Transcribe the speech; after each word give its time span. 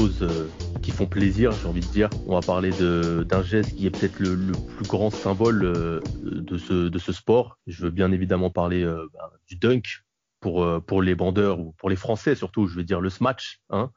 Euh, 0.00 0.48
qui 0.82 0.92
font 0.92 1.04
plaisir, 1.04 1.52
j'ai 1.52 1.68
envie 1.68 1.82
de 1.82 1.86
dire. 1.86 2.08
On 2.26 2.32
va 2.32 2.40
parler 2.40 2.70
d'un 2.70 3.42
geste 3.42 3.76
qui 3.76 3.84
est 3.86 3.90
peut-être 3.90 4.18
le, 4.18 4.52
plus 4.76 4.86
grand 4.86 5.10
symbole 5.10 5.62
euh, 5.62 6.00
de, 6.22 6.56
ce, 6.56 7.12
sport. 7.12 7.58
Je 7.66 7.84
veux 7.84 7.90
bien 7.90 8.10
évidemment 8.10 8.48
parler 8.48 8.82
euh, 8.82 9.06
bah, 9.12 9.30
du 9.46 9.56
dunk 9.56 10.02
pour, 10.40 11.02
les 11.02 11.14
bandeurs 11.14 11.60
ou 11.60 11.72
pour 11.72 11.90
les 11.90 11.96
Français 11.96 12.34
surtout, 12.34 12.66
je 12.66 12.76
veux 12.76 12.84
dire 12.84 13.02
le 13.02 13.10
smash. 13.10 13.60
Hein 13.68 13.90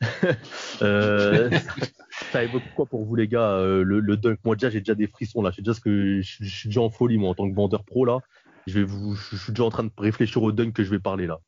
ça 0.80 2.42
évoque 2.42 2.62
quoi 2.74 2.86
pour 2.86 3.04
vous 3.04 3.14
les 3.14 3.28
gars 3.28 3.60
le, 3.60 4.16
dunk? 4.16 4.38
Moi 4.44 4.56
déjà 4.56 4.70
j'ai 4.70 4.80
déjà 4.80 4.94
des 4.94 5.08
frissons 5.08 5.42
là, 5.42 5.50
déjà 5.58 5.74
ce 5.74 5.80
que 5.80 6.22
je, 6.22 6.44
suis 6.44 6.70
déjà 6.70 6.80
en 6.80 6.88
folie 6.88 7.18
moi 7.18 7.28
en 7.28 7.34
tant 7.34 7.46
que 7.50 7.54
bandeur 7.54 7.84
pro 7.84 8.06
là. 8.06 8.20
Je, 8.66 8.78
vais 8.78 8.84
vous, 8.84 9.14
je 9.14 9.36
suis 9.36 9.52
déjà 9.52 9.64
en 9.64 9.70
train 9.70 9.84
de 9.84 9.90
réfléchir 9.98 10.42
au 10.42 10.52
dunk 10.52 10.72
que 10.72 10.84
je 10.84 10.90
vais 10.90 11.00
parler 11.00 11.26
là. 11.26 11.38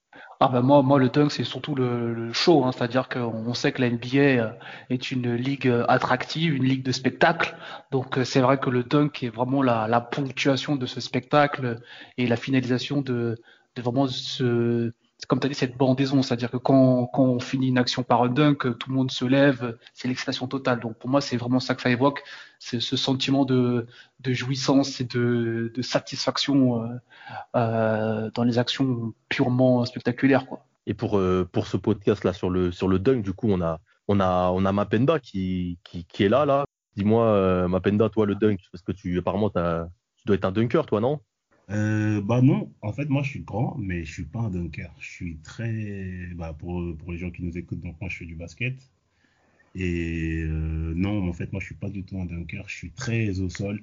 Ah 0.45 0.49
ben 0.49 0.61
moi, 0.61 0.83
moi 0.83 0.99
le 0.99 1.09
dunk 1.09 1.31
c'est 1.31 1.45
surtout 1.45 1.77
le, 1.77 2.33
show, 2.33 2.65
hein. 2.65 2.73
c'est-à-dire 2.73 3.09
qu'on 3.09 3.55
sait 3.55 3.71
que 3.71 3.81
la 3.81 3.89
NBA 3.91 4.19
euh, 4.19 4.51
est 4.91 5.13
une 5.13 5.37
ligue 5.37 5.69
euh, 5.69 5.85
attractive, 5.87 6.53
une 6.57 6.65
ligue 6.65 6.83
de 6.83 6.91
spectacle, 6.91 7.57
donc 7.93 8.19
euh, 8.19 8.25
c'est 8.25 8.41
vrai 8.41 8.59
que 8.59 8.69
le 8.69 8.83
dunk 8.83 9.23
est 9.23 9.29
vraiment 9.29 9.63
la, 9.63 10.01
ponctuation 10.01 10.75
de 10.75 10.85
ce 10.87 11.01
spectacle 11.01 11.81
et 12.19 12.27
la 12.27 12.35
finalisation 12.35 13.03
de, 13.03 13.41
de 13.77 13.83
vraiment 13.83 14.09
ce, 14.09 14.93
comme 15.29 15.41
tu 15.41 15.47
as 15.47 15.49
dit, 15.49 15.55
cette 15.55 15.77
bandaison, 15.77 16.23
c'est-à-dire 16.23 16.51
que 16.51 16.57
quand, 16.57 17.11
on 17.15 17.39
finit 17.39 17.69
une 17.69 17.79
action 17.79 18.03
par 18.03 18.23
un 18.23 18.29
dunk, 18.29 18.79
tout 18.79 18.91
le 18.91 18.95
monde 18.95 19.11
se 19.11 19.25
lève, 19.25 19.79
c'est 19.95 20.09
l'excitation 20.09 20.47
totale. 20.47 20.81
Donc 20.81 20.99
pour 20.99 21.09
moi, 21.09 21.21
c'est 21.21 21.37
vraiment 21.37 21.61
ça 21.61 21.75
que 21.75 21.83
ça 21.83 21.91
évoque, 21.91 22.23
c'est 22.59 22.81
ce 22.81 22.97
sentiment 22.97 23.45
de, 23.45 23.87
jouissance 24.25 25.01
et 25.01 25.05
de, 25.05 25.73
satisfaction 25.81 26.83
euh, 26.83 26.89
euh, 27.57 28.31
dans 28.35 28.45
les 28.45 28.59
actions 28.59 29.15
purement 29.29 29.85
spectaculaires. 29.85 30.45
Et 30.87 30.95
pour, 30.95 31.19
euh, 31.19 31.49
pour 31.51 31.67
ce 31.67 31.77
podcast-là 31.77 32.33
sur 32.33 32.51
le, 32.51 32.73
sur 32.73 32.89
le 32.89 32.99
dunk, 32.99 33.23
du 33.23 33.33
coup, 33.33 33.49
on 33.49 33.61
a, 33.61 33.79
on 34.09 34.19
a, 34.19 34.51
on 34.51 34.65
a 34.65 34.73
Mapenda 34.73 35.21
qui, 35.21 35.79
qui, 35.85 36.05
qui 36.05 36.25
est 36.25 36.29
là. 36.29 36.45
là. 36.45 36.65
Dis-moi, 36.97 37.69
Mapenda, 37.69 38.09
toi, 38.09 38.27
le 38.27 38.35
dunk, 38.35 38.59
parce 38.71 38.83
que 38.83 38.93
tu, 38.93 39.19
apparemment, 39.19 39.51
tu 39.51 40.27
dois 40.27 40.37
être 40.37 40.45
un 40.45 40.53
dunker, 40.53 40.85
toi, 40.85 41.01
non? 41.01 41.21
Euh, 41.71 42.21
bah 42.21 42.43
non, 42.43 42.71
en 42.83 42.93
fait 42.93 43.09
moi 43.09 43.23
je 43.23 43.31
suis 43.31 43.41
grand, 43.41 43.77
mais 43.79 44.05
je 44.05 44.13
suis 44.13 44.25
pas 44.25 44.41
un 44.41 44.51
dunker. 44.51 44.93
Je 44.99 45.09
suis 45.11 45.37
très, 45.39 46.29
bah 46.35 46.55
pour, 46.59 46.83
pour 46.99 47.13
les 47.13 47.19
gens 47.19 47.31
qui 47.31 47.43
nous 47.43 47.57
écoutent, 47.57 47.81
donc 47.81 47.97
moi 48.01 48.11
je 48.11 48.19
fais 48.19 48.27
du 48.27 48.35
basket. 48.35 48.75
Et 49.75 50.43
euh, 50.43 50.93
non, 50.95 51.29
en 51.29 51.33
fait 51.33 51.53
moi 51.53 51.61
je 51.61 51.67
suis 51.67 51.75
pas 51.75 51.89
du 51.89 52.03
tout 52.03 52.19
un 52.19 52.27
dunker. 52.27 52.65
Je 52.69 52.75
suis 52.75 52.91
très 52.91 53.41
au 53.41 53.49
sol. 53.49 53.83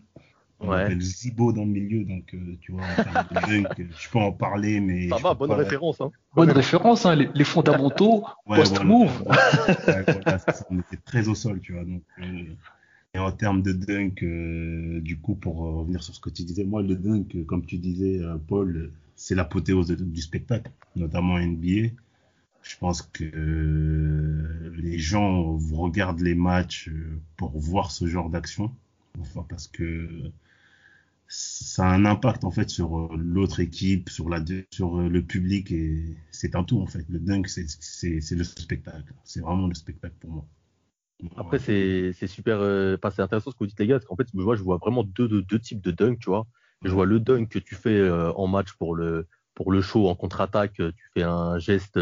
On 0.62 0.70
ouais. 0.70 0.94
Zibo 1.00 1.54
dans 1.54 1.64
le 1.64 1.70
milieu, 1.70 2.04
donc 2.04 2.34
euh, 2.34 2.58
tu 2.60 2.74
vois, 2.74 2.84
dunk, 3.48 3.66
je 3.78 4.10
peux 4.10 4.20
en 4.20 4.34
parler, 4.34 4.82
mais. 4.82 5.08
Ça 5.08 5.16
va, 5.16 5.34
bonne 5.34 5.54
référence. 5.54 6.02
Hein. 6.02 6.12
Bonne 6.36 6.52
référence, 6.52 7.06
hein, 7.06 7.16
les, 7.16 7.30
les 7.34 7.44
fondamentaux, 7.46 8.26
post-move. 8.46 9.24
Ouais, 9.26 10.06
on 10.70 10.80
était 10.80 10.98
très 10.98 11.30
au 11.30 11.36
sol, 11.36 11.62
tu 11.62 11.72
vois. 11.72 11.86
Donc, 11.86 12.04
euh, 12.20 12.44
et 13.14 13.20
en 13.20 13.32
termes 13.32 13.62
de 13.62 13.74
dunk, 13.74 14.24
euh, 14.24 15.02
du 15.02 15.20
coup, 15.20 15.36
pour 15.36 15.58
revenir 15.58 16.04
sur 16.04 16.14
ce 16.16 16.20
que 16.20 16.30
tu 16.30 16.44
disais, 16.44 16.64
moi, 16.64 16.82
le 16.84 16.96
dunk, 16.96 17.36
euh, 17.36 17.44
comme 17.44 17.66
tu 17.66 17.78
disais, 17.78 18.20
euh, 18.22 18.38
Paul, 18.38 18.92
c'est 19.16 19.36
l'apothéose 19.36 19.92
du 19.92 20.22
spectacle, 20.22 20.72
notamment 20.96 21.38
NBA. 21.40 21.90
Je 22.62 22.78
pense 22.78 23.02
que 23.02 24.72
les 24.76 25.00
gens 25.00 25.58
regardent 25.72 26.22
les 26.22 26.36
matchs 26.36 26.90
pour 27.38 27.58
voir 27.58 27.92
ce 27.92 28.06
genre 28.08 28.30
d'action, 28.30 28.72
parce 29.50 29.68
que 29.68 30.32
ça 31.28 31.86
a 31.88 31.94
un 31.94 32.06
impact 32.06 32.44
en 32.44 32.52
fait 32.52 32.70
sur 32.70 33.16
l'autre 33.16 33.60
équipe, 33.62 34.10
sur 34.10 34.30
la 34.30 34.44
sur 34.72 34.98
le 35.02 35.24
public 35.24 35.72
et 35.72 36.18
c'est 36.32 36.56
un 36.56 36.64
tout 36.64 36.80
en 36.82 36.88
fait. 36.88 37.06
Le 37.10 37.20
dunk, 37.20 37.48
c'est 37.48 38.36
le 38.36 38.44
spectacle, 38.44 39.14
c'est 39.24 39.42
vraiment 39.42 39.68
le 39.68 39.76
spectacle 39.76 40.16
pour 40.20 40.32
moi. 40.32 40.46
Après, 41.36 41.60
c'est 41.60 42.28
super, 42.28 42.60
euh, 42.62 42.98
c'est 43.12 43.22
intéressant 43.22 43.52
ce 43.52 43.56
que 43.56 43.60
vous 43.60 43.68
dites, 43.68 43.80
les 43.80 43.88
gars, 43.88 43.96
parce 43.96 44.06
qu'en 44.06 44.16
fait, 44.16 44.34
moi, 44.34 44.56
je 44.56 44.64
vois 44.64 44.78
vraiment 44.78 45.04
deux, 45.04 45.28
deux, 45.28 45.42
deux, 45.42 45.60
types 45.60 45.82
de 45.82 45.92
dunk, 45.92 46.20
tu 46.20 46.30
vois. 46.30 46.48
Je 46.84 46.92
vois 46.92 47.06
le 47.06 47.20
dunk 47.20 47.48
que 47.50 47.60
tu 47.60 47.76
fais 47.76 47.98
euh, 47.98 48.32
en 48.34 48.48
match 48.48 48.74
pour 48.74 48.96
le, 48.96 49.28
pour 49.54 49.72
le 49.72 49.82
show, 49.82 50.08
en 50.08 50.16
contre-attaque, 50.16 50.80
euh, 50.80 50.92
tu 50.94 51.04
fais 51.14 51.24
un 51.24 51.60
geste 51.60 52.00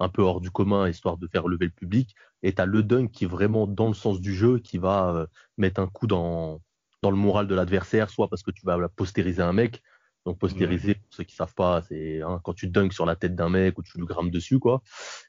un 0.00 0.08
peu 0.08 0.22
hors 0.22 0.40
du 0.40 0.50
commun, 0.50 0.88
histoire 0.88 1.16
de 1.16 1.26
faire 1.28 1.48
lever 1.48 1.66
le 1.66 1.72
public. 1.72 2.14
Et 2.42 2.54
tu 2.54 2.60
as 2.60 2.66
le 2.66 2.82
dunk 2.82 3.10
qui 3.10 3.24
est 3.24 3.28
vraiment 3.28 3.66
dans 3.66 3.88
le 3.88 3.94
sens 3.94 4.20
du 4.20 4.34
jeu, 4.34 4.58
qui 4.58 4.76
va 4.76 5.26
mettre 5.56 5.80
un 5.80 5.86
coup 5.86 6.06
dans, 6.06 6.60
dans 7.02 7.10
le 7.10 7.16
moral 7.16 7.46
de 7.46 7.54
l'adversaire, 7.54 8.10
soit 8.10 8.28
parce 8.28 8.42
que 8.42 8.50
tu 8.50 8.66
vas 8.66 8.88
postériser 8.88 9.42
un 9.42 9.52
mec, 9.52 9.82
donc 10.24 10.38
postériser, 10.38 10.94
pour 10.94 11.08
ceux 11.10 11.24
qui 11.24 11.34
savent 11.34 11.54
pas, 11.54 11.82
c'est 11.82 12.22
hein, 12.22 12.40
quand 12.44 12.54
tu 12.54 12.68
dunks 12.68 12.92
sur 12.92 13.06
la 13.06 13.16
tête 13.16 13.34
d'un 13.34 13.48
mec 13.48 13.78
ou 13.78 13.82
tu 13.82 13.98
lui 13.98 14.06
grammes 14.06 14.30
dessus, 14.30 14.58
quoi. 14.58 14.82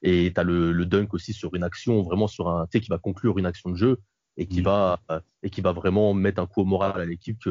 Et 0.04 0.31
tu 0.34 0.40
as 0.40 0.44
le, 0.44 0.72
le, 0.72 0.86
dunk 0.86 1.14
aussi 1.14 1.34
sur 1.34 1.56
une 1.56 1.64
action, 1.64 2.02
vraiment 2.04 2.28
sur 2.28 2.50
un, 2.50 2.68
tu 2.68 2.78
sais, 2.78 2.81
qui 2.81 2.90
va 2.90 3.00
conclure 3.00 3.38
une 3.40 3.46
action 3.46 3.72
de 3.72 3.76
jeu 3.76 4.00
et 4.38 4.48
qui 4.48 4.62
va 4.62 5.00
et 5.44 5.50
qui 5.50 5.62
va 5.62 5.74
vraiment 5.74 6.14
mettre 6.14 6.42
un 6.42 6.48
coup 6.48 6.62
au 6.62 6.66
moral 6.66 7.00
à 7.00 7.06
l'équipe 7.06 7.44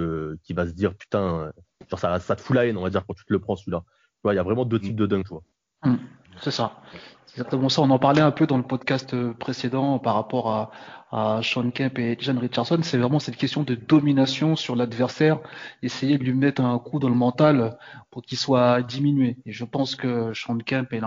qui 0.43 0.53
va 0.53 0.67
se 0.67 0.73
dire 0.73 0.97
putain, 0.97 1.53
genre 1.91 1.99
ça, 1.99 2.19
ça 2.21 2.37
te 2.37 2.41
fout 2.41 2.57
la 2.57 2.67
haine, 2.67 2.77
on 2.77 2.83
va 2.83 2.91
dire 2.91 3.05
quand 3.07 3.15
tu 3.15 3.25
te 3.25 3.33
le 3.33 3.41
prends 3.41 3.57
celui-là. 3.57 3.83
Tu 3.87 4.21
vois, 4.25 4.35
il 4.35 4.37
y 4.37 4.41
a 4.41 4.43
vraiment 4.43 4.65
deux 4.65 4.81
types 4.81 4.97
de 4.97 5.07
dunk, 5.07 5.25
tu 5.25 5.31
vois. 5.31 5.43
Mmh. 5.85 5.97
C'est 6.41 6.51
ça. 6.51 6.81
C'est 7.27 7.41
exactement 7.41 7.69
ça. 7.69 7.83
On 7.83 7.91
en 7.91 7.99
parlait 7.99 8.21
un 8.21 8.31
peu 8.31 8.47
dans 8.47 8.57
le 8.59 8.63
podcast 8.63 9.15
euh, 9.15 9.33
précédent 9.33 9.99
par 9.99 10.15
rapport 10.15 10.51
à, 10.51 10.71
à 11.13 11.41
Sean 11.43 11.71
Kemp 11.71 11.99
et 11.99 12.17
John 12.19 12.39
Richardson. 12.39 12.81
C'est 12.83 12.97
vraiment 12.97 13.19
cette 13.19 13.37
question 13.37 13.63
de 13.63 13.75
domination 13.75 14.57
sur 14.57 14.75
l'adversaire, 14.75 15.39
essayer 15.83 16.17
de 16.17 16.25
lui 16.25 16.33
mettre 16.33 16.63
un 16.63 16.79
coup 16.79 16.99
dans 16.99 17.11
le 17.11 17.15
mental 17.15 17.77
pour 18.11 18.23
qu'il 18.23 18.39
soit 18.39 18.83
diminué. 18.83 19.37
Et 19.45 19.53
je 19.53 19.65
pense 19.65 19.95
que 19.95 20.33
Sean 20.33 20.57
Kemp 20.59 20.91
est, 20.93 21.03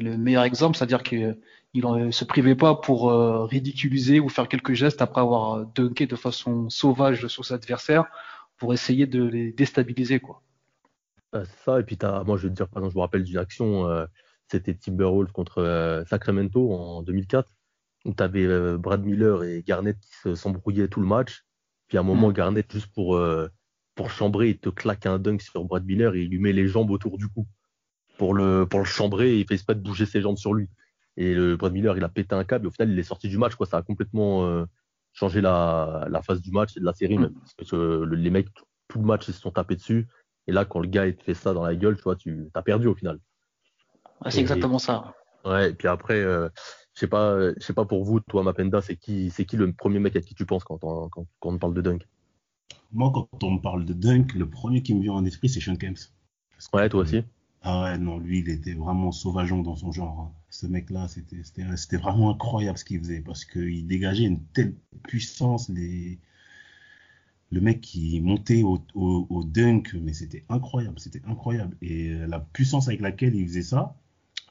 le 0.00 0.16
meilleur 0.18 0.44
exemple, 0.44 0.76
c'est-à-dire 0.76 1.02
qu'il 1.02 1.38
ne 1.74 2.10
se 2.10 2.24
privait 2.26 2.54
pas 2.54 2.74
pour 2.74 3.10
euh, 3.10 3.46
ridiculiser 3.46 4.20
ou 4.20 4.28
faire 4.28 4.46
quelques 4.46 4.74
gestes 4.74 5.00
après 5.00 5.22
avoir 5.22 5.64
dunké 5.74 6.06
de 6.06 6.16
façon 6.16 6.68
sauvage 6.68 7.26
sur 7.26 7.46
ses 7.46 7.54
adversaires 7.54 8.04
pour 8.58 8.74
essayer 8.74 9.06
de 9.06 9.24
les 9.24 9.52
déstabiliser. 9.52 10.20
quoi. 10.20 10.42
Euh, 11.34 11.46
ça, 11.64 11.80
et 11.80 11.82
puis 11.82 11.98
moi 12.26 12.36
je 12.36 12.44
veux 12.44 12.50
dire, 12.50 12.68
par 12.68 12.82
exemple, 12.82 12.92
je 12.92 12.98
me 12.98 13.02
rappelle 13.02 13.24
d'une 13.24 13.38
action 13.38 14.06
c'était 14.48 14.74
Timberwolves 14.74 15.32
contre 15.32 15.58
euh, 15.58 16.04
Sacramento 16.06 16.72
en 16.72 17.02
2004, 17.02 17.48
où 18.04 18.14
tu 18.14 18.22
avais 18.22 18.44
euh, 18.44 18.76
Brad 18.78 19.04
Miller 19.04 19.42
et 19.44 19.62
Garnett 19.62 19.98
qui 20.00 20.36
s'embrouillaient 20.36 20.88
tout 20.88 21.00
le 21.00 21.06
match. 21.06 21.44
Puis 21.88 21.98
à 21.98 22.00
un 22.00 22.04
moment, 22.04 22.28
mm. 22.28 22.34
Garnett, 22.34 22.72
juste 22.72 22.92
pour, 22.94 23.16
euh, 23.16 23.48
pour 23.94 24.10
chambrer, 24.10 24.50
il 24.50 24.58
te 24.58 24.68
claque 24.68 25.06
un 25.06 25.18
dunk 25.18 25.42
sur 25.42 25.64
Brad 25.64 25.84
Miller 25.84 26.14
et 26.14 26.22
il 26.22 26.30
lui 26.30 26.38
met 26.38 26.52
les 26.52 26.68
jambes 26.68 26.90
autour 26.90 27.18
du 27.18 27.28
cou. 27.28 27.46
Pour 28.18 28.34
le, 28.34 28.66
pour 28.66 28.80
le 28.80 28.84
chambrer, 28.84 29.38
il 29.38 29.46
fait 29.46 29.64
pas 29.64 29.74
de 29.74 29.80
bouger 29.80 30.06
ses 30.06 30.20
jambes 30.20 30.36
sur 30.36 30.54
lui. 30.54 30.68
Et 31.16 31.34
le 31.34 31.56
Brad 31.56 31.72
Miller, 31.72 31.96
il 31.96 32.04
a 32.04 32.08
pété 32.08 32.34
un 32.34 32.44
câble 32.44 32.66
et 32.66 32.68
au 32.68 32.70
final, 32.70 32.90
il 32.90 32.98
est 32.98 33.04
sorti 33.04 33.28
du 33.28 33.38
match. 33.38 33.54
Quoi. 33.54 33.66
Ça 33.66 33.78
a 33.78 33.82
complètement 33.82 34.66
changé 35.12 35.40
la, 35.40 36.06
la 36.10 36.22
phase 36.22 36.40
du 36.40 36.50
match 36.50 36.76
et 36.76 36.80
de 36.80 36.84
la 36.84 36.92
série 36.92 37.18
même. 37.18 37.34
Parce 37.56 37.70
que 37.70 38.04
les 38.04 38.30
mecs, 38.30 38.48
tout 38.88 38.98
le 38.98 39.04
match, 39.04 39.28
ils 39.28 39.34
se 39.34 39.40
sont 39.40 39.50
tapés 39.50 39.76
dessus. 39.76 40.06
Et 40.46 40.52
là, 40.52 40.64
quand 40.64 40.80
le 40.80 40.88
gars 40.88 41.06
il 41.06 41.16
te 41.16 41.24
fait 41.24 41.34
ça 41.34 41.54
dans 41.54 41.64
la 41.64 41.74
gueule, 41.74 41.96
tu 41.96 42.02
vois, 42.02 42.16
tu 42.16 42.50
as 42.54 42.62
perdu 42.62 42.86
au 42.86 42.94
final 42.94 43.18
c'est 44.28 44.40
exactement 44.40 44.78
ça. 44.78 45.14
Ouais, 45.44 45.70
et 45.70 45.74
puis 45.74 45.88
après, 45.88 46.20
euh, 46.20 46.48
je 46.94 47.00
sais 47.00 47.06
pas, 47.06 47.52
je 47.54 47.60
sais 47.60 47.72
pas 47.72 47.84
pour 47.84 48.04
vous, 48.04 48.20
toi, 48.20 48.42
Mapenda, 48.42 48.80
c'est 48.80 48.96
qui, 48.96 49.30
c'est 49.30 49.44
qui 49.44 49.56
le 49.56 49.72
premier 49.72 49.98
mec 49.98 50.16
à 50.16 50.20
qui 50.20 50.34
tu 50.34 50.46
penses 50.46 50.64
quand 50.64 50.82
on, 50.84 51.08
quand, 51.08 51.26
on 51.42 51.58
parle 51.58 51.74
de 51.74 51.82
dunk? 51.82 52.06
Moi, 52.92 53.10
quand 53.12 53.42
on 53.42 53.50
me 53.52 53.60
parle 53.60 53.84
de 53.84 53.92
dunk, 53.92 54.34
le 54.34 54.48
premier 54.48 54.82
qui 54.82 54.94
me 54.94 55.02
vient 55.02 55.12
en 55.12 55.24
esprit, 55.24 55.48
c'est 55.48 55.60
Sean 55.60 55.76
Kemp. 55.76 55.98
Ouais, 56.72 56.88
toi 56.88 57.00
aussi? 57.00 57.24
Ah 57.62 57.84
ouais, 57.84 57.98
non, 57.98 58.18
lui, 58.18 58.40
il 58.40 58.48
était 58.48 58.74
vraiment 58.74 59.10
sauvageant 59.10 59.58
dans 59.58 59.74
son 59.74 59.90
genre. 59.90 60.20
Hein. 60.20 60.32
Ce 60.50 60.66
mec-là, 60.66 61.08
c'était, 61.08 61.42
c'était, 61.42 61.96
vraiment 61.96 62.30
incroyable 62.30 62.78
ce 62.78 62.84
qu'il 62.84 63.00
faisait 63.00 63.20
parce 63.20 63.44
qu'il 63.44 63.86
dégageait 63.86 64.24
une 64.24 64.42
telle 64.52 64.74
puissance. 65.02 65.68
Les... 65.68 66.20
Le 67.50 67.60
mec 67.60 67.80
qui 67.80 68.20
montait 68.20 68.62
au, 68.62 68.84
au, 68.94 69.26
au 69.30 69.44
dunk, 69.44 69.94
mais 70.00 70.12
c'était 70.12 70.44
incroyable, 70.48 70.98
c'était 70.98 71.22
incroyable. 71.26 71.76
Et 71.82 72.10
euh, 72.10 72.26
la 72.26 72.40
puissance 72.40 72.88
avec 72.88 73.00
laquelle 73.00 73.34
il 73.34 73.46
faisait 73.46 73.62
ça, 73.62 73.96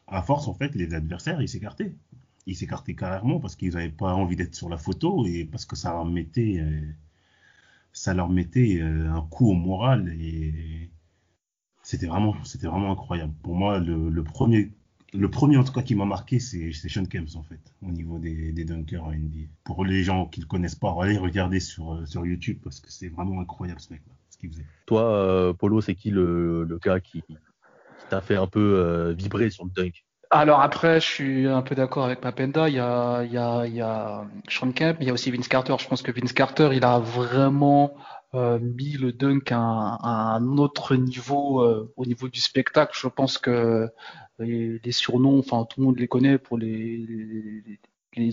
à 0.08 0.22
force, 0.22 0.48
en 0.48 0.54
fait, 0.54 0.76
les 0.76 0.94
adversaires, 0.94 1.42
ils 1.42 1.50
s'écartaient. 1.50 1.94
Ils 2.46 2.56
s'écartaient 2.56 2.96
carrément 2.96 3.40
parce 3.40 3.56
qu'ils 3.56 3.74
n'avaient 3.74 3.90
pas 3.90 4.14
envie 4.14 4.36
d'être 4.36 4.56
sur 4.56 4.70
la 4.70 4.78
photo 4.78 5.26
et 5.26 5.46
parce 5.46 5.66
que 5.66 5.76
ça 5.76 5.92
leur 5.92 6.06
mettait, 6.06 6.60
euh, 6.60 6.82
ça 7.94 8.14
leur 8.14 8.30
mettait 8.30 8.82
euh, 8.82 9.10
un 9.10 9.22
coup 9.22 9.50
au 9.50 9.54
moral. 9.54 10.10
Et, 10.20 10.90
c'était 11.84 12.08
vraiment, 12.08 12.36
c'était 12.44 12.68
vraiment 12.68 12.92
incroyable. 12.92 13.34
Pour 13.44 13.56
moi, 13.56 13.80
le, 13.80 14.24
premier, 14.24 14.72
le 15.14 15.30
premier 15.30 15.58
en 15.58 15.66
tout 15.66 15.74
cas 15.74 15.82
qui 15.82 15.96
m'a 15.96 16.06
marqué, 16.06 16.40
c'est 16.40 16.72
Sean 16.72 17.06
Kemps 17.06 17.36
en 17.36 17.44
fait, 17.44 17.60
au 17.82 17.92
niveau 17.92 18.20
des, 18.20 18.54
dunkers 18.54 19.04
en 19.04 19.12
NBA. 19.12 19.50
Pour 19.66 19.84
les 19.84 20.04
gens 20.04 20.28
qui 20.28 20.40
le 20.40 20.48
connaissent 20.48 20.76
pas, 20.76 20.96
allez 21.02 21.18
regarder 21.18 21.60
sur, 21.60 21.94
euh, 21.94 22.06
sur 22.06 22.26
YouTube 22.26 22.60
parce 22.64 22.80
que 22.80 22.90
c'est 22.90 23.10
vraiment 23.10 23.42
incroyable 23.42 23.82
ce 23.82 23.92
mec-là, 23.92 24.14
ce 24.30 24.38
qu'il 24.38 24.50
faisait. 24.50 24.66
Toi, 24.86 25.54
Polo, 25.58 25.82
c'est 25.82 25.96
qui 25.96 26.10
le 26.10 26.80
gars 26.82 27.02
qui, 27.02 27.22
t'a 28.10 28.22
fait 28.22 28.36
un 28.36 28.48
peu 28.48 28.60
euh, 28.60 29.14
vibrer 29.14 29.50
sur 29.50 29.66
le 29.66 29.72
dunk 29.72 30.04
alors 30.36 30.62
après, 30.62 31.00
je 31.00 31.06
suis 31.06 31.48
un 31.48 31.62
peu 31.62 31.76
d'accord 31.76 32.06
avec 32.06 32.24
Mapenda. 32.24 32.68
Il 32.68 32.74
y 32.74 32.80
a, 32.80 33.24
il 33.24 33.32
y 33.32 33.38
a, 33.38 33.68
il 33.68 33.76
y 33.76 33.82
a 33.82 34.26
Sean 34.50 34.72
Kemp, 34.72 34.98
il 35.00 35.06
y 35.06 35.12
a 35.12 35.14
aussi 35.14 35.30
Vince 35.30 35.48
Carter. 35.48 35.76
Je 35.78 35.88
pense 35.88 36.02
que 36.02 36.12
Vince 36.12 36.34
Carter, 36.34 36.72
il 36.74 36.84
a 36.84 36.98
vraiment 36.98 37.94
euh, 38.34 38.58
mis 38.58 38.94
le 38.94 39.14
dunk 39.14 39.52
à, 39.52 40.36
un 40.36 40.58
autre 40.58 40.96
niveau 40.96 41.62
euh, 41.62 41.94
au 41.98 42.06
niveau 42.08 42.30
du 42.30 42.40
spectacle. 42.40 42.98
Je 43.00 43.08
pense 43.08 43.38
que 43.38 43.88
les, 44.40 44.92
surnoms, 44.92 45.38
enfin 45.38 45.68
tout 45.70 45.80
le 45.80 45.86
monde 45.86 46.00
les 46.00 46.08
connaît 46.08 46.40
pour 46.40 46.58
les, 46.58 47.78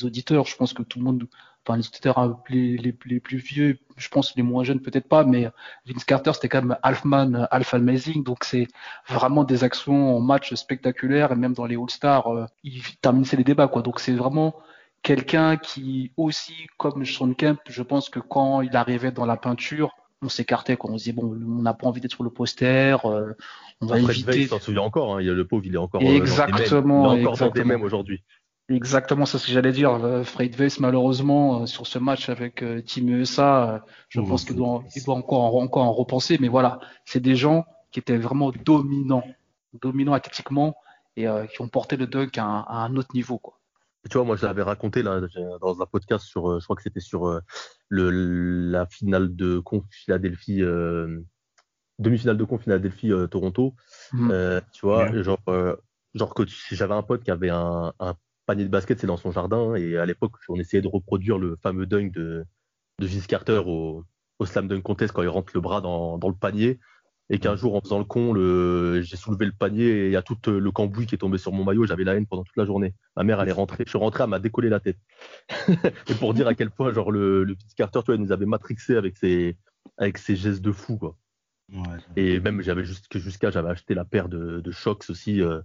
auditeurs. 0.02 0.46
Je 0.46 0.56
pense 0.56 0.73
que 0.73 0.82
tout 0.82 1.00
le 1.00 1.05
monde, 1.05 1.28
enfin 1.66 1.76
les 1.76 1.86
auditeurs 1.86 2.40
les, 2.48 2.76
les, 2.76 3.20
plus 3.20 3.38
vieux, 3.38 3.78
je 3.96 4.08
pense 4.08 4.34
les 4.36 4.42
moins 4.42 4.64
jeunes 4.64 4.80
peut-être 4.80 5.08
pas, 5.08 5.24
mais 5.24 5.48
Vince 5.86 6.04
Carter 6.04 6.32
c'était 6.34 6.48
quand 6.48 6.62
même 6.62 6.78
Halfman, 6.82 7.46
Half 7.50 7.74
Amazing, 7.74 8.24
donc 8.24 8.44
c'est 8.44 8.66
vraiment 9.08 9.44
des 9.44 9.64
actions 9.64 10.16
en 10.16 10.20
match 10.20 10.54
spectaculaires 10.54 11.32
et 11.32 11.36
même 11.36 11.52
dans 11.52 11.66
les 11.66 11.76
All-Stars, 11.76 12.26
euh, 12.28 12.46
il 12.64 12.82
termine 13.02 13.24
les 13.30 13.44
débats 13.44 13.68
quoi. 13.68 13.82
Donc 13.82 14.00
c'est 14.00 14.12
vraiment 14.12 14.54
quelqu'un 15.02 15.56
qui 15.56 16.12
aussi, 16.16 16.54
comme 16.76 17.04
Sean 17.04 17.32
Kemp, 17.34 17.60
je 17.68 17.82
pense 17.82 18.08
que 18.08 18.20
quand 18.20 18.62
il 18.62 18.76
arrivait 18.76 19.12
dans 19.12 19.26
la 19.26 19.36
peinture, 19.36 19.94
on 20.22 20.28
s'écartait 20.28 20.76
quand 20.76 20.90
on 20.90 20.98
se 20.98 21.04
disait 21.04 21.12
bon, 21.12 21.32
on 21.32 21.62
n'a 21.62 21.72
pas 21.72 21.86
envie 21.86 22.00
d'être 22.00 22.12
sur 22.12 22.24
le 22.24 22.30
poster, 22.30 22.96
euh, 23.06 23.32
on 23.80 23.86
va 23.86 23.96
Après, 23.96 24.12
éviter. 24.12 24.46
s'en 24.46 24.58
souvient 24.58 24.82
encore, 24.82 25.14
hein, 25.14 25.20
il 25.20 25.26
y 25.26 25.30
a 25.30 25.32
le 25.32 25.46
pauvre, 25.46 25.64
il 25.64 25.74
est 25.74 25.78
encore 25.78 26.02
exactement, 26.02 27.04
euh, 27.04 27.08
dans 27.08 27.14
il 27.14 27.22
est 27.22 27.26
encore 27.26 27.32
exactement. 27.32 27.64
dans 27.64 27.68
mêmes 27.68 27.82
aujourd'hui. 27.82 28.22
Exactement, 28.70 29.26
c'est 29.26 29.38
ce 29.38 29.46
que 29.46 29.52
j'allais 29.52 29.72
dire. 29.72 29.93
Euh, 29.93 30.22
Fred 30.22 30.55
Weiss, 30.56 30.81
malheureusement, 30.81 31.67
sur 31.67 31.87
ce 31.87 31.99
match 31.99 32.28
avec 32.28 32.64
Team 32.87 33.08
USA, 33.08 33.84
je 34.08 34.20
pense 34.20 34.44
qu'il 34.44 34.56
doit, 34.56 34.84
il 34.94 35.05
doit 35.05 35.17
encore, 35.17 35.55
en, 35.55 35.62
encore 35.62 35.84
en 35.84 35.93
repenser. 35.93 36.38
Mais 36.40 36.49
voilà, 36.49 36.81
c'est 37.05 37.20
des 37.20 37.37
gens 37.37 37.67
qui 37.90 37.99
étaient 38.00 38.17
vraiment 38.17 38.52
dominants, 38.64 39.25
dominants 39.75 40.12
athlétiquement 40.12 40.76
et 41.17 41.26
qui 41.52 41.61
ont 41.61 41.69
porté 41.69 41.96
le 41.96 42.06
dunk 42.06 42.38
à 42.38 42.44
un, 42.44 42.61
à 42.61 42.76
un 42.84 42.96
autre 42.96 43.11
niveau. 43.14 43.38
Quoi. 43.38 43.61
Tu 44.08 44.17
vois, 44.17 44.25
moi, 44.25 44.37
je 44.37 44.46
l'avais 44.46 44.62
raconté 44.62 45.02
là, 45.02 45.20
dans 45.61 45.82
un 45.82 45.87
podcast 45.87 46.25
sur, 46.25 46.50
euh, 46.50 46.58
je 46.58 46.64
crois 46.64 46.76
que 46.76 46.82
c'était 46.82 47.00
sur 47.00 47.28
euh, 47.28 47.40
le, 47.88 48.11
la 48.70 48.87
finale 48.87 49.37
de 49.37 49.58
conf 49.58 49.84
Philadelphie, 49.90 50.62
euh, 50.62 51.20
demi-finale 51.99 52.38
de 52.38 52.44
conf 52.44 52.62
Philadelphie 52.62 53.12
Toronto. 53.31 53.75
Mmh. 54.12 54.32
tu 54.73 54.87
vois, 54.87 55.23
genre, 55.23 55.43
genre 56.14 56.34
que 56.34 56.44
j'avais 56.70 56.94
un 56.94 57.02
pote 57.02 57.23
qui 57.23 57.31
avait 57.31 57.50
un, 57.50 57.93
un 58.00 58.14
panier 58.50 58.64
de 58.64 58.69
basket, 58.69 58.99
c'est 58.99 59.06
dans 59.06 59.17
son 59.17 59.31
jardin, 59.31 59.76
et 59.76 59.97
à 59.97 60.06
l'époque, 60.06 60.32
on 60.49 60.56
essayait 60.56 60.82
de 60.82 60.88
reproduire 60.88 61.38
le 61.38 61.56
fameux 61.62 61.87
dunk 61.87 62.11
de, 62.11 62.44
de 62.99 63.06
Vince 63.06 63.29
Carter 63.29 63.62
au, 63.64 64.05
au 64.41 64.44
slam 64.44 64.67
dunk 64.67 64.82
contest 64.82 65.12
quand 65.12 65.23
il 65.23 65.29
rentre 65.29 65.52
le 65.55 65.61
bras 65.61 65.81
dans, 65.81 66.19
dans 66.19 66.29
le 66.29 66.35
panier 66.35 66.81
et 67.32 67.38
qu'un 67.38 67.55
jour 67.55 67.76
en 67.76 67.81
faisant 67.81 68.00
le 68.00 68.05
con, 68.05 68.32
le... 68.32 69.02
j'ai 69.02 69.17
soulevé 69.17 69.47
le 69.47 69.52
panier 69.52 69.85
et 69.85 70.06
il 70.06 70.12
y 70.12 70.17
a 70.17 70.23
tout 70.23 70.37
euh, 70.49 70.58
le 70.58 70.70
cambouis 70.73 71.06
qui 71.06 71.14
est 71.14 71.19
tombé 71.19 71.38
sur 71.38 71.52
mon 71.52 71.62
maillot, 71.62 71.87
j'avais 71.87 72.02
la 72.02 72.17
haine 72.17 72.26
pendant 72.26 72.43
toute 72.43 72.56
la 72.56 72.64
journée. 72.64 72.93
Ma 73.17 73.23
mère 73.23 73.41
elle 73.41 73.49
est 73.49 73.52
rentrée, 73.52 73.85
je 73.87 73.91
suis 73.91 73.99
rentré, 73.99 74.25
elle 74.25 74.31
m'a 74.31 74.41
décollé 74.41 74.69
la 74.69 74.81
tête. 74.81 74.99
et 76.08 76.14
pour 76.19 76.35
dire 76.35 76.49
à 76.49 76.55
quel 76.55 76.73
point 76.73 76.93
genre 76.93 77.12
le, 77.12 77.44
le 77.44 77.55
petit 77.55 77.76
Carter, 77.76 78.00
tu 78.00 78.06
vois, 78.06 78.17
il 78.17 78.20
nous 78.20 78.32
avait 78.32 78.47
matrixé 78.47 78.97
avec 78.97 79.17
ses 79.17 79.56
avec 79.97 80.19
ses 80.19 80.35
gestes 80.35 80.61
de 80.61 80.73
fou 80.73 80.99
quoi. 80.99 81.17
Ouais. 81.73 81.99
Et 82.17 82.41
même 82.41 82.62
j'avais 82.62 82.82
juste 82.82 83.17
jusqu'à 83.17 83.52
j'avais 83.52 83.70
acheté 83.70 83.94
la 83.94 84.05
paire 84.05 84.29
de, 84.29 84.58
de 84.58 84.70
Shox 84.73 85.08
aussi 85.08 85.41
euh, 85.41 85.61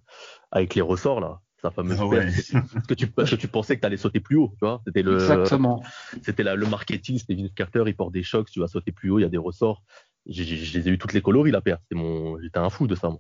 avec 0.52 0.76
les 0.76 0.82
ressorts 0.82 1.20
là 1.20 1.42
sa 1.69 1.71
fameuse 1.71 1.97
ah 2.00 2.06
ouais. 2.06 2.25
parce 2.73 2.88
que 2.88 2.94
tu 2.94 3.07
parce 3.07 3.29
que 3.31 3.35
tu 3.35 3.47
pensais 3.47 3.75
que 3.75 3.81
tu 3.81 3.88
allais 3.88 3.97
sauter 3.97 4.19
plus 4.19 4.38
haut 4.38 4.51
tu 4.53 4.65
vois 4.65 4.81
c'était 4.85 5.01
le 5.01 5.15
exactement 5.15 5.83
c'était 6.21 6.44
le 6.44 6.65
marketing 6.65 7.17
c'était 7.19 7.35
Vince 7.35 7.53
Carter 7.56 7.83
il 7.88 7.95
porte 7.95 8.13
des 8.13 8.23
chocs 8.23 8.50
tu 8.50 8.59
vas 8.59 8.67
sauter 8.67 8.91
plus 8.91 9.09
haut 9.09 9.19
il 9.19 9.23
y 9.23 9.25
a 9.25 9.29
des 9.29 9.38
ressorts 9.38 9.83
je 10.27 10.77
les 10.77 10.88
ai 10.88 10.91
eu 10.91 10.97
toutes 10.97 11.13
les 11.13 11.21
coloris 11.21 11.51
la 11.51 11.62
paire. 11.62 11.77
C'est 11.89 11.97
mon, 11.97 12.39
j'étais 12.41 12.59
un 12.59 12.69
fou 12.69 12.88
de 12.88 12.95
ça. 12.95 13.09
Moi. 13.09 13.19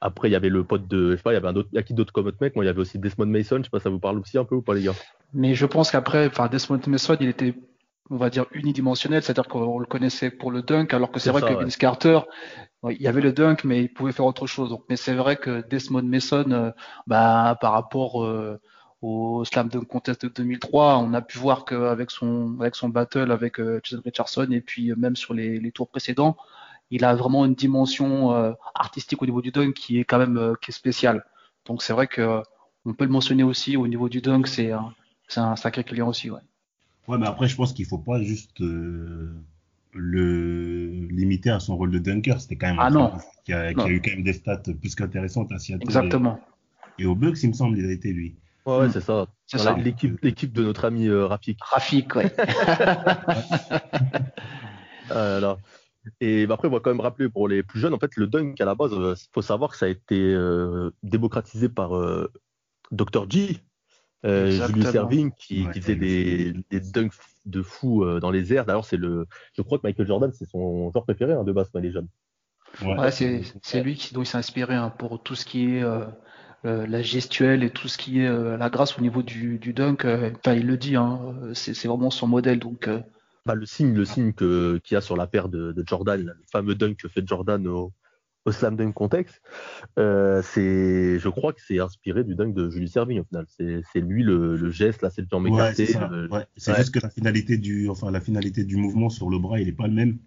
Après, 0.00 0.28
il 0.28 0.32
y 0.32 0.36
avait 0.36 0.48
le 0.48 0.64
pote 0.64 0.88
de, 0.88 1.12
je 1.12 1.16
sais 1.16 1.22
pas, 1.22 1.32
il 1.32 1.34
y 1.34 1.38
avait 1.38 1.48
un 1.48 1.56
autre, 1.56 1.68
il 1.72 1.76
y 1.76 1.78
a 1.78 1.82
qui 1.82 1.94
d'autres 1.94 2.12
comme 2.12 2.26
autre 2.26 2.38
mec? 2.40 2.54
Moi, 2.54 2.64
il 2.64 2.66
y 2.66 2.70
avait 2.70 2.80
aussi 2.80 2.98
Desmond 2.98 3.26
Mason. 3.26 3.58
Je 3.58 3.64
sais 3.64 3.70
pas, 3.70 3.80
ça 3.80 3.90
vous 3.90 3.98
parle 3.98 4.18
aussi 4.18 4.36
un 4.36 4.44
peu 4.44 4.56
ou 4.56 4.62
pas, 4.62 4.74
les 4.74 4.82
gars? 4.82 4.94
Mais 5.32 5.54
je 5.54 5.66
pense 5.66 5.90
qu'après, 5.90 6.26
enfin, 6.26 6.48
Desmond 6.48 6.80
Mason, 6.86 7.16
il 7.20 7.28
était, 7.28 7.54
on 8.10 8.16
va 8.16 8.28
dire, 8.28 8.46
unidimensionnel, 8.52 9.22
c'est-à-dire 9.22 9.46
qu'on 9.46 9.78
le 9.78 9.86
connaissait 9.86 10.30
pour 10.30 10.50
le 10.50 10.62
dunk, 10.62 10.94
alors 10.94 11.12
que 11.12 11.20
c'est 11.20 11.30
vrai 11.30 11.42
que 11.42 11.54
Vince 11.54 11.76
Carter, 11.76 12.20
il 12.88 13.00
y 13.00 13.06
avait 13.06 13.20
le 13.20 13.32
dunk, 13.32 13.64
mais 13.64 13.82
il 13.82 13.92
pouvait 13.92 14.12
faire 14.12 14.26
autre 14.26 14.46
chose. 14.48 14.70
Donc, 14.70 14.84
mais 14.88 14.96
c'est 14.96 15.14
vrai 15.14 15.36
que 15.36 15.66
Desmond 15.68 16.02
Mason, 16.02 16.50
euh, 16.50 16.70
bah, 17.06 17.56
par 17.60 17.72
rapport 17.72 18.24
euh, 18.24 18.60
au 19.00 19.44
Slam 19.44 19.68
Dunk 19.68 19.86
Contest 19.86 20.24
de 20.24 20.28
2003, 20.28 20.98
on 20.98 21.14
a 21.14 21.22
pu 21.22 21.38
voir 21.38 21.64
qu'avec 21.64 22.10
son, 22.10 22.56
avec 22.60 22.74
son 22.74 22.88
battle 22.88 23.30
avec 23.30 23.60
euh, 23.60 23.80
Jason 23.84 24.02
Richardson 24.04 24.48
et 24.50 24.60
puis 24.60 24.90
euh, 24.90 24.96
même 24.96 25.14
sur 25.14 25.32
les, 25.32 25.60
les, 25.60 25.70
tours 25.70 25.88
précédents, 25.88 26.36
il 26.90 27.04
a 27.04 27.14
vraiment 27.14 27.44
une 27.44 27.54
dimension 27.54 28.56
artistique 28.74 29.22
au 29.22 29.26
niveau 29.26 29.40
du 29.40 29.52
dunk 29.52 29.74
qui 29.74 30.00
est 30.00 30.04
quand 30.04 30.18
même 30.18 30.56
qui 30.60 30.72
est 30.72 30.74
spéciale. 30.74 31.24
Donc 31.64 31.84
c'est 31.84 31.92
vrai 31.92 32.08
que 32.08 32.42
on 32.84 32.94
peut 32.94 33.04
le 33.04 33.12
mentionner 33.12 33.44
aussi 33.44 33.76
au 33.76 33.86
niveau 33.86 34.08
du 34.08 34.20
dunk, 34.20 34.48
c'est 34.48 34.72
un, 34.72 34.92
un 35.36 35.54
sacré 35.54 35.84
client 35.84 36.08
aussi. 36.08 36.30
Ouais. 36.30 36.40
Ouais, 37.10 37.18
mais 37.18 37.26
après 37.26 37.48
je 37.48 37.56
pense 37.56 37.72
qu'il 37.72 37.86
faut 37.86 37.98
pas 37.98 38.22
juste 38.22 38.60
le 38.60 39.34
limiter 41.10 41.50
à 41.50 41.60
son 41.60 41.76
rôle 41.76 41.90
de 41.90 41.98
dunker. 41.98 42.40
C'était 42.40 42.56
quand 42.56 42.68
même 42.68 42.78
ah 42.78 42.86
un 42.86 42.90
non. 42.90 43.12
Qui, 43.44 43.52
a, 43.52 43.74
qui 43.74 43.80
a, 43.80 43.88
eu 43.88 44.00
quand 44.00 44.12
même 44.12 44.22
des 44.22 44.32
stats 44.32 44.62
plus 44.80 44.94
qu'intéressantes 44.94 45.52
à 45.52 45.58
Seattle. 45.58 45.82
Exactement. 45.82 46.40
Et, 46.98 47.02
et 47.02 47.06
au 47.06 47.14
Bucks, 47.14 47.42
il 47.42 47.48
me 47.48 47.54
semble, 47.54 47.78
il 47.78 47.86
a 47.86 47.92
été 47.92 48.12
lui. 48.12 48.36
Ouais, 48.66 48.88
c'est 48.90 49.00
ça. 49.00 49.26
L'équipe, 49.78 50.18
l'équipe 50.22 50.52
de 50.52 50.62
notre 50.62 50.84
ami 50.84 51.08
euh, 51.08 51.26
Rafik. 51.26 51.58
Rafik, 51.62 52.14
ouais. 52.14 52.30
euh, 55.10 55.54
Et 56.20 56.46
bah, 56.46 56.54
après, 56.54 56.68
on 56.68 56.72
va 56.72 56.80
quand 56.80 56.90
même 56.90 57.00
rappeler 57.00 57.28
pour 57.28 57.48
les 57.48 57.62
plus 57.62 57.80
jeunes, 57.80 57.94
en 57.94 57.98
fait, 57.98 58.14
le 58.16 58.26
dunk 58.26 58.60
à 58.60 58.64
la 58.64 58.74
base, 58.74 58.92
il 58.94 59.00
euh, 59.00 59.14
faut 59.32 59.42
savoir 59.42 59.70
que 59.70 59.76
ça 59.76 59.86
a 59.86 59.88
été 59.88 60.34
euh, 60.34 60.90
démocratisé 61.02 61.68
par 61.68 61.96
euh, 61.96 62.30
Dr. 62.92 63.28
G, 63.28 63.60
euh, 64.24 64.50
Julius 64.66 64.94
Erving, 64.94 65.32
qui, 65.38 65.64
ouais, 65.64 65.72
qui 65.72 65.80
faisait 65.80 65.96
des, 65.96 66.52
des 66.70 66.80
dunks 66.80 67.12
de 67.46 67.62
fou 67.62 68.04
dans 68.20 68.30
les 68.30 68.52
airs. 68.52 68.66
D'ailleurs, 68.66 68.84
c'est 68.84 68.96
le, 68.96 69.26
je 69.54 69.62
crois 69.62 69.78
que 69.78 69.86
Michael 69.86 70.06
Jordan, 70.06 70.30
c'est 70.32 70.48
son 70.48 70.90
joueur 70.90 71.04
préféré 71.04 71.32
hein, 71.32 71.44
de 71.44 71.52
base, 71.52 71.70
les 71.74 71.90
jeunes. 71.90 72.08
Ouais, 72.82 72.98
ouais 72.98 73.10
c'est, 73.10 73.42
c'est 73.62 73.82
lui 73.82 73.94
qui, 73.94 74.14
dont 74.14 74.22
il 74.22 74.26
s'est 74.26 74.38
inspiré 74.38 74.74
hein, 74.74 74.90
pour 74.90 75.22
tout 75.22 75.34
ce 75.34 75.44
qui 75.44 75.76
est 75.76 75.82
euh, 75.82 76.06
la 76.64 77.02
gestuelle 77.02 77.64
et 77.64 77.70
tout 77.70 77.88
ce 77.88 77.96
qui 77.98 78.20
est 78.20 78.28
euh, 78.28 78.56
la 78.56 78.68
grâce 78.68 78.98
au 78.98 79.00
niveau 79.00 79.22
du, 79.22 79.58
du 79.58 79.72
dunk. 79.72 80.04
Euh, 80.04 80.30
enfin, 80.36 80.54
il 80.54 80.66
le 80.66 80.76
dit, 80.76 80.96
hein, 80.96 81.34
c'est, 81.54 81.74
c'est 81.74 81.88
vraiment 81.88 82.10
son 82.10 82.26
modèle. 82.26 82.58
Donc, 82.58 82.88
bah, 83.46 83.54
le 83.54 83.64
signe, 83.64 83.94
le 83.94 84.04
signe 84.04 84.32
que, 84.34 84.78
qu'il 84.84 84.94
y 84.94 84.98
a 84.98 85.00
sur 85.00 85.16
la 85.16 85.26
paire 85.26 85.48
de, 85.48 85.72
de 85.72 85.84
Jordan, 85.86 86.22
le 86.22 86.44
fameux 86.52 86.74
dunk 86.74 86.96
que 86.96 87.08
fait 87.08 87.26
Jordan 87.26 87.66
au, 87.66 87.92
au 88.46 88.52
slam 88.52 88.76
dunk 88.76 88.92
contexte, 88.92 89.42
euh, 89.98 90.42
c'est, 90.42 91.18
je 91.18 91.28
crois 91.28 91.52
que 91.52 91.60
c'est 91.60 91.78
inspiré 91.78 92.24
du 92.24 92.34
dunk 92.34 92.54
de 92.54 92.70
Julius 92.70 92.96
Erving 92.96 93.20
au 93.20 93.24
final. 93.24 93.44
C'est, 93.48 93.82
c'est 93.92 94.00
lui 94.00 94.22
le, 94.22 94.56
le, 94.56 94.70
geste, 94.70 95.02
là, 95.02 95.10
c'est 95.10 95.22
le 95.22 95.28
jambes 95.30 95.46
ouais, 95.46 95.74
c'est, 95.74 95.96
ouais. 95.96 96.46
c'est 96.56 96.76
juste 96.76 96.94
que 96.94 97.00
la 97.00 97.10
finalité 97.10 97.58
du, 97.58 97.88
enfin 97.88 98.10
la 98.10 98.20
finalité 98.20 98.64
du 98.64 98.76
mouvement 98.76 99.10
sur 99.10 99.28
le 99.28 99.38
bras, 99.38 99.60
il 99.60 99.68
est 99.68 99.72
pas 99.72 99.86
le 99.86 99.94
même. 99.94 100.18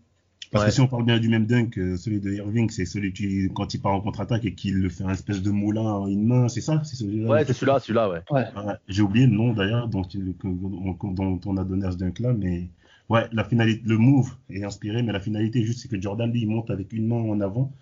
Parce 0.52 0.66
ouais. 0.66 0.70
que 0.70 0.76
si 0.76 0.82
on 0.82 0.88
parle 0.88 1.06
bien 1.06 1.18
du 1.18 1.30
même 1.30 1.48
dunk, 1.48 1.80
euh, 1.80 1.98
celui 1.98 2.20
de 2.20 2.32
Irving, 2.32 2.70
c'est 2.70 2.86
celui 2.86 3.12
qui, 3.12 3.50
quand 3.56 3.74
il 3.74 3.82
part 3.82 3.94
en 3.94 4.02
contre-attaque 4.02 4.46
et 4.46 4.54
qu'il 4.54 4.88
fait 4.92 5.04
un 5.04 5.10
espèce 5.10 5.42
de 5.42 5.50
moulin 5.50 5.82
en 5.82 6.08
une 6.08 6.28
main, 6.28 6.48
c'est 6.48 6.62
ça? 6.62 6.84
C'est 6.84 6.96
celui-là? 6.96 7.28
Ouais, 7.28 7.46
c'est 7.46 7.54
celui-là, 7.54 7.80
celui-là, 7.80 8.08
ouais. 8.08 8.22
ouais. 8.30 8.46
ouais 8.56 8.74
J'ai 8.88 9.02
oublié 9.02 9.26
le 9.26 9.34
nom 9.34 9.54
d'ailleurs 9.54 9.88
dont, 9.88 10.04
dont, 10.44 11.40
on 11.46 11.58
a 11.58 11.64
donné 11.64 11.88
à 11.88 11.92
ce 11.92 11.98
dunk-là, 11.98 12.34
mais 12.34 12.70
ouais, 13.10 13.28
la 13.32 13.44
finalité, 13.44 13.82
le 13.84 13.98
move 13.98 14.36
est 14.52 14.64
inspiré, 14.64 15.02
mais 15.02 15.12
la 15.12 15.20
finalité, 15.20 15.64
juste, 15.64 15.80
c'est 15.80 15.88
que 15.88 16.00
Jordan, 16.00 16.32
lui, 16.32 16.42
il 16.42 16.48
monte 16.48 16.70
avec 16.70 16.94
une 16.94 17.08
main 17.08 17.16
en 17.16 17.42
avant, 17.42 17.74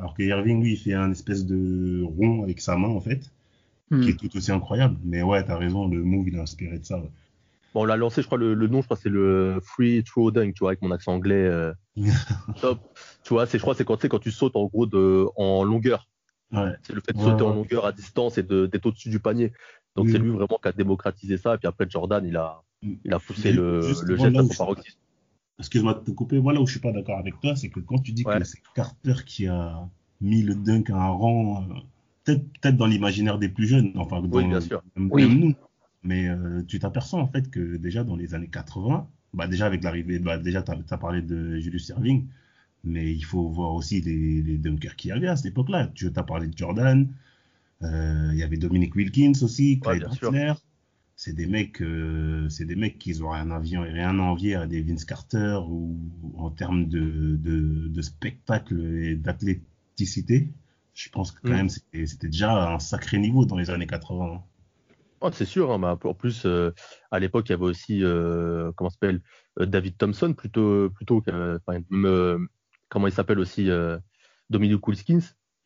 alors 0.00 0.14
que 0.14 0.22
Irving, 0.22 0.62
lui, 0.62 0.72
il 0.72 0.76
fait 0.78 0.94
un 0.94 1.10
espèce 1.10 1.44
de 1.44 2.02
rond 2.02 2.42
avec 2.42 2.60
sa 2.60 2.76
main, 2.76 2.88
en 2.88 3.00
fait, 3.00 3.30
mm. 3.90 4.00
qui 4.00 4.08
est 4.10 4.14
tout 4.14 4.34
aussi 4.36 4.50
incroyable. 4.50 4.96
Mais 5.04 5.22
ouais, 5.22 5.44
t'as 5.44 5.56
raison, 5.56 5.86
le 5.86 6.02
move, 6.02 6.28
il 6.28 6.36
est 6.36 6.40
inspiré 6.40 6.78
de 6.78 6.84
ça, 6.84 6.98
ouais. 6.98 7.10
Bon, 7.72 7.82
on 7.82 7.84
l'a 7.84 7.96
lancé, 7.96 8.22
je 8.22 8.26
crois, 8.26 8.38
le, 8.38 8.54
le 8.54 8.66
nom, 8.66 8.80
je 8.80 8.86
crois, 8.86 8.96
c'est 8.96 9.10
le 9.10 9.60
Free 9.62 10.02
Throw 10.02 10.32
Dunk, 10.32 10.54
tu 10.54 10.60
vois, 10.60 10.70
avec 10.70 10.82
mon 10.82 10.90
accent 10.90 11.12
anglais. 11.12 11.44
Euh, 11.44 11.72
top. 12.60 12.80
Tu 13.22 13.34
vois, 13.34 13.46
c'est, 13.46 13.58
je 13.58 13.62
crois, 13.62 13.74
c'est 13.74 13.84
quand, 13.84 14.02
quand 14.08 14.18
tu 14.18 14.32
sautes 14.32 14.56
en 14.56 14.64
gros 14.66 14.86
de, 14.86 15.26
en 15.36 15.62
longueur. 15.62 16.08
Ouais. 16.50 16.72
C'est 16.82 16.94
le 16.94 17.00
fait 17.00 17.12
de 17.12 17.18
ouais, 17.18 17.24
sauter 17.24 17.44
ouais. 17.44 17.50
en 17.50 17.54
longueur 17.54 17.86
à 17.86 17.92
distance 17.92 18.38
et 18.38 18.42
de, 18.42 18.66
d'être 18.66 18.86
au-dessus 18.86 19.10
du 19.10 19.20
panier. 19.20 19.52
Donc, 19.94 20.06
oui. 20.06 20.12
c'est 20.12 20.18
lui 20.18 20.30
vraiment 20.30 20.58
qui 20.60 20.68
a 20.68 20.72
démocratisé 20.72 21.36
ça. 21.36 21.54
Et 21.54 21.58
puis 21.58 21.68
après, 21.68 21.86
Jordan, 21.88 22.24
il 22.26 22.36
a, 22.36 22.60
il 22.82 23.14
a 23.14 23.20
poussé 23.20 23.52
le, 23.52 23.82
le 24.02 24.16
geste 24.16 24.36
à 24.36 24.42
son 24.42 24.54
paroxysme. 24.54 24.98
Excuse-moi 25.60 25.94
de 25.94 26.00
te 26.00 26.10
couper. 26.10 26.38
Voilà 26.38 26.60
où 26.60 26.66
je 26.66 26.72
suis 26.72 26.80
pas 26.80 26.92
d'accord 26.92 27.18
avec 27.18 27.38
toi, 27.40 27.54
c'est 27.54 27.68
que 27.68 27.80
quand 27.80 27.98
tu 27.98 28.12
dis 28.12 28.24
que 28.24 28.44
c'est 28.44 28.58
Carter 28.74 29.14
qui 29.24 29.46
a 29.46 29.88
mis 30.20 30.42
le 30.42 30.54
dunk 30.54 30.90
à 30.90 30.96
un 30.96 31.08
rang, 31.08 31.64
euh, 32.26 32.34
peut-être, 32.36 32.76
dans 32.76 32.86
l'imaginaire 32.86 33.38
des 33.38 33.48
plus 33.48 33.66
jeunes, 33.66 33.92
enfin, 33.96 34.20
dans, 34.20 34.36
oui, 34.36 34.46
bien 34.46 34.60
sûr. 34.60 34.82
Même, 34.96 35.08
oui. 35.12 35.28
nous 35.28 35.54
mais 36.02 36.28
euh, 36.28 36.62
tu 36.66 36.78
t'aperçois 36.78 37.20
en 37.20 37.26
fait 37.26 37.50
que 37.50 37.76
déjà 37.76 38.04
dans 38.04 38.16
les 38.16 38.34
années 38.34 38.48
80, 38.48 39.06
bah 39.34 39.46
déjà 39.46 39.66
avec 39.66 39.84
l'arrivée, 39.84 40.18
bah 40.18 40.38
déjà 40.38 40.62
tu 40.62 40.72
as, 40.72 40.98
parlé 40.98 41.22
de 41.22 41.58
Julius 41.58 41.90
Erving, 41.90 42.26
Mais 42.84 43.12
il 43.12 43.24
faut 43.24 43.48
voir 43.48 43.74
aussi 43.74 44.00
les, 44.00 44.42
les 44.42 44.56
dunkers 44.56 44.96
qui 44.96 45.12
avaient 45.12 45.28
à 45.28 45.36
cette 45.36 45.46
époque-là. 45.52 45.90
Tu 45.94 46.10
as 46.14 46.22
parlé 46.22 46.46
de 46.46 46.56
Jordan, 46.56 47.06
euh, 47.82 48.30
il 48.32 48.38
y 48.38 48.42
avait 48.42 48.56
Dominic 48.56 48.94
Wilkins 48.94 49.32
aussi, 49.42 49.78
Clyde 49.80 50.06
Ouais, 50.22 50.52
C'est 51.22 51.34
des 51.34 51.44
mecs, 51.46 51.82
euh, 51.82 52.48
c'est 52.48 52.64
des 52.64 52.76
mecs 52.76 52.98
qui 52.98 53.22
ont 53.22 53.28
rien 53.30 53.50
à 53.50 53.56
envier, 53.58 53.76
rien 53.76 54.18
à 54.18 54.22
envier 54.22 54.54
à 54.54 54.66
des 54.66 54.80
Vince 54.82 55.04
Carter 55.04 55.60
ou 55.68 55.98
en 56.38 56.50
termes 56.50 56.88
de, 56.88 57.36
de, 57.36 57.88
de 57.88 58.02
spectacle 58.02 58.80
et 59.04 59.16
d'athléticité. 59.16 60.48
Je 60.94 61.10
pense 61.10 61.30
que 61.32 61.40
quand 61.44 61.52
Mm. 61.52 61.56
même 61.56 61.68
c'était 61.68 62.06
c'était 62.06 62.28
déjà 62.28 62.72
un 62.74 62.78
sacré 62.78 63.18
niveau 63.18 63.44
dans 63.44 63.56
les 63.58 63.68
années 63.70 63.86
80. 63.86 64.42
Ouais, 65.22 65.30
c'est 65.32 65.44
sûr, 65.44 65.70
hein, 65.70 65.78
mais 65.78 65.88
en 65.88 66.14
plus, 66.14 66.46
euh, 66.46 66.72
à 67.10 67.18
l'époque, 67.18 67.48
il 67.48 67.52
y 67.52 67.54
avait 67.54 67.64
aussi, 67.64 68.02
euh, 68.02 68.72
comment 68.74 68.88
s'appelle, 68.88 69.20
euh, 69.58 69.66
David 69.66 69.98
Thompson, 69.98 70.32
plutôt, 70.32 70.88
plutôt 70.90 71.22
même, 71.90 72.48
comment 72.88 73.06
il 73.06 73.12
s'appelle 73.12 73.38
aussi, 73.38 73.70
euh, 73.70 73.98
Dominic 74.48 74.80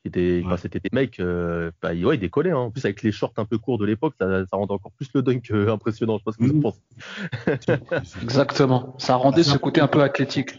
Enfin, 0.06 0.56
c'était 0.58 0.80
des 0.80 0.90
mecs, 0.92 1.18
euh, 1.18 1.70
bah, 1.80 1.94
ils- 1.94 2.04
ouais, 2.04 2.16
ils 2.16 2.20
décollaient, 2.20 2.50
hein. 2.50 2.58
En 2.58 2.70
plus, 2.70 2.84
avec 2.84 3.02
les 3.02 3.10
shorts 3.10 3.32
un 3.38 3.46
peu 3.46 3.56
courts 3.58 3.78
de 3.78 3.86
l'époque, 3.86 4.14
ça, 4.20 4.44
ça 4.46 4.56
rendait 4.56 4.72
encore 4.72 4.92
plus 4.92 5.08
le 5.14 5.22
dunk 5.22 5.50
euh, 5.50 5.72
impressionnant. 5.72 6.14
Je 6.14 6.18
sais 6.18 6.24
pas 6.24 6.32
ce 6.32 6.38
que 6.38 6.44
vous 6.44 6.50
en 6.50 6.54
Mhm. 6.56 6.62
pensez. 6.62 6.80
Exactement. 8.22 8.94
Ça 8.98 9.16
rendait 9.16 9.42
ce 9.42 9.56
côté 9.56 9.80
un 9.80 9.88
peu 9.88 10.02
athlétique. 10.02 10.58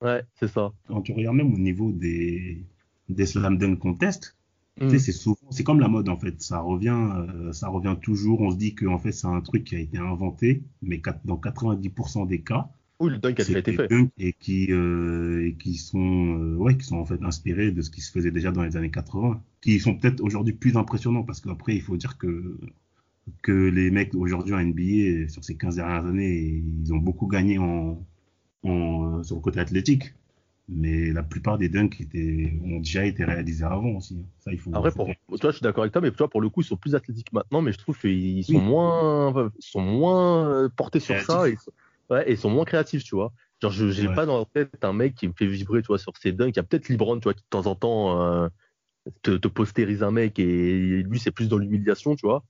Ouais, 0.00 0.22
c'est 0.38 0.48
ça. 0.48 0.72
Quand 0.86 1.02
tu 1.02 1.12
regardes 1.12 1.36
même 1.36 1.52
au 1.52 1.58
niveau 1.58 1.92
des, 1.92 2.64
des 3.08 3.26
slam 3.26 3.58
dunk 3.58 3.76
contests, 3.78 4.34
Mm. 4.80 4.84
tu 4.84 4.90
sais, 4.90 4.98
c'est 5.06 5.12
souvent, 5.12 5.50
c'est 5.50 5.64
comme 5.64 5.80
la 5.80 5.88
mode 5.88 6.08
en 6.08 6.16
fait. 6.16 6.40
Ça 6.40 6.60
revient, 6.60 6.96
euh, 7.16 7.52
ça 7.52 7.66
revient 7.68 7.96
toujours. 8.00 8.40
On 8.42 8.52
se 8.52 8.56
dit 8.56 8.76
que 8.76 8.86
en 8.86 8.98
fait 8.98 9.10
c'est 9.10 9.26
un 9.26 9.40
truc 9.40 9.64
qui 9.64 9.74
a 9.74 9.80
été 9.80 9.98
inventé, 9.98 10.62
mais 10.82 11.02
dans 11.24 11.36
90% 11.36 12.26
des 12.26 12.42
cas, 12.42 12.68
Oui, 13.00 13.10
le 13.10 13.18
dunk 13.18 13.40
a 13.40 13.44
déjà 13.44 13.58
été 13.60 13.72
fait. 13.74 13.88
dunks 13.88 14.10
et 14.18 14.32
qui 14.32 14.72
euh, 14.72 15.46
et 15.46 15.54
qui 15.54 15.74
sont 15.74 16.38
euh, 16.38 16.56
ouais 16.56 16.76
qui 16.76 16.84
sont 16.84 16.96
en 16.96 17.04
fait 17.04 17.22
inspirés 17.22 17.70
de 17.70 17.80
ce 17.80 17.90
qui 17.90 18.00
se 18.00 18.10
faisait 18.10 18.32
déjà 18.32 18.50
dans 18.50 18.64
les 18.64 18.76
années 18.76 18.90
80, 18.90 19.40
qui 19.60 19.78
sont 19.78 19.94
peut-être 19.94 20.20
aujourd'hui 20.20 20.52
plus 20.52 20.76
impressionnants 20.76 21.22
parce 21.22 21.40
qu'après 21.40 21.76
il 21.76 21.82
faut 21.82 21.96
dire 21.96 22.18
que 22.18 22.58
que 23.42 23.52
les 23.52 23.90
mecs 23.90 24.14
aujourd'hui 24.14 24.54
en 24.54 24.58
NBA 24.58 25.28
sur 25.28 25.44
ces 25.44 25.56
15 25.56 25.76
dernières 25.76 26.06
années, 26.06 26.62
ils 26.82 26.92
ont 26.92 26.96
beaucoup 26.96 27.26
gagné 27.28 27.58
en, 27.58 28.04
en 28.64 29.18
euh, 29.18 29.22
sur 29.22 29.36
le 29.36 29.42
côté 29.42 29.60
athlétique. 29.60 30.14
Mais 30.70 31.12
la 31.12 31.22
plupart 31.22 31.56
des 31.56 31.70
dunks 31.70 31.98
étaient, 31.98 32.52
ont 32.62 32.78
déjà 32.80 33.06
été 33.06 33.24
réalisés 33.24 33.64
avant 33.64 33.96
aussi. 33.96 34.18
Ça, 34.38 34.52
il 34.52 34.58
faut. 34.58 34.70
Après, 34.74 34.90
pour, 34.92 35.06
toi, 35.38 35.50
je 35.50 35.56
suis 35.56 35.62
d'accord 35.62 35.84
avec 35.84 35.92
toi, 35.92 36.02
mais 36.02 36.10
tu 36.10 36.18
vois, 36.18 36.28
pour 36.28 36.42
le 36.42 36.50
coup, 36.50 36.60
ils 36.60 36.64
sont 36.64 36.76
plus 36.76 36.94
athlétiques 36.94 37.32
maintenant, 37.32 37.62
mais 37.62 37.72
je 37.72 37.78
trouve 37.78 37.98
qu'ils 37.98 38.44
sont 38.44 38.52
Oui. 38.52 38.60
moins, 38.60 39.50
sont 39.60 39.80
moins 39.80 40.68
portés 40.76 41.00
sur 41.00 41.18
ça 41.20 41.48
et. 41.48 41.56
Ouais, 42.10 42.28
et 42.28 42.32
ils 42.32 42.38
sont 42.38 42.50
moins 42.50 42.64
créatifs, 42.64 43.04
tu 43.04 43.14
vois. 43.14 43.32
Genre, 43.62 43.72
je 43.72 43.90
j'ai 43.90 44.08
Ouais. 44.08 44.14
pas 44.14 44.26
dans 44.26 44.38
la 44.38 44.44
tête 44.44 44.84
un 44.84 44.92
mec 44.92 45.14
qui 45.14 45.28
me 45.28 45.32
fait 45.36 45.46
vibrer, 45.46 45.82
tu 45.82 45.88
vois, 45.88 45.98
sur 45.98 46.12
ses 46.16 46.32
dunks. 46.32 46.54
Il 46.54 46.58
y 46.58 46.60
a 46.60 46.62
peut-être 46.62 46.88
Libron, 46.88 47.18
tu 47.18 47.24
vois, 47.24 47.34
qui 47.34 47.42
de 47.42 47.46
temps 47.50 47.66
en 47.66 47.74
temps 47.74 48.22
euh, 48.22 48.48
te, 49.22 49.32
te 49.36 49.48
postérise 49.48 50.02
un 50.02 50.10
mec 50.10 50.38
et 50.38 51.02
lui, 51.02 51.18
c'est 51.18 51.30
plus 51.32 51.48
dans 51.48 51.58
l'humiliation, 51.58 52.14
tu 52.16 52.26
vois. 52.26 52.44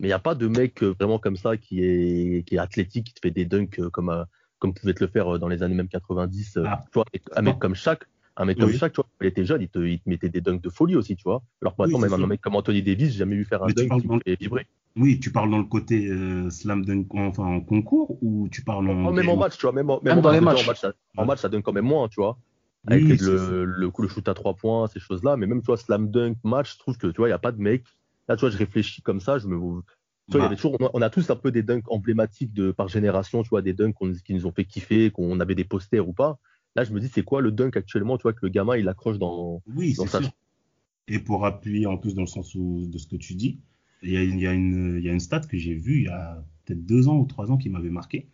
Mais 0.00 0.08
il 0.08 0.10
n'y 0.10 0.14
a 0.14 0.18
pas 0.18 0.34
de 0.34 0.48
mec 0.48 0.82
euh, 0.82 0.94
vraiment 0.98 1.18
comme 1.18 1.36
ça 1.36 1.56
qui 1.56 1.82
est, 1.84 2.44
qui 2.46 2.56
est 2.56 2.58
athlétique, 2.58 3.06
qui 3.08 3.14
te 3.14 3.20
fait 3.20 3.30
des 3.30 3.44
dunks 3.44 3.78
euh, 3.78 3.90
comme, 3.90 4.10
euh, 4.10 4.24
comme 4.58 4.74
pouvait 4.74 4.94
te 4.94 5.04
le 5.04 5.10
faire 5.10 5.38
dans 5.38 5.48
les 5.48 5.62
années 5.62 5.74
même 5.74 5.88
90. 5.88 6.56
euh, 6.56 6.64
Ah. 6.66 6.80
tu 6.86 6.90
vois, 6.94 7.04
un 7.36 7.42
mec 7.42 7.58
comme 7.58 7.74
Shaq, 7.74 8.04
un 8.36 8.44
mec 8.46 8.58
comme 8.58 8.70
Oui. 8.70 8.78
Shaq, 8.78 8.92
tu 8.92 8.96
vois, 8.96 9.04
quand 9.04 9.24
il 9.24 9.28
était 9.28 9.44
jeune, 9.44 9.62
il 9.62 9.68
te, 9.68 9.78
il 9.78 10.00
te 10.00 10.08
mettait 10.08 10.28
des 10.30 10.40
dunks 10.40 10.60
de 10.62 10.70
folie 10.70 10.96
aussi, 10.96 11.14
tu 11.14 11.22
vois. 11.24 11.42
Alors 11.62 11.76
que 11.76 11.82
maintenant, 11.82 11.98
Oui, 11.98 12.02
même 12.08 12.14
un 12.24 12.26
mec 12.26 12.40
comme 12.40 12.56
Anthony 12.56 12.82
Davis, 12.82 13.12
j'ai 13.12 13.18
jamais 13.18 13.36
vu 13.36 13.44
faire 13.44 13.62
un 13.62 13.66
Mais 13.66 13.74
dunk 13.74 14.00
qui 14.00 14.08
me 14.08 14.18
fait 14.20 14.36
vibrer. 14.40 14.66
Oui, 14.96 15.18
tu 15.18 15.32
parles 15.32 15.50
dans 15.50 15.58
le 15.58 15.64
côté 15.64 16.06
euh, 16.06 16.48
slam 16.50 16.84
dunk, 16.84 17.08
enfin 17.14 17.44
en 17.44 17.60
concours 17.60 18.16
ou 18.22 18.48
tu 18.48 18.62
parles 18.62 18.88
en. 18.88 19.06
Oh, 19.06 19.12
même 19.12 19.28
en 19.28 19.36
match, 19.36 19.56
tu 19.56 19.62
vois, 19.62 19.72
même, 19.72 19.90
en- 19.90 20.00
même 20.02 20.14
Même 20.14 20.18
en 20.18 20.22
dans 20.22 20.30
les 20.30 20.40
match, 20.40 20.56
déjà, 20.58 20.68
matchs. 20.68 20.68
En 20.68 20.68
match, 20.68 20.80
ça, 20.80 20.92
en 21.16 21.22
Ouais. 21.22 21.26
match, 21.28 21.38
ça 21.40 21.48
donne 21.48 21.62
quand 21.62 21.72
même 21.72 21.84
moins, 21.84 22.08
tu 22.08 22.20
vois. 22.20 22.38
Avec 22.86 23.02
Oui, 23.02 23.16
le, 23.16 23.64
le, 23.64 23.90
coup, 23.90 24.02
le 24.02 24.08
shoot 24.08 24.28
à 24.28 24.34
trois 24.34 24.54
points, 24.54 24.86
ces 24.88 25.00
choses-là. 25.00 25.36
Mais 25.36 25.46
même, 25.46 25.60
tu 25.62 25.66
vois, 25.66 25.78
slam 25.78 26.10
dunk, 26.10 26.36
match, 26.44 26.74
je 26.74 26.78
trouve 26.78 26.96
que, 26.98 27.08
tu 27.08 27.16
vois, 27.16 27.26
il 27.28 27.30
n'y 27.30 27.34
a 27.34 27.38
pas 27.38 27.50
de 27.50 27.60
mec. 27.60 27.82
Là, 28.28 28.36
tu 28.36 28.40
vois, 28.40 28.50
je 28.50 28.56
réfléchis 28.58 29.02
comme 29.02 29.20
ça, 29.20 29.38
je 29.38 29.48
me. 29.48 29.56
Tu 29.56 29.58
vois, 29.58 29.82
il 30.30 30.34
y 30.34 30.38
Bah, 30.38 30.44
avait 30.46 30.56
toujours, 30.56 30.76
on 30.80 30.86
a- 30.86 30.90
on 30.94 31.02
a 31.02 31.10
tous 31.10 31.28
un 31.30 31.36
peu 31.36 31.50
des 31.50 31.62
dunks 31.64 31.90
emblématiques 31.90 32.52
de, 32.54 32.70
par 32.70 32.86
génération, 32.88 33.42
tu 33.42 33.48
vois, 33.48 33.62
des 33.62 33.72
dunks 33.72 33.94
qu'on- 33.94 34.12
qui 34.12 34.32
nous 34.34 34.46
ont 34.46 34.52
fait 34.52 34.64
kiffer, 34.64 35.10
qu'on 35.10 35.40
avait 35.40 35.54
des 35.56 35.64
posters 35.64 36.08
ou 36.08 36.12
pas. 36.12 36.38
Là, 36.76 36.84
je 36.84 36.92
me 36.92 37.00
dis, 37.00 37.08
c'est 37.08 37.22
quoi 37.24 37.40
le 37.40 37.50
dunk 37.50 37.76
actuellement, 37.76 38.16
tu 38.16 38.22
vois, 38.22 38.32
que 38.32 38.40
le 38.42 38.48
gamin, 38.48 38.76
il 38.76 38.88
accroche 38.88 39.18
dans. 39.18 39.60
Oui, 39.74 39.94
dans 39.94 40.04
c'est 40.04 40.10
sa- 40.10 40.20
sûr. 40.22 40.30
Et 41.08 41.18
pour 41.18 41.44
appuyer 41.46 41.86
en 41.86 41.98
plus 41.98 42.14
dans 42.14 42.22
le 42.22 42.26
sens 42.28 42.54
où, 42.54 42.86
de 42.86 42.96
ce 42.98 43.06
que 43.06 43.16
tu 43.16 43.34
dis, 43.34 43.60
il 44.04 44.10
y 44.12 44.16
a, 44.16 44.22
une- 44.22 44.38
il 44.38 44.42
y 44.42 44.46
a 44.46 44.52
une, 44.54 44.96
il 44.98 45.04
y 45.04 45.08
a 45.10 45.12
une 45.12 45.20
stat 45.20 45.40
que 45.40 45.58
j'ai 45.58 45.74
vue 45.74 45.98
il 46.00 46.04
y 46.04 46.08
a 46.08 46.44
peut-être 46.66 46.84
deux 46.86 47.08
ans 47.08 47.18
ou 47.18 47.26
trois 47.26 47.50
ans 47.50 47.56
qui 47.58 47.70
m'avait 47.70 47.90
marqué. 47.90 48.26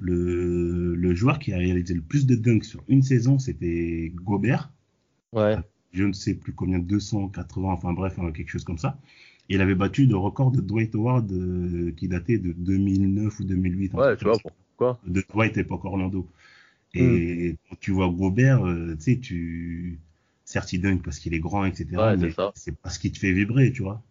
Le, 0.00 0.94
le 0.96 1.14
joueur 1.14 1.38
qui 1.40 1.52
a 1.54 1.58
réalisé 1.58 1.94
le 1.94 2.02
plus 2.02 2.26
de 2.26 2.36
dunks 2.36 2.64
sur 2.64 2.84
une 2.88 3.02
saison, 3.02 3.38
c'était 3.38 4.12
Gobert. 4.16 4.72
Ouais. 5.32 5.58
Je 5.92 6.04
ne 6.04 6.12
sais 6.12 6.34
plus 6.34 6.52
combien, 6.52 6.78
280, 6.78 7.72
enfin 7.72 7.92
bref, 7.92 8.18
hein, 8.18 8.30
quelque 8.32 8.50
chose 8.50 8.64
comme 8.64 8.78
ça. 8.78 8.98
Et 9.48 9.54
il 9.54 9.60
avait 9.62 9.74
battu 9.74 10.06
le 10.06 10.16
record 10.16 10.50
de 10.50 10.60
Dwight 10.60 10.94
Howard 10.94 11.32
euh, 11.32 11.92
qui 11.96 12.08
datait 12.08 12.38
de 12.38 12.52
2009 12.52 13.40
ou 13.40 13.44
2008. 13.44 13.94
un 13.94 13.98
Ouais, 13.98 14.16
tu 14.16 14.24
vois, 14.24 14.38
pourquoi? 14.38 14.98
De 15.06 15.22
Dwight 15.32 15.56
époque 15.56 15.84
Orlando. 15.84 16.28
Et 16.94 17.56
quand 17.68 17.76
tu 17.80 17.92
vois 17.92 18.08
Gobert, 18.10 18.66
euh, 18.66 18.96
tu 18.96 19.02
sais, 19.14 19.18
tu. 19.20 20.00
Certes, 20.44 20.72
il 20.74 20.80
dunk 20.82 21.02
parce 21.04 21.18
qu'il 21.18 21.34
est 21.34 21.40
grand, 21.40 21.64
etc. 21.66 22.02
Ouais, 22.02 22.16
c'est 22.16 22.26
mais 22.26 22.32
ça. 22.32 22.52
c'est 22.54 22.76
pas 22.76 22.90
ce 22.90 22.98
qui 22.98 23.12
te 23.12 23.18
fait 23.18 23.32
vibrer, 23.32 23.72
tu 23.72 23.82
vois. 23.82 24.02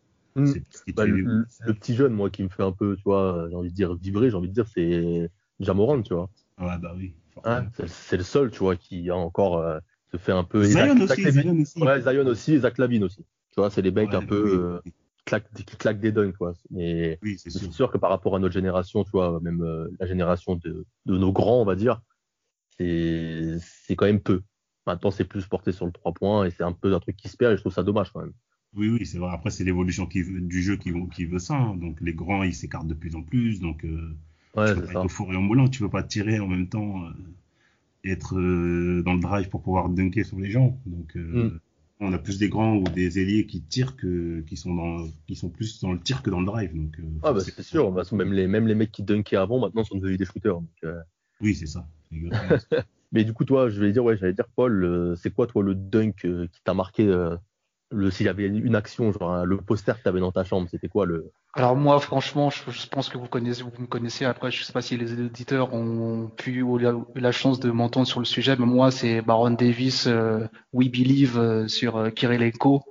Te 0.46 0.91
Bah, 0.91 1.06
le, 1.06 1.46
petit 1.74 1.96
jeune, 1.96 2.13
moi, 2.13 2.29
qui 2.29 2.44
me 2.44 2.50
fait 2.50 2.63
un 2.63 2.72
peu, 2.72 2.96
tu 2.96 3.03
vois, 3.03 3.48
j'ai 3.50 3.56
envie 3.56 3.70
de 3.70 3.75
dire 3.75 3.96
vibrer, 3.96 4.29
j'ai 4.29 4.36
envie 4.36 4.50
de 4.50 4.53
dire, 4.53 4.67
c'est 4.67 5.29
Jamorant, 5.60 6.01
tu 6.01 6.13
vois. 6.13 6.29
Ouais, 6.60 6.77
bah 6.79 6.94
oui. 6.96 7.13
Hein, 7.44 7.67
c'est 7.88 8.17
le 8.17 8.24
seul, 8.24 8.51
tu 8.51 8.60
vois, 8.60 8.75
qui 8.75 9.10
a 9.10 9.15
encore 9.15 9.60
euh, 9.60 9.79
se 10.12 10.17
fait 10.17 10.32
un 10.32 10.44
peu. 10.44 10.63
Zion 10.63 10.98
Zach- 10.98 11.08
Zach 11.08 11.12
aussi, 11.12 11.22
Levine. 11.24 11.41
Zion 11.41 11.62
aussi. 11.62 11.84
Ouais, 11.84 12.01
Zion 12.01 12.27
aussi 12.27 12.53
et 12.53 12.60
Zach 12.60 12.77
Lavine 12.77 13.03
aussi. 13.03 13.24
Tu 13.51 13.60
vois, 13.60 13.70
c'est 13.70 13.82
les 13.82 13.91
mecs 13.91 14.10
Ouais, 14.10 14.15
un 14.15 14.25
peu 14.25 14.44
oui, 14.44 14.51
euh, 14.58 14.79
qui, 14.84 14.94
claquent, 15.25 15.53
qui 15.53 15.77
claquent 15.77 16.00
des 16.00 16.12
dunks, 16.12 16.36
quoi. 16.38 16.53
Mais 16.72 17.20
oui, 17.22 17.38
c'est 17.38 17.50
sûr. 17.50 17.72
sûr. 17.74 17.91
que 17.91 17.98
par 17.98 18.10
rapport 18.10 18.36
à 18.36 18.39
notre 18.39 18.53
génération, 18.53 19.03
tu 19.03 19.12
vois, 19.12 19.39
même 19.41 19.62
euh, 19.62 19.88
la 20.00 20.08
génération 20.08 20.56
de, 20.56 20.86
de 21.06 21.17
nos 21.17 21.32
grands, 21.32 21.62
on 21.62 21.65
va 21.65 21.75
dire, 21.75 22.01
c'est 22.77 23.58
c'est 23.60 23.96
quand 23.96 24.06
même 24.06 24.22
peu. 24.22 24.41
Maintenant, 24.86 25.12
c'est 25.12 25.25
plus 25.25 25.46
porté 25.48 25.72
sur 25.72 25.86
le 25.86 25.91
3 25.91 26.13
points 26.13 26.46
et 26.46 26.51
c'est 26.51 26.63
un 26.63 26.72
peu 26.74 26.94
un 26.94 27.00
truc 27.00 27.17
qui 27.17 27.27
se 27.29 27.38
perd 27.38 27.53
et 27.53 27.58
je 27.58 27.62
trouve 27.62 27.74
ça 27.74 27.84
dommage 27.84 28.12
quand 28.12 28.22
même. 28.22 28.34
Oui, 28.77 28.89
oui, 28.89 29.05
c'est 29.05 29.17
vrai. 29.17 29.31
Après, 29.34 29.50
c'est 29.50 29.63
l'évolution 29.63 30.05
qui 30.05 30.24
du 30.24 30.62
jeu 30.62 30.77
qui, 30.77 30.91
qui 31.13 31.25
veut 31.25 31.39
ça. 31.39 31.55
hein. 31.55 31.75
Donc, 31.75 32.00
les 32.01 32.13
grands, 32.13 32.43
ils 32.43 32.53
s'écartent 32.53 32.88
de 32.88 32.93
plus 32.93 33.15
en 33.15 33.24
plus. 33.24 33.60
Donc, 33.60 33.84
euh, 33.84 34.15
Ouais, 34.55 34.74
tu 34.74 34.79
peux 34.79 34.86
pas 34.86 34.91
être 34.91 35.05
au 35.05 35.10
four 35.10 35.34
et 35.34 35.36
au 35.36 35.41
moulin. 35.41 35.67
Tu 35.67 35.79
peux 35.79 35.89
pas 35.89 36.03
tirer 36.03 36.39
en 36.39 36.48
même 36.48 36.67
temps, 36.69 37.03
euh, 37.05 37.12
être 38.05 38.38
euh, 38.39 39.01
dans 39.03 39.13
le 39.13 39.19
drive 39.19 39.50
pour 39.50 39.62
pouvoir 39.62 39.89
dunker 39.89 40.24
sur 40.25 40.39
les 40.39 40.50
gens. 40.51 40.79
Donc, 40.86 41.15
euh, 41.17 41.50
Mm. 41.50 41.60
on 42.00 42.13
a 42.13 42.17
plus 42.19 42.38
des 42.39 42.50
grands 42.50 42.75
ou 42.77 42.84
des 42.84 43.19
ailiers 43.19 43.46
qui 43.48 43.62
tirent 43.62 43.96
que 43.96 44.41
qui 44.41 44.55
sont 44.57 44.74
dans 44.75 45.07
qui 45.27 45.36
sont 45.36 45.50
plus 45.50 45.79
dans 45.81 45.91
le 45.93 46.00
tir 46.00 46.22
que 46.22 46.29
dans 46.29 46.39
le 46.39 46.46
drive. 46.46 46.75
Donc, 46.75 46.98
Ah, 47.24 47.34
bah, 47.34 47.39
c'est- 47.41 47.62
sûr. 47.63 47.93
Façon, 47.93 48.15
même 48.15 48.31
les, 48.34 48.48
même 48.48 48.67
les 48.67 48.75
mecs 48.75 48.91
qui 48.91 49.03
dunkaient 49.03 49.36
avant, 49.36 49.60
maintenant, 49.60 49.84
sont 49.84 49.98
devenus 49.98 50.17
des 50.19 50.25
shooters. 50.25 50.53
donc, 50.62 50.93
Oui, 51.41 51.55
c'est 51.55 51.67
ça. 51.67 51.88
Mais 53.12 53.24
du 53.24 53.34
coup, 53.34 53.46
toi, 53.46 53.69
je 53.69 53.79
vais 53.79 53.91
dire, 53.91 54.03
ouais, 54.03 54.17
j'allais 54.17 54.34
dire, 54.34 54.48
Paul, 54.55 55.15
c'est 55.17 55.34
quoi, 55.34 55.48
toi, 55.48 55.63
le 55.63 55.75
dunk 55.75 56.13
qui 56.22 56.62
t'a 56.63 56.74
marqué 56.74 57.05
le, 57.91 58.12
S'il 58.12 58.25
y 58.25 58.29
avait 58.29 58.48
une 58.48 58.75
action, 58.75 59.12
genre 59.12 59.32
hein, 59.32 59.44
le 59.46 59.58
poster 59.58 59.98
que 59.98 60.03
tu 60.03 60.10
avais 60.10 60.20
dans 60.20 60.32
ta 60.32 60.44
chambre, 60.44 60.67
c'était 60.70 60.89
quoi 60.89 61.06
le? 61.06 61.32
Alors 61.53 61.75
moi, 61.75 62.00
franchement, 62.00 62.50
je, 62.50 62.70
je 62.70 62.88
pense 62.88 63.10
que 63.10 63.17
vous 63.17 63.27
connaissez, 63.27 63.63
vous 63.63 63.72
me 63.79 63.88
connaissez. 63.88 64.25
Après, 64.25 64.51
je 64.51 64.63
sais 64.63 64.74
pas 64.74 64.82
si 64.82 64.98
les 64.98 65.13
auditeurs 65.13 65.74
ont 65.74 66.29
pu 66.36 66.62
ou 66.62 66.77
la, 66.77 66.94
la 67.15 67.32
chance 67.32 67.60
de 67.60 67.72
m'entendre 67.72 68.08
sur 68.08 68.20
le 68.20 68.25
sujet, 68.25 68.56
mais 68.58 68.65
moi, 68.65 68.91
c'est 68.91 69.22
Baron 69.22 69.51
Davis, 69.51 70.08
euh, 70.08 70.46
We 70.74 70.89
Believe 70.89 71.38
euh, 71.38 71.67
sur 71.67 71.98
euh, 71.98 72.10
Kirilenko. 72.10 72.84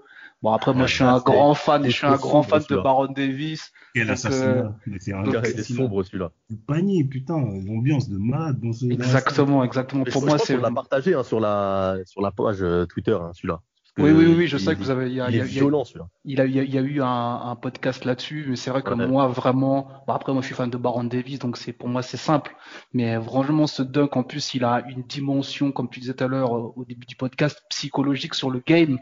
Bon, 0.43 0.53
après, 0.53 0.73
moi, 0.73 0.83
Ouais, 0.83 0.89
je 0.89 0.95
suis 0.95 1.05
un 1.05 1.19
grand 1.19 1.55
fan, 1.55 1.83
c'est 1.83 1.91
je 1.91 1.97
suis 1.97 2.07
un 2.07 2.17
grand 2.17 2.43
fan 2.43 2.63
de. 2.69 2.77
Baron 2.77 3.13
Davis. 3.13 3.73
Quel 3.95 4.07
Donc, 4.07 4.13
assassinat. 4.15 4.77
Mais 4.87 4.99
c'est 4.99 5.63
sombre 5.63 6.03
celui-là. 6.03 6.31
Du 6.51 6.57
panier, 6.57 7.05
putain, 7.05 7.39
l'ambiance 7.39 8.09
de 8.09 8.19
malade 8.19 8.61
dans 8.61 8.73
ce. 8.73 8.87
Exactement, 8.87 9.65
exactement. 9.65 10.05
Pour 10.05 10.23
moi, 10.23 10.33
je 10.33 10.37
pense 10.37 10.47
c'est. 10.47 10.57
qu'on 10.57 10.63
l'a 10.63 10.71
partagé 10.71 11.15
hein, 11.15 11.23
sur, 11.23 11.41
la, 11.41 11.97
sur 12.05 12.21
la 12.21 12.31
page 12.31 12.63
euh, 12.63 12.85
Twitter, 12.87 13.17
hein, 13.19 13.31
celui-là. 13.35 13.61
Oui, 13.99 14.11
que 14.11 14.17
oui, 14.17 14.27
oui, 14.27 14.35
oui, 14.37 14.47
je 14.47 14.57
il- 14.57 14.61
sais 14.63 14.75
que 14.75 14.81
vous 14.81 14.91
avez. 14.91 15.07
il 15.09 15.15
y 15.15 15.21
a- 15.21 15.29
Il 15.31 15.37
il 15.37 15.41
est 15.41 15.45
violent 15.45 15.85
celui-là. 15.85 16.09
Il, 16.25 16.41
a, 16.41 16.45
il, 16.45 16.55
y 16.75 16.79
a, 16.79 16.81
eu 16.83 17.01
un, 17.03 17.07
un 17.07 17.57
podcast 17.57 18.05
là-dessus, 18.05 18.45
mais 18.49 18.57
c'est 18.57 18.71
vrai 18.71 18.83
que 18.83 18.93
Ouais. 18.93 19.07
moi, 19.07 19.27
vraiment, 19.29 19.89
bon, 20.07 20.13
après, 20.13 20.33
moi, 20.33 20.43
je 20.43 20.47
suis 20.47 20.55
fan 20.55 20.69
de 20.69 20.77
Baron 20.77 21.05
Davis, 21.05 21.39
donc 21.39 21.57
c'est 21.57 21.73
pour 21.73 21.89
moi, 21.89 22.03
c'est 22.03 22.17
simple. 22.19 22.55
Mais 22.93 23.17
vraiment, 23.17 23.67
ce 23.67 23.83
dunk, 23.83 24.17
en 24.17 24.23
plus, 24.23 24.55
il 24.55 24.65
a 24.65 24.85
une 24.89 25.03
dimension, 25.03 25.73
comme 25.73 25.89
tu 25.89 26.01
disais 26.01 26.15
tout 26.15 26.25
à 26.25 26.29
l'heure 26.29 26.55
euh, 26.57 26.73
au 26.77 26.85
début 26.85 27.07
du 27.07 27.17
podcast, 27.17 27.63
psychologique 27.71 28.35
sur 28.35 28.51
le 28.51 28.63
game. 28.67 28.99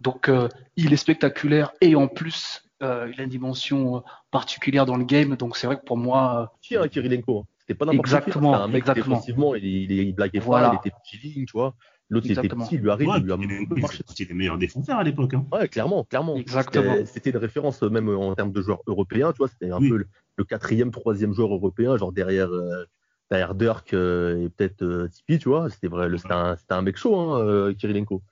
Donc, 0.00 0.28
euh, 0.28 0.48
il 0.76 0.92
est 0.92 0.96
spectaculaire 0.98 1.72
et 1.80 1.94
en 1.94 2.08
plus, 2.08 2.62
euh, 2.82 3.10
il 3.14 3.20
a 3.20 3.24
une 3.24 3.30
dimension 3.30 3.96
euh, 3.96 4.00
particulière 4.30 4.84
dans 4.84 4.96
le 4.98 5.04
game. 5.04 5.36
Donc, 5.36 5.56
c'est 5.56 5.66
vrai 5.66 5.76
que 5.78 5.84
pour 5.84 5.96
moi, 5.96 6.52
Qui, 6.60 6.76
hein, 6.76 6.86
Kirilenko 6.88 7.40
hein. 7.40 7.44
C'était 7.60 7.78
pas 7.78 7.86
n'importe 7.86 8.06
qui. 8.08 8.14
hein. 8.14 8.18
Exactement, 8.18 8.52
C'était 8.52 8.62
un 8.64 8.66
mec 8.68 8.76
exactement. 8.76 9.06
défensivement, 9.16 9.54
il, 9.54 9.64
il, 9.64 9.90
il 9.92 10.14
blaguait 10.14 10.38
Voilà. 10.40 10.68
pas, 10.70 10.80
il 10.84 10.88
était 10.88 10.96
chilling, 11.04 11.46
tu 11.46 11.52
vois. 11.52 11.74
L'autre, 12.14 12.26
il 12.28 12.38
était 12.38 12.48
petit, 12.48 12.74
il 12.76 12.80
lui 12.80 12.90
arrive, 12.90 13.08
Ouais, 13.08 13.18
il 13.18 13.24
lui 13.24 13.32
a 13.32 13.36
marché 13.80 14.02
partie 14.02 14.26
des 14.26 14.34
meilleurs 14.34 14.58
défenseurs 14.58 14.98
à 14.98 15.02
l'époque. 15.02 15.34
Hein. 15.34 15.44
Ouais, 15.52 15.68
clairement, 15.68 16.04
clairement. 16.04 16.36
Exactement. 16.36 16.92
C'était- 16.94 17.06
C'était 17.06 17.30
une 17.30 17.36
référence 17.38 17.82
euh, 17.82 17.90
même 17.90 18.08
en 18.08 18.34
termes 18.34 18.52
de 18.52 18.62
joueurs 18.62 18.82
européens, 18.86 19.32
tu 19.32 19.38
vois. 19.38 19.48
C'était 19.48 19.70
un 19.70 19.78
Oui. 19.78 19.88
peu 19.90 19.96
le, 19.96 20.06
le 20.36 20.44
quatrième, 20.44 20.90
troisième 20.90 21.32
joueur 21.32 21.52
européen, 21.52 21.96
genre 21.96 22.12
derrière, 22.12 22.50
euh, 22.50 22.84
derrière 23.30 23.54
Dirk 23.54 23.92
et 23.92 24.48
peut-être 24.56 25.08
Tipeee, 25.12 25.38
tu 25.38 25.48
vois. 25.48 25.68
C'était 25.70 25.88
vrai, 25.88 26.08
c'était 26.16 26.32
un, 26.32 26.56
un, 26.70 26.82
mec 26.82 26.96
chaud, 26.96 27.16
hein, 27.18 27.74
Kirilenko. 27.74 28.22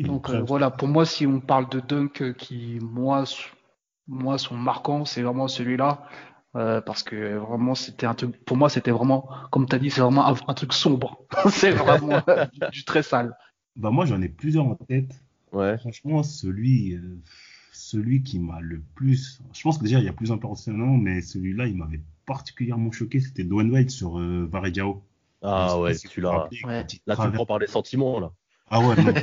Donc 0.00 0.30
voilà, 0.30 0.70
pour 0.70 0.88
moi, 0.88 1.04
si 1.04 1.26
on 1.26 1.40
parle 1.40 1.68
de 1.68 1.80
dunk 1.80 2.34
qui, 2.34 2.78
moi, 2.80 3.24
moi 4.06 4.38
sont 4.38 4.56
marquants, 4.56 5.04
c'est 5.04 5.22
vraiment 5.22 5.48
celui-là. 5.48 6.02
Euh, 6.56 6.80
parce 6.80 7.02
que 7.02 7.36
vraiment 7.36 7.74
c'était 7.74 8.06
un 8.06 8.14
truc 8.14 8.42
pour 8.46 8.56
moi 8.56 8.70
c'était 8.70 8.90
vraiment 8.90 9.28
comme 9.50 9.68
tu 9.68 9.76
as 9.76 9.78
dit 9.78 9.90
c'est 9.90 10.00
vraiment 10.00 10.26
un, 10.26 10.54
truc 10.54 10.72
sombre. 10.72 11.26
C'est 11.50 11.70
vraiment 11.70 12.22
du, 12.72 12.84
très 12.84 13.02
sale. 13.02 13.36
Bah 13.74 13.90
moi 13.90 14.06
j'en 14.06 14.22
ai 14.22 14.30
plusieurs 14.30 14.64
en 14.64 14.74
tête. 14.74 15.12
Ouais. 15.52 15.76
Franchement 15.76 16.22
celui 16.22 16.94
euh, 16.94 17.20
celui 17.72 18.22
qui 18.22 18.38
m'a 18.38 18.60
le 18.60 18.80
plus 18.94 19.42
je 19.52 19.62
pense 19.62 19.76
que 19.76 19.82
déjà 19.82 19.98
il 19.98 20.06
y 20.06 20.08
a 20.08 20.14
plus 20.14 20.32
impressionnant 20.32 20.96
mais 20.96 21.20
celui-là 21.20 21.66
il 21.66 21.76
m'avait 21.76 22.00
particulièrement 22.24 22.90
choqué. 22.90 23.20
C'était 23.20 23.44
Dwayne 23.44 23.70
White 23.70 23.90
sur 23.90 24.18
euh, 24.18 24.50
ah 25.42 25.78
ouais 25.78 25.94
tu 25.94 26.22
l'as 26.22 26.48
là 26.64 26.84
tu 26.84 26.98
prends 27.06 27.44
par 27.44 27.58
les 27.58 27.66
sentiments 27.66 28.18
là. 28.18 28.32
Ah 28.70 28.80
ouais 28.80 28.96
non. 28.96 29.12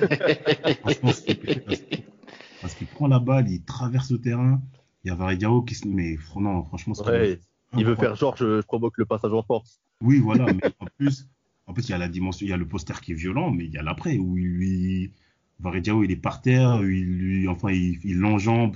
Parce 2.62 2.75
qu'il 2.75 2.88
prend 2.88 3.08
la 3.08 3.20
balle 3.20 3.50
il 3.50 3.63
traverse 3.63 4.12
le 4.12 4.22
terrain 4.22 4.62
il 5.03 5.10
y 5.10 5.12
a 5.12 5.15
Varidiao 5.15 5.62
qui 5.63 5.75
se. 5.75 5.88
Mais 5.88 6.17
non, 6.36 6.63
franchement, 6.63 6.93
ouais, 7.05 7.39
il 7.77 7.86
veut 7.86 7.95
faire 7.95 8.15
genre, 8.15 8.36
je, 8.38 8.62
provoque 8.62 8.98
le 8.98 9.05
passage 9.05 9.33
en 9.33 9.43
force. 9.43 9.81
Oui, 10.01 10.19
voilà, 10.19 10.45
mais 10.53 10.62
en 10.79 10.86
plus, 10.98 11.27
en 11.67 11.74
plus, 11.74 11.88
il 11.89 11.91
y 11.91 11.95
a 11.95 11.98
la 11.98 12.07
dimension, 12.07 12.45
il 12.45 12.50
y 12.50 12.53
a 12.53 12.57
le 12.57 12.67
poster 12.67 13.00
qui 13.01 13.12
est 13.12 13.15
violent, 13.15 13.51
mais 13.51 13.65
il 13.65 13.72
y 13.72 13.77
a 13.77 13.83
l'après 13.83 14.17
où 14.17 14.38
il 14.38 14.48
lui. 14.48 15.12
Varidiao, 15.60 16.03
il 16.03 16.12
est 16.12 16.17
par 16.17 16.41
terre, 16.41 16.81
il 16.81 17.17
lui, 17.17 17.48
enfin, 17.48 17.72
il 17.72 18.17
l'enjambe. 18.17 18.75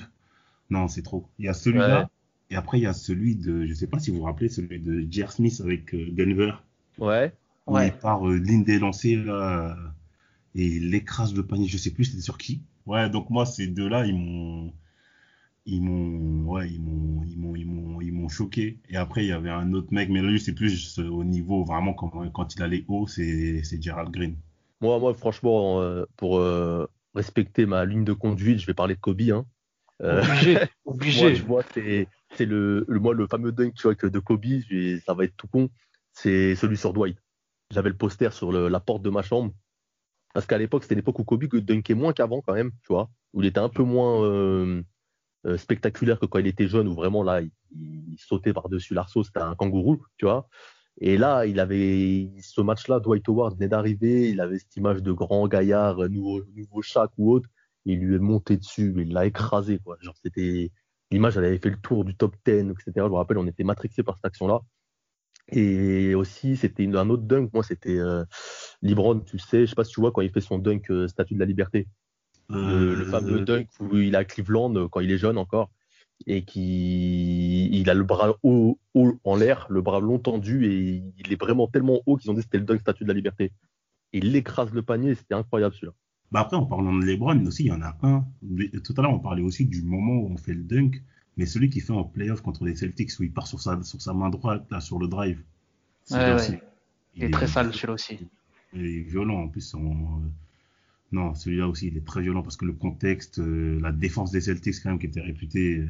Non, 0.69 0.88
c'est 0.88 1.01
trop. 1.01 1.27
Il 1.39 1.46
y 1.46 1.48
a 1.50 1.53
celui-là. 1.53 2.10
Et 2.50 2.55
après, 2.55 2.79
il 2.79 2.84
y 2.84 2.88
a 2.88 2.93
celui 2.93 3.36
de, 3.36 3.65
je 3.65 3.74
sais 3.74 3.88
pas 3.88 4.00
si 4.00 4.12
vous 4.12 4.19
vous 4.19 4.24
rappelez, 4.24 4.48
celui 4.48 4.79
de 4.79 5.05
J.R. 5.10 5.31
Smith 5.31 5.60
avec 5.62 5.93
euh, 5.93 6.07
Denver. 6.12 6.53
Ouais. 6.98 7.34
Où 7.65 7.74
ouais. 7.74 7.88
il 7.88 7.93
part 7.93 8.25
euh, 8.25 8.38
ligne 8.38 8.63
des 8.63 8.79
lancers, 8.79 9.25
là, 9.25 9.75
et 10.55 10.65
il 10.65 10.96
écrase 10.96 11.36
le 11.36 11.46
panier, 11.46 11.67
je 11.67 11.77
sais 11.77 11.91
plus 11.91 12.05
c'était 12.05 12.22
sur 12.22 12.38
qui. 12.38 12.62
Ouais, 12.86 13.10
donc 13.10 13.29
moi, 13.29 13.46
ces 13.46 13.67
deux-là, 13.67 14.05
ils 14.05 14.15
m'ont, 14.15 14.74
ils 15.67 15.81
m'ont 15.81 16.50
ouais 16.50 16.69
ils 16.69 16.81
m'ont 16.81 17.24
ils 17.25 17.38
m'ont 17.38 17.55
ils 17.55 17.65
m'ont 17.67 18.01
ils 18.01 18.13
m'ont 18.13 18.29
choqué. 18.29 18.79
Et 18.89 18.95
après 18.95 19.25
il 19.25 19.27
y 19.27 19.33
avait 19.33 19.50
un 19.50 19.74
autre 19.74 19.89
mec 19.91 20.09
mais 20.09 20.21
là 20.21 20.29
lui 20.29 20.39
c'est 20.39 20.53
plus 20.53 20.97
au 21.00 21.24
niveau 21.24 21.65
vraiment 21.65 21.93
quand, 21.93 22.09
quand 22.31 22.55
il 22.55 22.63
allait 22.63 22.86
haut 22.88 23.05
c'est 23.05 23.62
c'est 23.63 23.81
Gerald 23.81 24.09
Green. 24.12 24.38
Moi 24.81 24.97
moi 25.00 25.13
franchement 25.13 25.81
euh, 25.81 26.05
pour 26.15 26.39
euh, 26.39 26.88
respecter 27.13 27.65
ma 27.65 27.86
ligne 27.86 28.05
de 28.05 28.13
conduite 28.13 28.59
je 28.59 28.65
vais 28.65 28.74
parler 28.74 28.95
de 28.95 29.01
Kobe 29.01 29.21
hein. 29.29 29.45
Euh, 30.01 30.21
obligé 30.21 30.59
obligé. 30.86 31.36
je 31.36 31.43
vois 31.43 31.63
c'est 31.74 32.07
c'est 32.36 32.45
le, 32.45 32.86
le, 32.88 33.00
moi 33.00 33.13
le 33.13 33.27
fameux 33.27 33.51
dunk 33.51 33.74
tu 33.75 33.83
vois, 33.83 33.95
de 33.95 34.19
Kobe 34.19 34.45
ça 35.05 35.13
va 35.13 35.25
être 35.25 35.36
tout 35.36 35.47
con. 35.47 35.69
C'est 36.13 36.55
celui 36.55 36.77
sur 36.77 36.93
Dwight. 36.93 37.17
J'avais 37.71 37.89
le 37.89 37.97
poster 37.97 38.31
sur 38.31 38.51
le, 38.51 38.69
la 38.69 38.79
porte 38.79 39.01
de 39.03 39.09
ma 39.09 39.21
chambre. 39.21 39.53
Parce 40.33 40.45
qu'à 40.45 40.57
l'époque 40.57 40.83
c'était 40.83 40.95
l'époque 40.95 41.19
où 41.19 41.24
Kobe 41.24 41.45
dunkait 41.45 41.93
moins 41.93 42.13
qu'avant 42.13 42.41
quand 42.41 42.53
même 42.53 42.71
tu 42.83 42.93
vois. 42.93 43.09
Où 43.33 43.41
il 43.41 43.47
était 43.47 43.59
un 43.59 43.69
peu 43.69 43.83
moins 43.83 44.21
euh, 45.48 45.58
spectaculaire 45.58 46.20
que 46.20 46.25
quand 46.25 46.39
il 46.39 46.48
était 46.48 46.68
jeune, 46.68 46.88
où 46.88 46.94
vraiment 46.94 47.24
là, 47.24 47.42
il, 47.42 47.51
sautait 48.18 48.54
par-dessus 48.54 48.94
l'arceau, 48.94 49.24
c'était 49.24 49.39
un 49.39 49.56
kangourou, 49.56 50.04
tu 50.18 50.25
vois. 50.25 50.50
Et 51.00 51.18
là, 51.18 51.46
il 51.46 51.60
avait 51.60 52.32
ce 52.42 52.62
match-là, 52.62 53.00
Dwight 53.00 53.27
Howard 53.30 53.56
venait 53.56 53.68
d'arriver, 53.70 54.30
il 54.30 54.42
avait 54.42 54.60
cette 54.60 54.75
image 54.75 55.04
de 55.04 55.12
grand 55.12 55.48
gaillard, 55.48 56.04
euh, 56.04 56.08
nouveau, 56.10 56.44
nouveau 56.56 56.82
ou 57.18 57.32
autre, 57.32 57.50
il 57.86 58.00
lui 58.00 58.16
est 58.16 58.20
monté 58.20 58.58
dessus, 58.58 58.94
il 58.98 59.13
l'a 59.13 59.25
écrasé, 59.25 59.80
quoi. 59.80 59.98
Genre, 60.01 60.16
c'était, 60.22 60.72
l'image, 61.12 61.38
elle 61.38 61.46
avait 61.46 61.60
fait 61.60 61.70
le 61.70 61.80
tour 61.80 62.04
du 62.04 62.16
top 62.16 62.36
10, 62.46 62.72
etc. 62.72 62.92
Je 62.96 63.01
me 63.04 63.16
rappelle, 63.16 63.38
on 63.38 63.48
était 63.48 63.63
matrixé 63.63 64.04
par 64.04 64.16
cette 64.16 64.25
action-là. 64.25 64.62
Et 65.50 66.13
aussi, 66.16 66.58
c'était 66.58 66.88
un 66.88 67.10
autre 67.10 67.24
dunk, 67.24 67.51
moi, 67.54 67.63
c'était 67.63 67.98
euh, 67.98 68.25
Libron, 68.82 69.22
tu 69.22 69.39
sais, 69.39 69.62
je 69.62 69.68
sais 69.68 69.75
pas 69.75 69.86
si 69.86 69.94
tu 69.94 70.01
vois, 70.01 70.12
quand 70.12 70.22
il 70.22 70.32
fait 70.32 70.42
son 70.42 70.60
dunk 70.60 70.92
Statue 71.08 71.36
de 71.36 71.39
la 71.39 71.46
Liberté 71.46 71.88
le, 72.50 73.06
fameux 73.06 73.42
euh, 73.42 73.46
dunk 73.46 73.68
où 73.80 73.98
il 73.98 74.16
a 74.16 74.24
Cleveland 74.24 74.75
euh, 74.75 74.88
quand 74.88 75.00
il 75.00 75.12
est 75.12 75.18
jeune 75.18 75.38
encore 75.38 75.70
et 76.25 76.43
qui 76.43 77.69
il 77.71 77.89
a 77.89 77.93
le 77.93 78.04
bras 78.04 78.38
haut, 78.41 78.80
en 79.24 79.36
l'air, 79.36 79.67
le 79.69 79.82
bras 79.82 80.00
long 80.00 80.17
tendu 80.17 80.65
et 80.65 81.04
il 81.19 81.32
est 81.32 81.39
vraiment 81.39 81.67
tellement 81.67 82.02
haut 82.06 82.17
qu'ils 82.17 82.32
ont 82.32 82.34
dit 82.34 82.39
que 82.39 82.45
c'était 82.45 82.58
le 82.58 82.65
dunk 82.65 82.80
statue 82.80 83.04
de 83.04 83.10
la 83.10 83.13
liberté. 83.13 83.52
il 84.13 84.36
écrase 84.36 84.71
le 84.74 84.82
panier, 84.82 85.13
c'était 85.15 85.36
incroyable 85.36 85.76
celui-là. 85.76 85.93
Bah 86.32 86.41
après, 86.41 86.58
en 86.58 86.65
parlant 86.65 86.93
de 86.93 87.06
LeBron 87.06 87.45
aussi, 87.45 87.65
il 87.65 87.67
y 87.67 87.71
en 87.71 87.82
a 87.82 87.98
un. 88.02 88.26
Tout 88.84 88.93
à 88.98 89.02
l'heure, 89.02 89.13
on 89.13 89.19
parlait 89.19 89.43
aussi 89.43 89.65
du 89.65 89.82
moment 89.82 90.13
où 90.13 90.30
on 90.34 90.38
fait 90.38 90.54
le 90.54 90.63
dunk, 90.63 91.02
mais 91.38 91.45
celui 91.45 91.69
qui 91.69 91.80
fait 91.80 91.93
en 91.93 92.04
playoff 92.04 92.41
contre 92.41 92.65
les 92.65 92.76
Celtics 92.76 93.12
où 93.19 93.24
il 93.24 93.32
part 93.32 93.48
sur 93.48 93.62
sa, 93.62 93.82
sur 93.84 94.02
sa 94.02 94.13
main 94.13 94.30
droite, 94.30 94.65
là, 94.69 94.82
sur 94.82 95.00
le 95.00 95.08
drive. 95.08 95.41
Ouais, 96.12 96.36
Il, 97.15 97.24
est, 97.24 97.30
très 97.30 97.48
sale 97.48 97.74
celui-là 97.74 97.93
aussi. 97.93 98.28
Il 98.74 98.86
est 98.86 99.00
violent 99.02 99.43
en 99.43 99.48
plus. 99.48 99.74
Non, 101.12 101.34
celui-là 101.34 101.67
aussi, 101.67 101.88
il 101.88 101.98
est 101.98 102.06
très 102.06 102.22
violent 102.22 102.43
parce 102.43 102.58
que 102.58 102.65
le 102.65 102.74
contexte, 102.74 103.39
euh, 103.39 103.80
la 103.82 103.91
défense 103.91 104.32
des 104.32 104.41
Celtics, 104.41 104.76
quand 104.84 104.89
même, 104.89 105.00
qui 105.00 105.06
était 105.06 105.22
réputée. 105.22 105.80
Euh, 105.80 105.88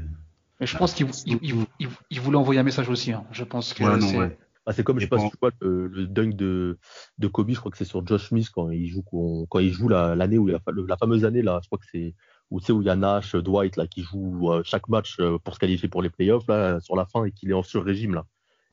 Mais 0.60 0.67
je 0.67 0.77
pense 0.77 0.93
qu'il 0.93 1.08
il, 1.41 2.19
voulait 2.19 2.38
envoyer 2.38 2.60
un 2.60 2.63
message 2.63 2.89
aussi. 2.89 3.12
Hein. 3.12 3.25
Je 3.32 3.43
pense 3.43 3.73
que 3.73 3.84
c'est. 4.01 4.38
Ah, 4.69 4.73
c'est 4.73 4.84
comme, 4.84 4.99
je 4.99 5.06
sais 5.06 5.10
pas 5.10 5.17
si 5.19 5.30
tu 5.30 5.38
vois, 5.41 5.51
le, 5.62 6.08
dunk 6.08 6.36
de, 6.36 6.77
de 7.19 7.27
Kobe, 7.27 7.51
je 7.51 7.56
crois 7.58 7.71
que 7.71 7.77
c'est 7.77 7.86
sur 7.86 8.06
Josh 8.06 8.27
Smith 8.27 8.49
quand 8.53 8.69
il 8.69 8.88
joue, 8.88 9.01
quand, 9.01 9.60
il 9.60 9.71
joue 9.71 9.88
l'année 9.88 10.38
où 10.38 10.45
la, 10.45 10.60
la 10.67 10.97
fameuse 10.97 11.23
année 11.23 11.41
là, 11.41 11.62
je 11.63 11.69
crois 11.69 11.80
que 11.80 11.86
c'est 11.89 12.13
où, 12.51 12.60
où 12.60 12.82
il 12.82 12.86
y 12.86 12.89
a 12.89 12.97
Nash, 12.97 13.34
Dwight 13.34 13.77
là, 13.77 13.88
qui 13.88 14.01
joue 14.01 14.51
euh, 14.51 14.63
chaque 14.65 14.89
match 14.89 15.21
pour 15.45 15.53
se 15.53 15.60
qualifier 15.60 15.88
pour 15.88 16.01
les 16.01 16.10
playoffs 16.10 16.45
là, 16.49 16.82
sur 16.82 16.97
la 16.97 17.06
fin 17.06 17.23
et 17.23 17.32
qu'il 17.32 17.49
est 17.49 17.53
en 17.53 17.63
sur-régime 17.63 18.13
là. 18.13 18.25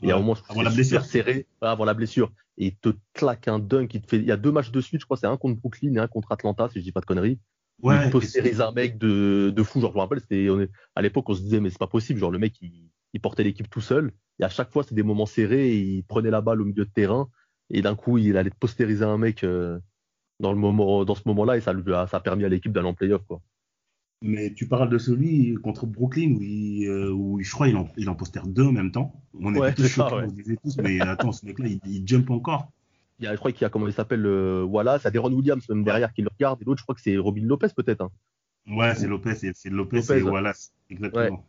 Et 0.04 0.12
à 0.12 0.16
un 0.16 0.18
moment, 0.18 0.36
avant 0.48 0.62
la 0.62 0.70
blessure. 0.70 1.04
serré, 1.04 1.46
avant 1.60 1.84
la 1.84 1.94
blessure 1.94 2.30
et 2.56 2.66
il 2.66 2.76
te 2.76 2.90
claque 3.12 3.48
un 3.48 3.58
dunk. 3.58 3.94
Il, 3.94 4.02
te 4.02 4.08
fait... 4.08 4.18
il 4.18 4.24
y 4.26 4.32
a 4.32 4.36
deux 4.36 4.52
matchs 4.52 4.70
de 4.70 4.80
suite, 4.80 5.00
je 5.00 5.06
crois, 5.06 5.16
c'est 5.16 5.26
un 5.26 5.36
contre 5.36 5.60
Brooklyn 5.60 5.94
et 5.94 5.98
un 5.98 6.06
contre 6.06 6.32
Atlanta, 6.32 6.68
si 6.68 6.78
je 6.78 6.84
dis 6.84 6.92
pas 6.92 7.00
de 7.00 7.06
conneries. 7.06 7.38
Ouais, 7.82 8.06
il 8.06 8.10
postérise 8.10 8.60
un 8.60 8.70
mec 8.70 8.98
de, 8.98 9.52
de 9.54 9.62
fou. 9.62 9.80
Genre, 9.80 9.90
je 9.90 9.96
me 9.96 10.00
rappelle, 10.00 10.20
c'était, 10.20 10.48
on 10.48 10.60
est... 10.60 10.70
à 10.94 11.02
l'époque, 11.02 11.28
on 11.28 11.34
se 11.34 11.42
disait, 11.42 11.60
mais 11.60 11.70
c'est 11.70 11.78
pas 11.78 11.88
possible. 11.88 12.20
Genre, 12.20 12.30
le 12.30 12.38
mec, 12.38 12.54
il, 12.60 12.90
il 13.12 13.20
portait 13.20 13.42
l'équipe 13.42 13.68
tout 13.68 13.80
seul. 13.80 14.12
Et 14.38 14.44
à 14.44 14.48
chaque 14.48 14.70
fois, 14.70 14.84
c'est 14.84 14.94
des 14.94 15.02
moments 15.02 15.26
serrés. 15.26 15.74
il 15.76 16.04
prenait 16.04 16.30
la 16.30 16.40
balle 16.40 16.60
au 16.60 16.64
milieu 16.64 16.84
de 16.84 16.90
terrain. 16.90 17.28
Et 17.70 17.82
d'un 17.82 17.96
coup, 17.96 18.18
il 18.18 18.36
allait 18.36 18.50
postériser 18.50 19.04
un 19.04 19.18
mec 19.18 19.42
euh, 19.42 19.78
dans, 20.38 20.52
le 20.52 20.58
moment, 20.58 21.04
dans 21.04 21.14
ce 21.14 21.22
moment-là. 21.26 21.56
Et 21.56 21.60
ça, 21.60 21.72
lui 21.72 21.92
a, 21.92 22.06
ça 22.06 22.18
a 22.18 22.20
permis 22.20 22.44
à 22.44 22.48
l'équipe 22.48 22.72
d'aller 22.72 22.88
en 22.88 22.94
playoff. 22.94 23.24
Quoi. 23.26 23.40
Mais 24.26 24.54
tu 24.54 24.66
parles 24.66 24.88
de 24.88 24.96
celui 24.96 25.54
contre 25.56 25.87
Brooklyn 25.87 26.32
où, 26.32 26.40
il, 26.40 26.87
euh, 26.88 27.12
où 27.12 27.42
je 27.42 27.50
crois 27.52 27.68
il 27.68 27.76
en, 27.76 27.87
il 27.98 28.08
en 28.08 28.14
postère 28.14 28.46
deux 28.46 28.64
en 28.64 28.72
même 28.72 28.90
temps. 28.90 29.22
On 29.38 29.50
était 29.50 29.60
ouais, 29.60 29.74
tous 29.74 29.87
choqués, 29.87 30.14
on 30.14 30.32
disait 30.32 30.56
tous, 30.62 30.78
mais 30.78 30.98
attends, 31.02 31.30
ce 31.30 31.44
mec-là, 31.44 31.68
il, 31.68 31.78
il 31.84 32.08
jump 32.08 32.30
encore. 32.30 32.72
Il 33.18 33.26
y 33.26 33.28
a, 33.28 33.32
je 33.32 33.37
crois 33.37 33.52
qu'il 33.52 33.60
y 33.60 33.64
a, 33.66 33.68
comment 33.68 33.87
il 33.87 33.92
s'appelle, 33.92 34.24
euh, 34.24 34.64
Wallace, 34.64 35.02
il 35.02 35.04
y 35.04 35.08
a 35.08 35.10
Deron 35.10 35.30
Williams 35.30 35.68
même 35.68 35.84
derrière 35.84 36.10
qui 36.14 36.22
le 36.22 36.30
regarde, 36.32 36.62
et 36.62 36.64
l'autre, 36.64 36.78
je 36.78 36.84
crois 36.84 36.94
que 36.94 37.02
c'est 37.02 37.18
Robin 37.18 37.44
Lopez 37.44 37.68
peut-être. 37.76 38.00
Hein. 38.00 38.10
Ouais, 38.66 38.94
c'est 38.94 39.06
Lopez, 39.06 39.34
c'est 39.34 39.68
Lopez, 39.68 39.98
Lopez, 39.98 40.18
et 40.18 40.22
Wallace, 40.22 40.72
exactement. 40.88 41.37
Ouais. 41.37 41.44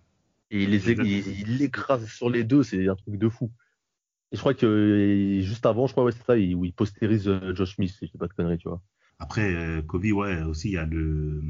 Et 0.52 0.64
il 0.64 0.72
les 0.72 0.92
il 0.92 1.58
l'écrase 1.58 2.06
sur 2.08 2.30
les 2.30 2.44
deux, 2.44 2.62
c'est 2.62 2.90
un 2.90 2.96
truc 2.96 3.18
de 3.18 3.30
fou. 3.30 3.52
Et 4.34 4.36
je 4.36 4.42
crois 4.42 4.54
que 4.54 5.40
juste 5.42 5.66
avant, 5.66 5.88
je 5.88 5.94
crois, 5.94 6.04
ouais, 6.04 6.12
c'est 6.12 6.26
ça, 6.26 6.34
où 6.34 6.66
il 6.66 6.74
postérise 6.74 7.30
euh, 7.30 7.56
Josh 7.56 7.76
Smith, 7.76 7.92
si 7.98 8.06
je 8.06 8.12
sais 8.12 8.18
pas 8.18 8.28
de 8.28 8.34
conneries, 8.34 8.58
tu 8.58 8.68
vois. 8.68 8.82
Après, 9.18 9.54
euh, 9.56 9.82
Kobe, 9.82 10.04
ouais, 10.12 10.42
aussi, 10.44 10.72
il 10.72 10.74
y 10.74 10.78
a 10.78 10.86
le, 10.86 11.42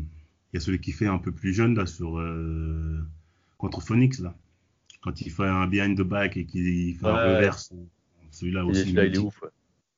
il 0.55 0.59
y 0.59 0.61
a 0.61 0.61
celui 0.61 0.79
qui 0.79 0.93
fait 0.93 1.07
un 1.07 1.17
peu 1.17 1.33
plus 1.33 1.53
jeune, 1.53 1.75
là, 1.75 1.85
sur, 1.85 2.17
euh, 2.17 3.05
contre 3.57 3.81
Phoenix, 3.81 4.19
là. 4.21 4.33
Quand 5.01 5.19
il 5.19 5.29
fait 5.29 5.43
un 5.43 5.67
behind 5.67 5.97
the 5.97 6.03
back 6.03 6.37
et 6.37 6.45
qu'il 6.45 6.95
fait 6.95 7.05
ouais. 7.05 7.11
un 7.11 7.35
reverse. 7.35 7.73
Celui-là 8.31 8.65
aussi. 8.65 8.79
Celui-là, 8.83 9.05
il 9.05 9.15
est 9.15 9.17
ouf, 9.17 9.41
ouais. 9.41 9.49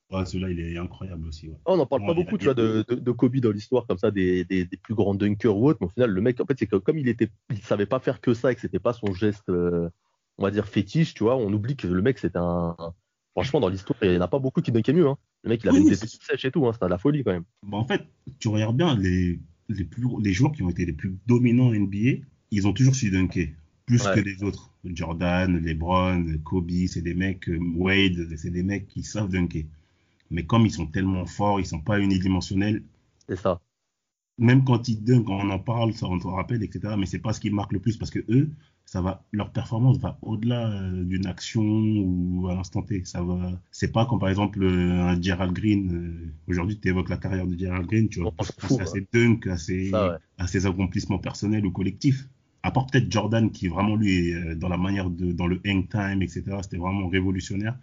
Ouais, 0.09 0.25
celui-là, 0.25 0.49
il 0.49 0.59
est 0.59 0.77
incroyable 0.79 1.27
aussi. 1.27 1.49
Ouais. 1.49 1.57
Oh, 1.65 1.73
on 1.73 1.77
n'en 1.77 1.85
parle 1.85 2.07
pas 2.07 2.15
beaucoup, 2.15 2.39
tu 2.39 2.45
vois, 2.45 2.55
de, 2.55 2.83
de, 2.87 2.95
de, 2.95 3.11
Kobe 3.11 3.35
dans 3.35 3.51
l'histoire, 3.51 3.85
comme 3.85 3.99
ça, 3.99 4.09
des, 4.09 4.45
des, 4.45 4.65
des, 4.65 4.77
plus 4.77 4.95
grands 4.95 5.13
dunkers 5.13 5.55
ou 5.55 5.69
autres. 5.69 5.77
Mais 5.81 5.85
au 5.85 5.91
final, 5.91 6.09
le 6.09 6.21
mec, 6.21 6.41
en 6.41 6.45
fait, 6.47 6.57
c'est 6.57 6.65
que 6.65 6.77
comme 6.77 6.97
il 6.97 7.07
était, 7.07 7.29
il 7.51 7.61
savait 7.61 7.85
pas 7.85 7.99
faire 7.99 8.19
que 8.19 8.33
ça 8.33 8.51
et 8.51 8.55
que 8.55 8.61
c'était 8.61 8.79
pas 8.79 8.93
son 8.93 9.13
geste, 9.13 9.49
euh, 9.49 9.87
on 10.39 10.43
va 10.43 10.49
dire, 10.49 10.67
fétiche, 10.67 11.13
tu 11.13 11.23
vois, 11.23 11.37
on 11.37 11.53
oublie 11.53 11.75
que 11.75 11.87
le 11.87 12.01
mec, 12.01 12.17
c'était 12.17 12.39
un, 12.39 12.75
franchement, 13.33 13.59
dans 13.59 13.69
l'histoire, 13.69 13.99
il 14.01 14.09
n'y 14.09 14.17
en 14.17 14.21
a 14.21 14.27
pas 14.27 14.39
beaucoup 14.39 14.61
qui 14.61 14.71
dunkaient 14.71 14.93
mieux, 14.93 15.07
hein. 15.07 15.19
Le 15.43 15.49
mec, 15.49 15.61
il 15.63 15.69
avait 15.69 15.81
oui, 15.81 15.89
des 15.89 15.95
sèches 15.95 16.45
et 16.45 16.51
tout, 16.51 16.65
hein. 16.65 16.73
C'était 16.73 16.85
de 16.85 16.89
la 16.89 16.97
folie, 16.97 17.23
quand 17.23 17.33
même. 17.33 17.45
Bah, 17.61 17.77
en 17.77 17.85
fait, 17.85 18.01
tu 18.39 18.47
regardes 18.47 18.75
bien 18.75 18.97
les, 18.97 19.39
les 19.69 19.83
plus, 19.83 20.05
les 20.21 20.33
joueurs 20.33 20.51
qui 20.51 20.63
ont 20.63 20.69
été 20.69 20.85
les 20.85 20.93
plus 20.93 21.15
dominants 21.27 21.71
NBA, 21.71 22.23
ils 22.51 22.67
ont 22.67 22.73
toujours 22.73 22.95
su 22.95 23.09
dunker. 23.11 23.49
Plus 23.85 24.03
ouais. 24.05 24.15
que 24.15 24.19
les 24.19 24.43
autres. 24.43 24.73
Jordan, 24.85 25.57
LeBron, 25.59 26.37
Kobe, 26.43 26.71
c'est 26.87 27.01
des 27.01 27.13
mecs, 27.13 27.49
euh, 27.49 27.59
Wade, 27.75 28.27
c'est 28.37 28.51
des 28.51 28.63
mecs 28.63 28.87
qui 28.87 29.03
savent 29.03 29.29
dunker 29.29 29.65
mais 30.29 30.45
comme 30.45 30.65
ils 30.65 30.71
sont 30.71 30.87
tellement 30.87 31.25
forts, 31.25 31.59
ils 31.59 31.65
sont 31.65 31.79
pas 31.79 31.99
unidimensionnels. 31.99 32.83
C'est 33.27 33.37
ça. 33.37 33.61
Même 34.37 34.63
quand 34.63 34.87
ils 34.87 35.03
dunk, 35.03 35.29
on 35.29 35.49
en 35.49 35.59
parle, 35.59 35.93
ça 35.93 36.05
on 36.05 36.19
te 36.19 36.27
rappelle, 36.27 36.63
etc. 36.63 36.95
Mais 36.97 37.05
c'est 37.05 37.19
pas 37.19 37.33
ce 37.33 37.39
qui 37.39 37.49
marque 37.49 37.73
le 37.73 37.79
plus 37.79 37.97
parce 37.97 38.11
que 38.11 38.23
eux, 38.29 38.49
ça 38.87 39.01
va, 39.01 39.25
leur 39.33 39.51
performance 39.51 39.99
va 39.99 40.17
au-delà 40.21 40.71
euh, 40.71 41.03
d'une 41.03 41.25
action 41.27 41.61
ou 41.61 42.47
à 42.49 42.55
l'instant 42.55 42.81
T. 42.81 43.03
Ça 43.03 43.21
va, 43.21 43.51
c'est 43.69 43.91
pas 43.91 44.05
comme 44.05 44.17
par 44.17 44.29
exemple 44.29 44.63
euh, 44.63 45.03
un 45.03 45.21
Gerald 45.21 45.53
Green. 45.53 45.91
Euh, 45.93 46.33
Aujourd'hui, 46.47 46.79
tu 46.79 46.87
évoques 46.87 47.09
la 47.09 47.17
carrière 47.17 47.45
de 47.45 47.59
Gerald 47.59 47.85
Green, 47.85 48.07
tu 48.07 48.21
vois, 48.21 48.33
à 48.39 48.85
ses 48.85 49.05
dunks, 49.11 49.45
à 49.47 49.57
ses, 49.57 49.89
ça, 49.89 50.11
ouais. 50.11 50.17
à 50.37 50.47
ses 50.47 50.65
accomplissements 50.65 51.19
personnels 51.19 51.65
ou 51.65 51.71
collectifs. 51.71 52.29
À 52.63 52.71
part 52.71 52.87
peut-être 52.87 53.11
Jordan 53.11 53.51
qui 53.51 53.67
vraiment 53.67 53.97
lui 53.97 54.29
est 54.29 54.55
dans 54.55 54.69
la 54.69 54.77
manière 54.77 55.09
de, 55.09 55.33
dans 55.33 55.47
le 55.47 55.59
hang 55.67 55.89
time, 55.89 56.21
etc. 56.21 56.43
C'était 56.61 56.77
vraiment 56.77 57.09
révolutionnaire 57.09 57.77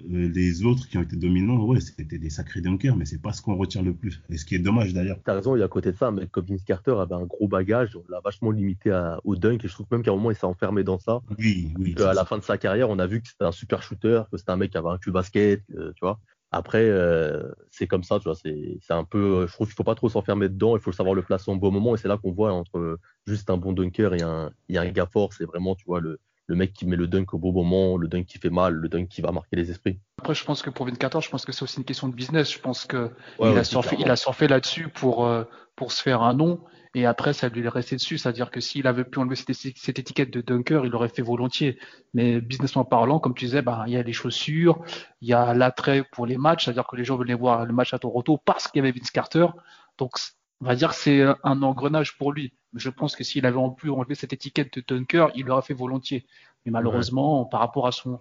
Euh, 0.00 0.28
les 0.28 0.64
autres 0.64 0.88
qui 0.88 0.98
ont 0.98 1.02
été 1.02 1.16
dominants, 1.16 1.64
ouais, 1.64 1.80
c'était 1.80 2.18
des 2.18 2.30
sacrés 2.30 2.60
dunkers, 2.60 2.96
mais 2.96 3.04
c'est 3.04 3.22
pas 3.22 3.32
ce 3.32 3.42
qu'on 3.42 3.56
retient 3.56 3.82
le 3.82 3.94
plus. 3.94 4.20
Et 4.28 4.36
ce 4.36 4.44
qui 4.44 4.56
est 4.56 4.58
dommage 4.58 4.92
d'ailleurs. 4.92 5.18
T'as 5.24 5.34
raison, 5.34 5.54
il 5.54 5.60
y 5.60 5.62
a 5.62 5.66
à 5.66 5.68
côté 5.68 5.92
de 5.92 5.96
ça, 5.96 6.10
mais 6.10 6.28
Vince 6.34 6.64
Carter 6.64 6.94
avait 6.98 7.14
un 7.14 7.24
gros 7.24 7.46
bagage, 7.46 7.96
on 7.96 8.04
l'a 8.10 8.20
vachement 8.20 8.50
limité 8.50 8.90
au 9.24 9.36
dunk, 9.36 9.64
et 9.64 9.68
je 9.68 9.72
trouve 9.72 9.86
même 9.90 10.02
qu'à 10.02 10.10
un 10.10 10.14
moment, 10.14 10.30
il 10.30 10.36
s'est 10.36 10.46
enfermé 10.46 10.82
dans 10.82 10.98
ça. 10.98 11.20
Oui, 11.38 11.72
oui. 11.78 11.94
À 12.02 12.12
la 12.12 12.24
fin 12.24 12.38
de 12.38 12.42
sa 12.42 12.58
carrière, 12.58 12.90
on 12.90 12.98
a 12.98 13.06
vu 13.06 13.22
que 13.22 13.28
c'était 13.28 13.44
un 13.44 13.52
super 13.52 13.82
shooter, 13.82 14.22
que 14.30 14.36
c'était 14.36 14.50
un 14.50 14.56
mec 14.56 14.72
qui 14.72 14.78
avait 14.78 14.88
un 14.88 14.98
cul 14.98 15.12
basket, 15.12 15.62
tu 15.68 16.00
vois. 16.02 16.18
Après, 16.50 16.88
euh, 16.88 17.50
c'est 17.70 17.88
comme 17.88 18.04
ça, 18.04 18.18
tu 18.18 18.24
vois, 18.24 18.36
c'est 18.36 18.78
un 18.90 19.04
peu. 19.04 19.46
Je 19.48 19.52
trouve 19.52 19.66
qu'il 19.66 19.74
faut 19.74 19.82
pas 19.82 19.96
trop 19.96 20.08
s'enfermer 20.08 20.48
dedans, 20.48 20.76
il 20.76 20.82
faut 20.82 20.92
savoir 20.92 21.14
le 21.14 21.22
placer 21.22 21.50
au 21.50 21.56
bon 21.56 21.72
moment, 21.72 21.94
et 21.94 21.98
c'est 21.98 22.08
là 22.08 22.16
qu'on 22.16 22.32
voit 22.32 22.52
entre 22.52 22.98
juste 23.26 23.50
un 23.50 23.56
bon 23.56 23.72
dunker 23.72 24.14
et 24.14 24.22
un, 24.22 24.52
et 24.68 24.78
un 24.78 24.88
gars 24.90 25.06
fort, 25.06 25.32
c'est 25.32 25.44
vraiment, 25.44 25.74
tu 25.74 25.84
vois, 25.84 26.00
le, 26.00 26.20
le 26.46 26.56
mec 26.56 26.72
qui 26.72 26.86
met 26.86 26.96
le 26.96 27.06
dunk 27.06 27.32
au 27.32 27.38
bon 27.38 27.52
moment, 27.52 27.96
le 27.96 28.08
dunk 28.08 28.24
qui 28.26 28.38
fait 28.38 28.50
mal, 28.50 28.74
le 28.74 28.88
dunk 28.88 29.08
qui 29.08 29.22
va 29.22 29.32
marquer 29.32 29.56
les 29.56 29.70
esprits. 29.70 29.98
Après, 30.18 30.34
je 30.34 30.44
pense 30.44 30.62
que 30.62 30.70
pour 30.70 30.86
24 30.86 31.20
je 31.20 31.30
pense 31.30 31.44
que 31.44 31.52
c'est 31.52 31.62
aussi 31.62 31.78
une 31.78 31.84
question 31.84 32.08
de 32.08 32.14
business. 32.14 32.52
Je 32.52 32.58
pense 32.58 32.84
que 32.84 33.10
il, 33.40 33.46
a 33.46 33.64
surfé, 33.64 33.96
il, 33.98 34.10
a 34.10 34.16
surfé, 34.16 34.46
là-dessus 34.46 34.88
pour 34.88 35.26
euh, 35.26 35.44
pour 35.76 35.92
se 35.92 36.02
faire 36.02 36.22
un 36.22 36.34
nom, 36.34 36.60
et 36.94 37.06
après 37.06 37.32
ça 37.32 37.48
lui 37.48 37.64
est 37.64 37.68
resté 37.68 37.96
dessus. 37.96 38.18
C'est-à-dire 38.18 38.50
que 38.50 38.60
s'il 38.60 38.86
avait 38.86 39.04
pu 39.04 39.18
enlever 39.18 39.36
cette, 39.36 39.52
cette, 39.52 39.98
étiquette 39.98 40.30
de 40.30 40.40
dunker, 40.40 40.84
il 40.84 40.90
l'aurait 40.90 41.08
fait 41.08 41.22
volontiers. 41.22 41.78
Mais 42.12 42.40
businessment 42.40 42.84
parlant, 42.84 43.18
comme 43.18 43.34
tu 43.34 43.46
disais, 43.46 43.62
bah, 43.62 43.84
il 43.86 43.94
y 43.94 43.96
a 43.96 44.02
les 44.02 44.12
chaussures, 44.12 44.82
il 45.20 45.28
y 45.28 45.32
a 45.32 45.54
l'attrait 45.54 46.04
pour 46.12 46.26
les 46.26 46.36
matchs, 46.36 46.66
c'est-à-dire 46.66 46.86
que 46.86 46.96
les 46.96 47.04
gens 47.04 47.16
venaient 47.16 47.34
voir 47.34 47.64
le 47.64 47.72
match 47.72 47.94
à 47.94 47.98
Toronto 47.98 48.38
parce 48.44 48.68
qu'il 48.68 48.80
y 48.80 48.86
avait 48.86 48.96
Vince 48.96 49.10
Carter. 49.10 49.46
Donc, 49.98 50.12
on 50.60 50.66
va 50.66 50.74
dire 50.74 50.90
que 50.90 50.96
c'est 50.96 51.22
un 51.42 51.62
engrenage 51.62 52.16
pour 52.18 52.32
lui 52.32 52.54
je 52.74 52.90
pense 52.90 53.16
que 53.16 53.24
s'il 53.24 53.46
avait 53.46 53.58
pu 53.76 53.90
enlever 53.90 54.14
cette 54.14 54.32
étiquette 54.32 54.78
de 54.78 54.84
Dunker, 54.86 55.30
il 55.34 55.46
l'aurait 55.46 55.62
fait 55.62 55.74
volontiers. 55.74 56.26
Mais 56.64 56.72
malheureusement, 56.72 57.44
par 57.44 57.60
rapport 57.60 57.86
à 57.86 57.92
son, 57.92 58.20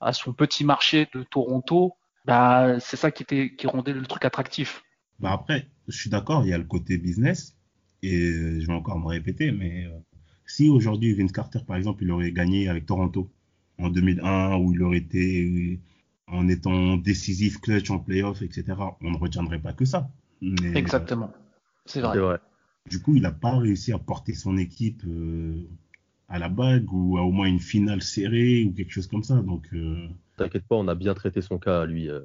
à 0.00 0.12
son 0.12 0.32
petit 0.32 0.64
marché 0.64 1.08
de 1.14 1.22
Toronto, 1.22 1.94
bah, 2.24 2.78
c'est 2.80 2.96
ça 2.96 3.10
qui, 3.10 3.22
était, 3.22 3.54
qui 3.54 3.66
rendait 3.66 3.92
le 3.92 4.06
truc 4.06 4.24
attractif. 4.24 4.84
Bah 5.18 5.32
après, 5.32 5.68
je 5.88 5.96
suis 5.98 6.10
d'accord, 6.10 6.44
il 6.44 6.50
y 6.50 6.52
a 6.54 6.58
le 6.58 6.64
côté 6.64 6.96
business, 6.96 7.56
et 8.02 8.60
je 8.60 8.66
vais 8.66 8.72
encore 8.72 8.98
me 8.98 9.06
répéter, 9.06 9.52
mais 9.52 9.84
euh, 9.86 9.90
si 10.46 10.68
aujourd'hui 10.68 11.14
Vince 11.14 11.32
Carter, 11.32 11.60
par 11.66 11.76
exemple, 11.76 12.04
il 12.04 12.10
aurait 12.10 12.32
gagné 12.32 12.68
avec 12.68 12.86
Toronto 12.86 13.30
en 13.78 13.90
2001, 13.90 14.56
où 14.56 14.72
il 14.72 14.82
aurait 14.82 14.98
été 14.98 15.80
en 16.26 16.48
étant 16.48 16.96
décisif, 16.96 17.60
clutch 17.60 17.90
en 17.90 17.98
playoff, 17.98 18.40
etc., 18.42 18.64
on 19.02 19.10
ne 19.10 19.18
retiendrait 19.18 19.58
pas 19.58 19.72
que 19.72 19.84
ça. 19.84 20.10
Exactement, 20.74 21.32
c'est 21.84 22.00
vrai. 22.00 22.38
Du 22.90 23.00
coup, 23.00 23.14
il 23.14 23.22
n'a 23.22 23.30
pas 23.30 23.56
réussi 23.56 23.92
à 23.92 23.98
porter 23.98 24.34
son 24.34 24.58
équipe 24.58 25.04
euh, 25.06 25.62
à 26.28 26.40
la 26.40 26.48
bague 26.48 26.92
ou 26.92 27.18
à 27.18 27.22
au 27.22 27.30
moins 27.30 27.46
une 27.46 27.60
finale 27.60 28.02
serrée 28.02 28.64
ou 28.64 28.74
quelque 28.74 28.90
chose 28.90 29.06
comme 29.06 29.22
ça. 29.22 29.36
Donc, 29.36 29.68
euh, 29.72 30.08
t'inquiète 30.36 30.66
pas, 30.66 30.74
on 30.74 30.88
a 30.88 30.96
bien 30.96 31.14
traité 31.14 31.40
son 31.40 31.60
cas, 31.60 31.86
lui. 31.86 32.10
Euh. 32.10 32.20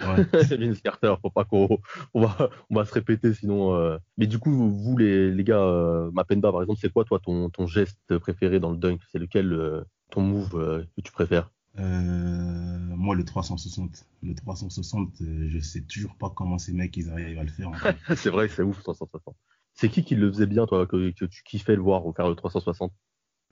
Ouais. 0.00 0.24
Vince 0.58 0.80
Carter, 0.80 1.14
faut 1.22 1.30
pas 1.30 1.44
qu'on 1.44 1.78
on 2.14 2.20
va, 2.20 2.50
on 2.68 2.74
va 2.74 2.84
se 2.84 2.92
répéter 2.92 3.32
sinon. 3.32 3.96
Mais 4.18 4.26
du 4.26 4.40
coup, 4.40 4.50
vous 4.50 4.96
les, 4.96 5.30
les 5.30 5.44
gars, 5.44 6.10
Mapenda 6.12 6.50
par 6.50 6.62
exemple, 6.62 6.80
c'est 6.82 6.92
quoi 6.92 7.04
toi 7.04 7.20
ton, 7.20 7.50
ton 7.50 7.68
geste 7.68 8.18
préféré 8.18 8.58
dans 8.58 8.72
le 8.72 8.78
dunk? 8.78 9.00
C'est 9.12 9.20
lequel 9.20 9.84
ton 10.10 10.22
move 10.22 10.50
que 10.96 11.00
tu 11.00 11.12
préfères? 11.12 11.52
Moi, 11.76 13.14
le 13.14 13.24
360. 13.24 14.06
Le 14.24 14.34
360, 14.34 15.22
je 15.46 15.58
sais 15.60 15.82
toujours 15.82 16.16
pas 16.16 16.30
comment 16.30 16.58
ces 16.58 16.72
mecs 16.72 16.96
ils 16.96 17.08
arrivent 17.10 17.38
à 17.38 17.44
le 17.44 17.50
faire. 17.50 17.70
c'est 18.16 18.30
vrai, 18.30 18.48
c'est 18.48 18.62
ouf 18.62 18.82
360. 18.82 19.36
C'est 19.74 19.88
qui 19.88 20.04
qui 20.04 20.14
le 20.14 20.30
faisait 20.30 20.46
bien, 20.46 20.66
toi, 20.66 20.86
que, 20.86 21.10
tu 21.10 21.28
kiffais 21.44 21.76
le 21.76 21.82
voir 21.82 22.02
faire 22.14 22.28
le 22.28 22.34
360 22.34 22.92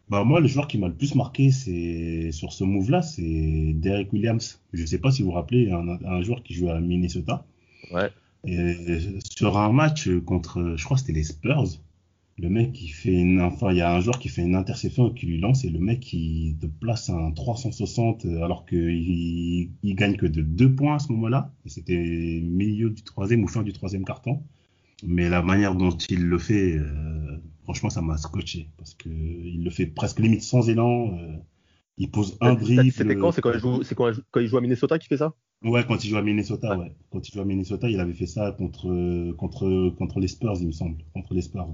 bah 0.08 0.24
moi, 0.24 0.40
le 0.40 0.48
joueur 0.48 0.66
qui 0.66 0.76
m'a 0.76 0.88
le 0.88 0.94
plus 0.94 1.14
marqué, 1.14 1.52
c'est 1.52 2.32
sur 2.32 2.52
ce 2.52 2.64
move-là, 2.64 3.00
c'est 3.00 3.72
Derek 3.74 4.12
Williams. 4.12 4.60
Je 4.72 4.82
ne 4.82 4.86
sais 4.86 4.98
pas 4.98 5.12
si 5.12 5.22
vous 5.22 5.28
vous 5.28 5.34
rappelez, 5.36 5.70
un, 5.70 5.86
un 6.04 6.22
joueur 6.22 6.42
qui 6.42 6.52
jouait 6.52 6.72
à 6.72 6.80
Minnesota. 6.80 7.46
Ouais. 7.92 8.10
Et 8.44 8.98
sur 9.30 9.56
un 9.56 9.70
match 9.70 10.08
contre, 10.26 10.74
je 10.76 10.84
crois 10.84 10.96
que 10.96 11.02
c'était 11.02 11.12
les 11.12 11.22
Spurs, 11.22 11.78
le 12.40 12.48
mec 12.48 12.72
qui 12.72 12.88
fait 12.88 13.12
une, 13.12 13.40
enfin, 13.40 13.70
il 13.70 13.76
y 13.76 13.82
a 13.82 13.94
un 13.94 14.00
joueur 14.00 14.18
qui 14.18 14.28
fait 14.28 14.42
une 14.42 14.54
interception 14.54 15.10
et 15.10 15.14
qui 15.14 15.26
lui 15.26 15.38
lance, 15.38 15.64
et 15.64 15.70
le 15.70 15.78
mec 15.78 16.00
qui 16.00 16.56
te 16.60 16.66
place 16.66 17.10
un 17.10 17.32
360 17.32 18.24
alors 18.42 18.64
qu'il 18.64 19.70
il 19.82 19.94
gagne 19.94 20.16
que 20.16 20.26
de 20.26 20.40
deux 20.40 20.74
points 20.74 20.96
à 20.96 20.98
ce 20.98 21.12
moment-là. 21.12 21.52
Et 21.66 21.68
c'était 21.68 22.40
milieu 22.42 22.90
du 22.90 23.02
troisième 23.02 23.44
ou 23.44 23.48
fin 23.48 23.62
du 23.62 23.72
troisième 23.72 24.04
carton. 24.04 24.42
Mais 25.06 25.28
la 25.28 25.42
manière 25.42 25.74
dont 25.74 25.90
il 26.08 26.26
le 26.26 26.38
fait, 26.38 26.76
euh, 26.76 27.38
franchement, 27.64 27.90
ça 27.90 28.02
m'a 28.02 28.16
scotché. 28.16 28.68
Parce 28.76 28.94
qu'il 28.94 29.62
le 29.64 29.70
fait 29.70 29.86
presque 29.86 30.18
limite 30.18 30.42
sans 30.42 30.68
élan. 30.68 31.16
Euh, 31.18 31.36
il 31.96 32.10
pose 32.10 32.36
un 32.40 32.54
dribble. 32.54 32.92
C'était 32.92 33.16
quand? 33.16 33.32
C'est 33.32 33.40
quand, 33.40 33.52
il 33.52 33.60
joue, 33.60 33.82
quand, 33.94 34.12
quand 34.30 34.40
il 34.40 34.46
joue 34.46 34.58
à 34.58 34.60
Minnesota 34.60 34.98
qu'il 34.98 35.08
fait 35.08 35.18
ça? 35.18 35.34
Ouais, 35.62 35.84
quand 35.86 36.02
il 36.02 36.08
joue 36.08 36.16
à 36.16 36.22
Minnesota, 36.22 36.78
ouais. 36.78 36.94
Quand 37.10 37.28
il 37.28 37.32
joue 37.32 37.40
à 37.40 37.44
Minnesota, 37.44 37.88
il 37.88 38.00
avait 38.00 38.14
fait 38.14 38.26
ça 38.26 38.52
contre, 38.52 39.32
contre, 39.32 39.90
contre 39.98 40.20
les 40.20 40.28
Spurs, 40.28 40.56
il 40.60 40.68
me 40.68 40.72
semble. 40.72 40.96
Contre 41.12 41.34
les 41.34 41.42
Spurs, 41.42 41.68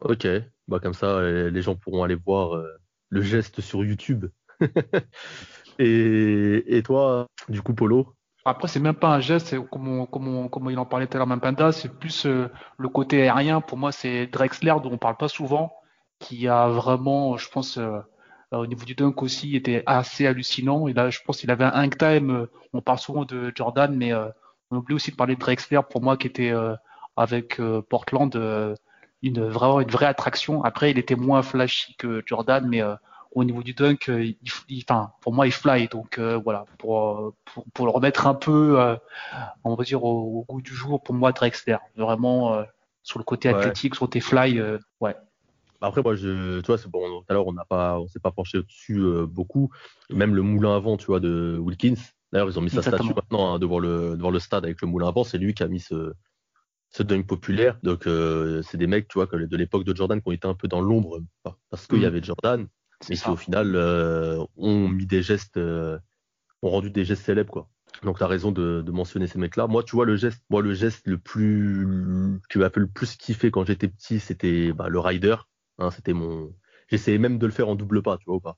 Ok, 0.00 0.28
bah 0.68 0.78
comme 0.80 0.94
ça, 0.94 1.22
les 1.22 1.62
gens 1.62 1.74
pourront 1.74 2.04
aller 2.04 2.14
voir 2.14 2.54
euh, 2.54 2.68
le 3.08 3.20
geste 3.20 3.60
sur 3.60 3.84
YouTube. 3.84 4.26
et, 5.78 6.76
et 6.76 6.82
toi, 6.82 7.26
du 7.48 7.62
coup, 7.62 7.74
Polo, 7.74 8.14
après, 8.48 8.68
c'est 8.68 8.80
même 8.80 8.94
pas 8.94 9.08
un 9.08 9.20
geste, 9.20 9.56
comme, 9.70 10.06
il 10.70 10.78
en 10.78 10.86
parlait 10.86 11.06
tout 11.06 11.16
à 11.16 11.24
l'heure, 11.24 11.40
Panda, 11.40 11.72
c'est 11.72 11.88
plus 11.88 12.26
euh, 12.26 12.48
le 12.78 12.88
côté 12.88 13.22
aérien. 13.22 13.60
Pour 13.60 13.78
moi, 13.78 13.92
c'est 13.92 14.26
Drexler, 14.26 14.74
dont 14.82 14.92
on 14.92 14.98
parle 14.98 15.16
pas 15.16 15.28
souvent, 15.28 15.74
qui 16.18 16.48
a 16.48 16.68
vraiment, 16.68 17.36
je 17.36 17.48
pense, 17.48 17.78
euh, 17.78 18.00
au 18.52 18.66
niveau 18.66 18.84
du 18.84 18.94
dunk 18.94 19.22
aussi, 19.22 19.56
était 19.56 19.82
assez 19.86 20.26
hallucinant. 20.26 20.88
Et 20.88 20.92
là, 20.92 21.10
je 21.10 21.20
pense 21.24 21.38
qu'il 21.38 21.50
avait 21.50 21.64
un 21.64 21.72
hang 21.72 21.96
time. 21.96 22.30
Euh, 22.30 22.50
on 22.72 22.80
parle 22.80 22.98
souvent 22.98 23.24
de 23.24 23.52
Jordan, 23.54 23.94
mais 23.94 24.12
on 24.14 24.76
oublie 24.76 24.94
aussi 24.94 25.10
de 25.10 25.16
parler 25.16 25.34
de 25.34 25.40
Drexler, 25.40 25.80
pour 25.90 26.02
moi, 26.02 26.16
qui 26.16 26.26
était 26.26 26.52
avec 27.16 27.60
Portland 27.88 28.76
une, 29.22 29.48
vraiment 29.48 29.80
une 29.80 29.90
vraie 29.90 30.06
attraction. 30.06 30.62
Après, 30.64 30.90
il 30.90 30.98
était 30.98 31.16
moins 31.16 31.42
flashy 31.42 31.96
que 31.96 32.22
Jordan, 32.26 32.66
mais 32.68 32.82
au 33.32 33.44
niveau 33.44 33.62
du 33.62 33.74
dunk, 33.74 34.08
euh, 34.08 34.24
il, 34.68 34.84
enfin, 34.88 35.12
pour 35.20 35.32
moi, 35.32 35.46
il 35.46 35.52
fly. 35.52 35.88
Donc 35.88 36.18
euh, 36.18 36.36
voilà, 36.36 36.64
pour, 36.78 37.34
pour, 37.74 37.86
le 37.86 37.92
remettre 37.92 38.26
un 38.26 38.34
peu, 38.34 38.80
euh, 38.80 38.96
on 39.64 39.74
va 39.74 39.84
dire, 39.84 40.04
au, 40.04 40.44
goût 40.48 40.62
du 40.62 40.74
jour, 40.74 41.02
pour 41.02 41.14
moi, 41.14 41.32
Drexler. 41.32 41.76
Vraiment, 41.96 42.64
sur 43.02 43.18
le 43.18 43.24
côté 43.24 43.48
athlétique, 43.48 43.94
sur 43.94 44.08
tes 44.08 44.20
fly, 44.20 44.62
ouais. 45.00 45.16
Après, 45.80 46.02
moi, 46.02 46.16
je, 46.16 46.60
tu 46.60 46.66
vois, 46.66 46.78
c'est 46.78 46.90
bon. 46.90 47.20
Tout 47.20 47.24
à 47.28 47.34
l'heure, 47.34 47.46
on 47.46 47.52
n'a 47.52 47.64
pas, 47.64 48.00
on 48.00 48.08
s'est 48.08 48.18
pas 48.18 48.32
penché 48.32 48.60
dessus 48.62 49.00
beaucoup. 49.28 49.70
Même 50.10 50.34
le 50.34 50.42
moulin 50.42 50.74
avant, 50.74 50.96
tu 50.96 51.06
vois, 51.06 51.20
de 51.20 51.56
Wilkins. 51.60 51.94
D'ailleurs, 52.32 52.48
ils 52.48 52.58
ont 52.58 52.62
mis 52.62 52.70
sa 52.70 52.82
statue 52.82 53.14
maintenant 53.14 53.54
hein, 53.54 53.58
devant 53.58 53.78
le 53.78 54.16
devant 54.16 54.30
le 54.30 54.38
stade 54.38 54.64
avec 54.64 54.82
le 54.82 54.88
moulin 54.88 55.08
avant. 55.08 55.24
C'est 55.24 55.38
lui 55.38 55.54
qui 55.54 55.62
a 55.62 55.68
mis 55.68 55.80
ce 55.80 56.12
ce 56.90 57.02
dunk 57.02 57.26
populaire. 57.26 57.78
Donc, 57.82 58.04
c'est 58.04 58.76
des 58.76 58.86
mecs, 58.86 59.06
tu 59.08 59.18
vois, 59.18 59.26
de 59.26 59.56
l'époque 59.56 59.84
de 59.84 59.94
Jordan 59.94 60.20
qui 60.20 60.28
ont 60.28 60.32
été 60.32 60.48
un 60.48 60.54
peu 60.54 60.66
dans 60.66 60.80
l'ombre 60.80 61.20
parce 61.70 61.86
qu'il 61.86 61.98
y 61.98 62.02
mm. 62.02 62.06
avait 62.06 62.22
Jordan 62.22 62.66
mais 63.08 63.16
qui 63.16 63.28
au 63.28 63.36
final 63.36 63.74
euh, 63.76 64.44
ont 64.56 64.88
mis 64.88 65.06
des 65.06 65.22
gestes, 65.22 65.56
euh, 65.56 65.98
ont 66.62 66.70
rendu 66.70 66.90
des 66.90 67.04
gestes 67.04 67.24
célèbres 67.24 67.52
quoi. 67.52 67.68
Donc 68.02 68.18
tu 68.18 68.24
as 68.24 68.28
raison 68.28 68.52
de, 68.52 68.82
de, 68.82 68.92
mentionner 68.92 69.26
ces 69.26 69.38
mecs-là. 69.38 69.66
Moi, 69.66 69.82
tu 69.82 69.96
vois 69.96 70.04
le 70.04 70.16
geste, 70.16 70.42
moi 70.50 70.62
le 70.62 70.72
geste 70.72 71.06
le 71.06 71.18
plus 71.18 72.38
qui 72.48 72.58
m'a 72.58 72.70
fait 72.70 72.80
le 72.80 72.86
plus 72.86 73.16
kiffer 73.16 73.50
quand 73.50 73.64
j'étais 73.64 73.88
petit, 73.88 74.20
c'était 74.20 74.72
bah, 74.72 74.88
le 74.88 75.00
rider. 75.00 75.36
Hein, 75.78 75.90
c'était 75.90 76.12
mon, 76.12 76.54
j'essayais 76.88 77.18
même 77.18 77.38
de 77.38 77.46
le 77.46 77.52
faire 77.52 77.68
en 77.68 77.74
double 77.74 78.02
pas, 78.02 78.18
tu 78.18 78.24
vois 78.26 78.36
ou 78.36 78.40
pas 78.40 78.56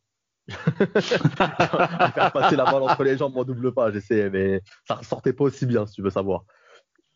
faire 1.00 2.33
passer 2.33 2.57
la 2.57 2.64
balle 2.64 2.83
entre 2.83 3.05
les 3.05 3.16
jambes 3.16 3.37
en 3.37 3.44
double 3.44 3.72
pas, 3.72 3.92
j'essayais, 3.92 4.31
mais 4.31 4.62
ça 4.87 4.96
ressortait 4.96 5.33
pas 5.33 5.44
aussi 5.44 5.64
bien, 5.64 5.87
si 5.87 5.94
tu 5.94 6.03
veux 6.03 6.11
savoir. 6.11 6.44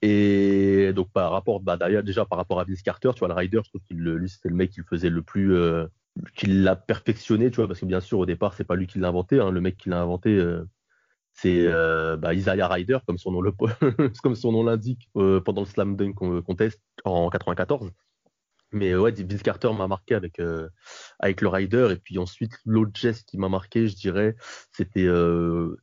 Et 0.02 0.92
donc 0.94 1.10
par 1.12 1.32
rapport, 1.32 1.60
bah, 1.60 1.76
d'ailleurs 1.76 2.02
déjà 2.02 2.24
par 2.26 2.38
rapport 2.38 2.60
à 2.60 2.64
Vince 2.64 2.82
Carter, 2.82 3.10
tu 3.14 3.20
vois 3.20 3.28
le 3.28 3.34
rider, 3.34 3.60
je 3.64 3.70
trouve 3.70 3.80
qu'il 3.82 3.98
lui 3.98 4.28
c'était 4.28 4.50
le 4.50 4.54
mec 4.54 4.70
qui 4.70 4.80
le 4.80 4.86
faisait 4.86 5.10
le 5.10 5.22
plus 5.22 5.54
euh, 5.54 5.86
qu'il 6.36 6.62
l'a 6.62 6.76
perfectionné, 6.76 7.50
tu 7.50 7.56
vois, 7.56 7.66
parce 7.66 7.80
que 7.80 7.86
bien 7.86 8.00
sûr 8.00 8.18
au 8.18 8.26
départ 8.26 8.54
c'est 8.54 8.64
pas 8.64 8.76
lui 8.76 8.86
qui 8.86 8.98
l'a 8.98 9.08
inventé, 9.08 9.40
hein. 9.40 9.50
le 9.50 9.60
mec 9.60 9.76
qui 9.76 9.88
l'a 9.88 10.00
inventé 10.00 10.30
euh, 10.30 10.64
c'est 11.32 11.66
euh, 11.66 12.16
bah, 12.16 12.34
Isaiah 12.34 12.68
Ryder 12.68 12.98
comme 13.06 13.18
son 13.18 13.32
nom 13.32 13.42
l'indique 14.62 15.10
euh, 15.16 15.40
pendant 15.40 15.62
le 15.62 15.66
slam 15.66 15.96
dunk 15.96 16.14
contest 16.44 16.80
en 17.04 17.28
94. 17.30 17.90
Mais 18.72 18.94
ouais, 18.96 19.12
Vince 19.12 19.42
Carter 19.42 19.72
m'a 19.72 19.86
marqué 19.86 20.16
avec 20.16 20.40
avec 21.20 21.40
le 21.42 21.48
Ryder 21.48 21.88
et 21.92 21.96
puis 21.96 22.18
ensuite 22.18 22.58
l'autre 22.64 22.98
geste 22.98 23.28
qui 23.28 23.38
m'a 23.38 23.48
marqué, 23.48 23.86
je 23.86 23.94
dirais, 23.94 24.34
c'était 24.72 25.06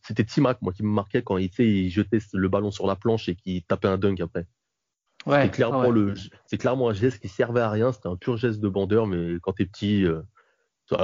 c'était 0.05 0.25
Timac 0.25 0.61
moi 0.61 0.73
qui 0.73 0.83
me 0.83 0.89
marquait 0.89 1.21
quand 1.21 1.37
il, 1.37 1.49
il 1.59 1.89
jetait 1.89 2.19
le 2.33 2.49
ballon 2.49 2.69
sur 2.69 2.87
la 2.87 2.97
planche 2.97 3.29
et 3.29 3.35
qui 3.35 3.63
tapait 3.63 3.87
un 3.87 3.97
dunk 3.97 4.21
après. 4.21 4.45
Ouais, 5.25 5.43
c'est 5.43 5.51
clairement 5.51 5.89
le, 5.89 6.13
c'est 6.45 6.57
clairement 6.57 6.89
un 6.89 6.93
geste 6.93 7.19
qui 7.19 7.27
servait 7.27 7.61
à 7.61 7.69
rien. 7.69 7.91
C'était 7.91 8.07
un 8.07 8.15
pur 8.15 8.37
geste 8.37 8.59
de 8.59 8.69
bandeur, 8.69 9.07
mais 9.07 9.37
quand 9.41 9.53
t'es 9.53 9.65
petit, 9.65 10.05
euh, 10.05 10.21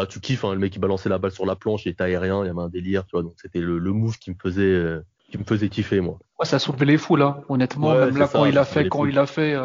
tu 0.10 0.20
kiffes. 0.20 0.44
Hein, 0.44 0.54
le 0.54 0.60
mec 0.60 0.74
qui 0.74 0.80
balançait 0.80 1.10
la 1.10 1.18
balle 1.18 1.32
sur 1.32 1.46
la 1.46 1.56
planche, 1.56 1.86
il 1.86 1.90
était 1.90 2.04
aérien, 2.04 2.44
il 2.44 2.48
y 2.48 2.50
avait 2.50 2.62
un 2.62 2.70
délire, 2.70 3.06
tu 3.06 3.12
vois. 3.12 3.24
Donc 3.24 3.34
c'était 3.38 3.60
le, 3.60 3.78
le, 3.78 3.92
move 3.92 4.18
qui 4.18 4.32
me 4.32 4.36
faisait, 4.42 4.64
euh, 4.64 5.02
qui 5.30 5.38
me 5.38 5.44
faisait 5.44 5.70
kiffer, 5.70 6.02
moi. 6.02 6.18
Ouais, 6.40 6.46
ça 6.46 6.56
a 6.56 6.60
soulevé 6.60 6.86
les 6.86 6.98
foules, 6.98 7.22
hein. 7.22 7.42
honnêtement. 7.48 7.94
même 7.94 8.18
là, 8.18 8.28
quand 8.28 8.46
il 8.46 8.58
a 8.58 8.66
fait, 8.66 8.90
quand 8.90 9.06
il 9.06 9.20
a 9.20 9.28
fait 9.28 9.56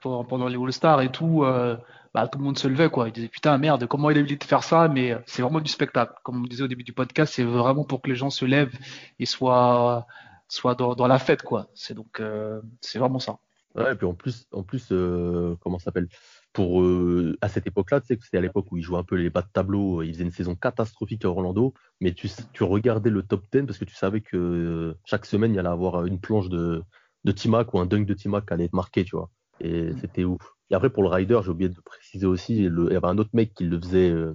pendant 0.00 0.48
les 0.48 0.56
All-Stars 0.56 1.02
et 1.02 1.10
tout, 1.10 1.44
euh, 1.44 1.76
bah, 2.14 2.26
tout 2.28 2.38
le 2.38 2.44
monde 2.44 2.58
se 2.58 2.68
levait, 2.68 2.90
quoi. 2.90 3.08
Il 3.08 3.12
disait 3.12 3.28
putain, 3.28 3.56
merde, 3.58 3.86
comment 3.86 4.10
il 4.10 4.18
a 4.18 4.20
eu 4.20 4.36
de 4.36 4.44
faire 4.44 4.62
ça 4.62 4.88
Mais 4.88 5.16
c'est 5.26 5.42
vraiment 5.42 5.60
du 5.60 5.70
spectacle. 5.70 6.12
Comme 6.22 6.42
on 6.44 6.46
disait 6.46 6.64
au 6.64 6.68
début 6.68 6.84
du 6.84 6.92
podcast, 6.92 7.34
c'est 7.34 7.44
vraiment 7.44 7.84
pour 7.84 8.02
que 8.02 8.08
les 8.08 8.16
gens 8.16 8.30
se 8.30 8.44
lèvent 8.44 8.76
et 9.18 9.26
soient, 9.26 10.06
soient 10.48 10.74
dans, 10.74 10.94
dans 10.94 11.06
la 11.06 11.18
fête, 11.18 11.42
quoi. 11.42 11.66
C'est 11.74 11.94
donc, 11.94 12.20
euh, 12.20 12.60
c'est 12.80 12.98
vraiment 12.98 13.18
ça. 13.18 13.38
Ouais, 13.76 13.92
et 13.92 13.94
puis 13.94 14.06
en 14.06 14.14
plus, 14.14 14.46
en 14.52 14.62
plus, 14.62 14.88
euh, 14.90 15.54
comment 15.60 15.78
ça 15.78 15.86
s'appelle? 15.86 16.08
Pour 16.52 16.82
euh, 16.82 17.38
à 17.40 17.48
cette 17.48 17.68
époque-là, 17.68 18.00
tu 18.00 18.08
sais 18.08 18.16
que 18.16 18.24
c'était 18.24 18.38
à 18.38 18.40
l'époque 18.40 18.72
où 18.72 18.76
il 18.76 18.82
jouait 18.82 18.98
un 18.98 19.04
peu 19.04 19.14
les 19.14 19.30
bas 19.30 19.42
de 19.42 19.48
tableau, 19.52 20.02
il 20.02 20.12
faisait 20.12 20.24
une 20.24 20.32
saison 20.32 20.56
catastrophique 20.56 21.24
à 21.24 21.28
Orlando, 21.28 21.74
mais 22.00 22.12
tu, 22.12 22.28
tu 22.52 22.64
regardais 22.64 23.10
le 23.10 23.22
top 23.22 23.44
10 23.52 23.66
parce 23.66 23.78
que 23.78 23.84
tu 23.84 23.94
savais 23.94 24.20
que 24.20 24.36
euh, 24.36 24.98
chaque 25.04 25.26
semaine 25.26 25.52
il 25.52 25.60
allait 25.60 25.68
avoir 25.68 26.06
une 26.06 26.18
planche 26.18 26.48
de, 26.48 26.82
de 27.22 27.32
Timac 27.32 27.72
ou 27.72 27.78
un 27.78 27.86
dunk 27.86 28.04
de 28.04 28.14
Timac 28.14 28.46
qui 28.46 28.52
allait 28.52 28.64
être 28.64 28.72
marqué, 28.72 29.04
tu 29.04 29.14
vois. 29.14 29.30
Et 29.60 29.92
mm. 29.92 29.98
c'était 30.00 30.24
ouf. 30.24 30.42
Et 30.70 30.74
après 30.74 30.90
pour 30.90 31.04
le 31.04 31.08
rider, 31.08 31.38
j'ai 31.44 31.50
oublié 31.50 31.68
de 31.68 31.80
préciser 31.80 32.26
aussi, 32.26 32.56
il 32.56 32.88
y 32.90 32.96
avait 32.96 33.06
un 33.06 33.18
autre 33.18 33.30
mec 33.32 33.54
qui 33.54 33.64
le 33.64 33.80
faisait 33.80 34.10
euh, 34.10 34.34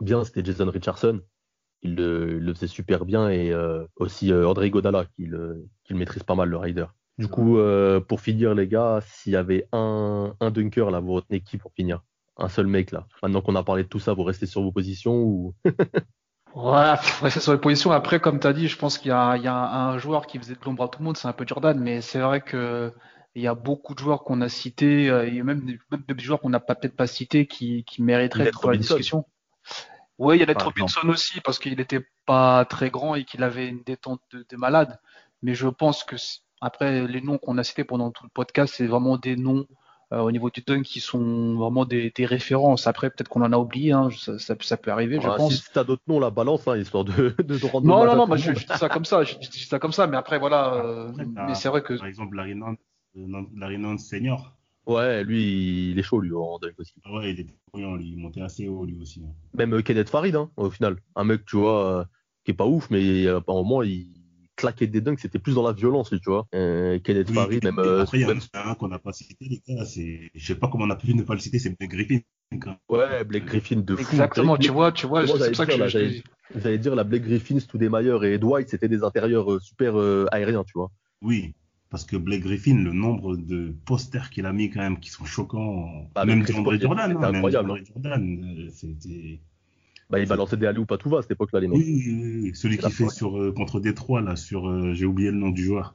bien, 0.00 0.24
c'était 0.24 0.44
Jason 0.44 0.70
Richardson. 0.70 1.20
Il 1.82 1.94
le, 1.94 2.38
le, 2.38 2.52
faisait 2.52 2.66
super 2.66 3.06
bien 3.06 3.30
et 3.30 3.54
aussi 3.96 4.30
André 4.34 4.68
Godala 4.68 5.06
qui 5.16 5.24
le, 5.24 5.66
qui 5.84 5.94
le 5.94 5.98
maîtrise 5.98 6.22
pas 6.22 6.34
mal 6.34 6.50
le 6.50 6.58
rider. 6.58 6.84
Du 7.20 7.28
coup, 7.28 7.58
euh, 7.58 8.00
pour 8.00 8.22
finir, 8.22 8.54
les 8.54 8.66
gars, 8.66 9.00
s'il 9.04 9.34
y 9.34 9.36
avait 9.36 9.68
un, 9.72 10.34
un 10.40 10.50
dunker 10.50 10.90
là, 10.90 11.00
vous 11.00 11.12
retenez 11.12 11.42
qui 11.42 11.58
pour 11.58 11.70
finir? 11.74 12.00
Un 12.38 12.48
seul 12.48 12.66
mec 12.66 12.92
là. 12.92 13.06
Maintenant 13.22 13.42
qu'on 13.42 13.56
a 13.56 13.62
parlé 13.62 13.82
de 13.82 13.88
tout 13.88 13.98
ça, 13.98 14.14
vous 14.14 14.22
restez 14.22 14.46
sur 14.46 14.62
vos 14.62 14.72
positions 14.72 15.16
ou? 15.16 15.54
Ouais, 16.54 16.94
rester 17.20 17.40
sur 17.40 17.52
les 17.52 17.58
positions. 17.58 17.92
Après, 17.92 18.20
comme 18.20 18.40
tu 18.40 18.46
as 18.46 18.54
dit, 18.54 18.68
je 18.68 18.78
pense 18.78 18.96
qu'il 18.96 19.08
y, 19.08 19.14
y, 19.14 19.48
a 19.48 19.54
un 19.54 19.98
joueur 19.98 20.26
qui 20.26 20.38
faisait 20.38 20.54
de 20.54 20.60
l'ombre 20.64 20.84
à 20.84 20.88
tout 20.88 21.00
le 21.00 21.04
monde, 21.04 21.18
c'est 21.18 21.28
un 21.28 21.34
peu 21.34 21.44
Jordan, 21.46 21.78
mais 21.78 22.00
c'est 22.00 22.20
vrai 22.20 22.40
que 22.40 22.90
il 23.34 23.42
y 23.42 23.46
a 23.46 23.54
beaucoup 23.54 23.94
de 23.94 24.00
joueurs 24.00 24.24
qu'on 24.24 24.40
a 24.40 24.48
cités, 24.48 25.10
euh, 25.10 25.26
et 25.26 25.42
même, 25.42 25.62
même 25.90 26.02
des 26.08 26.18
joueurs 26.18 26.40
qu'on 26.40 26.48
n'a 26.48 26.58
peut-être 26.58 26.96
pas 26.96 27.06
cités 27.06 27.46
qui, 27.46 27.84
qui 27.84 28.02
mériteraient 28.02 28.44
d'être 28.44 28.62
dans 28.62 28.70
la 28.70 28.78
discussion. 28.78 29.26
Oui, 30.18 30.36
il 30.36 30.40
y 30.40 30.42
a 30.42 30.46
Ned 30.46 30.60
Robinson 30.60 31.08
aussi, 31.08 31.40
parce 31.40 31.58
qu'il 31.58 31.76
n'était 31.76 32.04
pas 32.24 32.64
très 32.64 32.88
grand 32.90 33.14
et 33.14 33.24
qu'il 33.24 33.42
avait 33.42 33.68
une 33.68 33.82
détente 33.82 34.20
de, 34.32 34.46
de 34.48 34.56
malade. 34.56 34.98
Mais 35.42 35.54
je 35.54 35.68
pense 35.68 36.02
que 36.02 36.16
après, 36.60 37.06
les 37.06 37.20
noms 37.20 37.38
qu'on 37.38 37.58
a 37.58 37.64
cités 37.64 37.84
pendant 37.84 38.10
tout 38.10 38.24
le 38.24 38.30
podcast, 38.30 38.74
c'est 38.76 38.86
vraiment 38.86 39.16
des 39.16 39.36
noms 39.36 39.66
euh, 40.12 40.18
au 40.18 40.32
niveau 40.32 40.50
du 40.50 40.60
dunk 40.60 40.82
qui 40.82 41.00
sont 41.00 41.54
vraiment 41.54 41.84
des, 41.84 42.10
des 42.10 42.26
références. 42.26 42.86
Après, 42.86 43.10
peut-être 43.10 43.28
qu'on 43.28 43.42
en 43.42 43.52
a 43.52 43.58
oublié, 43.58 43.92
hein, 43.92 44.08
ça, 44.16 44.38
ça, 44.38 44.56
ça, 44.60 44.76
peut 44.76 44.90
arriver, 44.90 45.20
je 45.20 45.28
pense. 45.28 45.54
Si 45.54 45.72
tu 45.72 45.78
as 45.78 45.84
d'autres 45.84 46.02
noms, 46.08 46.18
la 46.18 46.30
balance, 46.30 46.66
hein, 46.66 46.76
histoire 46.76 47.04
de, 47.04 47.34
de, 47.42 47.66
rendre. 47.66 47.86
Non, 47.86 48.04
non, 48.04 48.16
non, 48.16 48.26
bah, 48.26 48.36
je, 48.36 48.52
je, 48.52 48.66
dis 48.66 48.76
ça 48.76 48.88
comme 48.88 49.04
ça, 49.04 49.22
je, 49.22 49.34
je, 49.40 49.48
dis 49.48 49.60
ça 49.60 49.78
comme 49.78 49.92
ça, 49.92 50.06
mais 50.06 50.16
après, 50.16 50.38
voilà. 50.38 50.74
Euh, 50.74 51.12
mais 51.46 51.54
c'est 51.54 51.68
vrai 51.68 51.82
que. 51.82 51.94
Par 51.94 52.08
exemple, 52.08 52.36
Larry 52.36 52.56
Nance, 52.56 52.78
Larry 53.14 53.78
Nance 53.78 54.04
senior. 54.04 54.56
Ouais, 54.86 55.22
lui, 55.22 55.90
il 55.90 55.98
est 55.98 56.02
chaud, 56.02 56.20
lui, 56.20 56.32
en 56.34 56.58
dunk 56.58 56.74
aussi. 56.78 56.94
Ah 57.04 57.12
ouais, 57.12 57.32
il 57.32 57.40
est 57.40 57.46
brillant, 57.72 57.94
lui, 57.94 58.08
il 58.08 58.18
montait 58.18 58.40
assez 58.40 58.66
haut, 58.66 58.84
lui 58.84 58.98
aussi. 59.00 59.22
Hein. 59.24 59.32
Même 59.54 59.74
euh, 59.74 59.82
Kenneth 59.82 60.08
Farid, 60.08 60.34
hein, 60.34 60.50
au 60.56 60.70
final. 60.70 60.96
Un 61.14 61.24
mec, 61.24 61.44
tu 61.44 61.56
vois, 61.56 62.00
euh, 62.00 62.04
qui 62.44 62.50
est 62.50 62.54
pas 62.54 62.66
ouf, 62.66 62.90
mais 62.90 63.26
euh, 63.26 63.38
à 63.38 63.52
un 63.52 63.54
moment, 63.54 63.82
il 63.82 64.08
claquer 64.60 64.86
des 64.86 65.00
dunks, 65.00 65.20
c'était 65.20 65.38
plus 65.38 65.54
dans 65.54 65.66
la 65.66 65.72
violence, 65.72 66.10
tu 66.10 66.18
vois. 66.30 66.46
Euh, 66.54 66.98
Kenneth 67.00 67.30
oui, 67.30 67.60
même. 67.62 67.78
Euh, 67.78 68.02
après, 68.02 68.20
il 68.20 68.26
y 68.26 68.30
a 68.30 68.68
un 68.68 68.74
qu'on 68.74 68.88
n'a 68.88 68.98
pas 68.98 69.12
cité, 69.12 69.36
les 69.40 69.62
gars. 69.66 69.84
C'est, 69.84 70.30
je 70.34 70.46
sais 70.46 70.54
pas 70.54 70.68
comment 70.68 70.84
on 70.84 70.90
a 70.90 70.96
pu 70.96 71.14
ne 71.14 71.22
pas 71.22 71.34
le 71.34 71.40
citer, 71.40 71.58
c'est 71.58 71.76
Blake 71.78 71.90
Griffin. 71.90 72.20
Ouais, 72.88 73.24
Blake 73.24 73.44
Griffin 73.44 73.76
de 73.76 73.96
fou. 73.96 74.02
Exactement, 74.02 74.56
tu 74.56 74.70
vois, 74.70 74.92
tu 74.92 75.06
vois, 75.06 75.26
c'est 75.26 75.54
ça 75.54 75.66
que 75.66 75.76
là, 75.76 75.88
je. 75.88 76.20
J'allais 76.56 76.78
dire 76.78 76.94
la 76.96 77.04
Blake 77.04 77.22
Griffin, 77.22 77.60
Stoudemire 77.60 78.24
et 78.24 78.38
Dwight, 78.38 78.68
c'était 78.68 78.88
des 78.88 79.04
intérieurs 79.04 79.52
euh, 79.52 79.60
super 79.60 79.98
euh, 79.98 80.26
aériens, 80.32 80.64
tu 80.64 80.72
vois. 80.74 80.90
Oui, 81.22 81.54
parce 81.90 82.04
que 82.04 82.16
Blake 82.16 82.42
Griffin, 82.42 82.74
le 82.74 82.92
nombre 82.92 83.36
de 83.36 83.72
posters 83.84 84.30
qu'il 84.30 84.46
a 84.46 84.52
mis 84.52 84.68
quand 84.70 84.80
même 84.80 84.98
qui 84.98 85.10
sont 85.10 85.24
choquants, 85.24 86.10
bah, 86.14 86.24
même 86.24 86.44
André 86.56 86.80
Jordan, 86.80 87.16
hein, 87.16 87.22
incroyable. 87.22 87.72
Même 87.72 87.84
Jordan, 87.86 88.68
c'était 88.72 89.40
bah, 90.10 90.18
il 90.18 90.28
balançait 90.28 90.56
des 90.56 90.68
ou 90.76 90.84
pas 90.84 90.98
tout 90.98 91.08
va 91.08 91.18
à 91.18 91.22
cette 91.22 91.30
époque-là, 91.30 91.60
les 91.60 91.68
mecs. 91.68 91.78
Oui, 91.78 92.02
oui, 92.06 92.40
oui. 92.42 92.50
celui 92.54 92.78
qui 92.78 92.90
fait 92.90 93.08
sur, 93.08 93.38
euh, 93.38 93.52
contre 93.52 93.80
Détroit, 93.80 94.20
là, 94.20 94.36
sur, 94.36 94.68
euh, 94.68 94.92
j'ai 94.92 95.06
oublié 95.06 95.30
le 95.30 95.36
nom 95.36 95.50
du 95.50 95.64
joueur. 95.64 95.94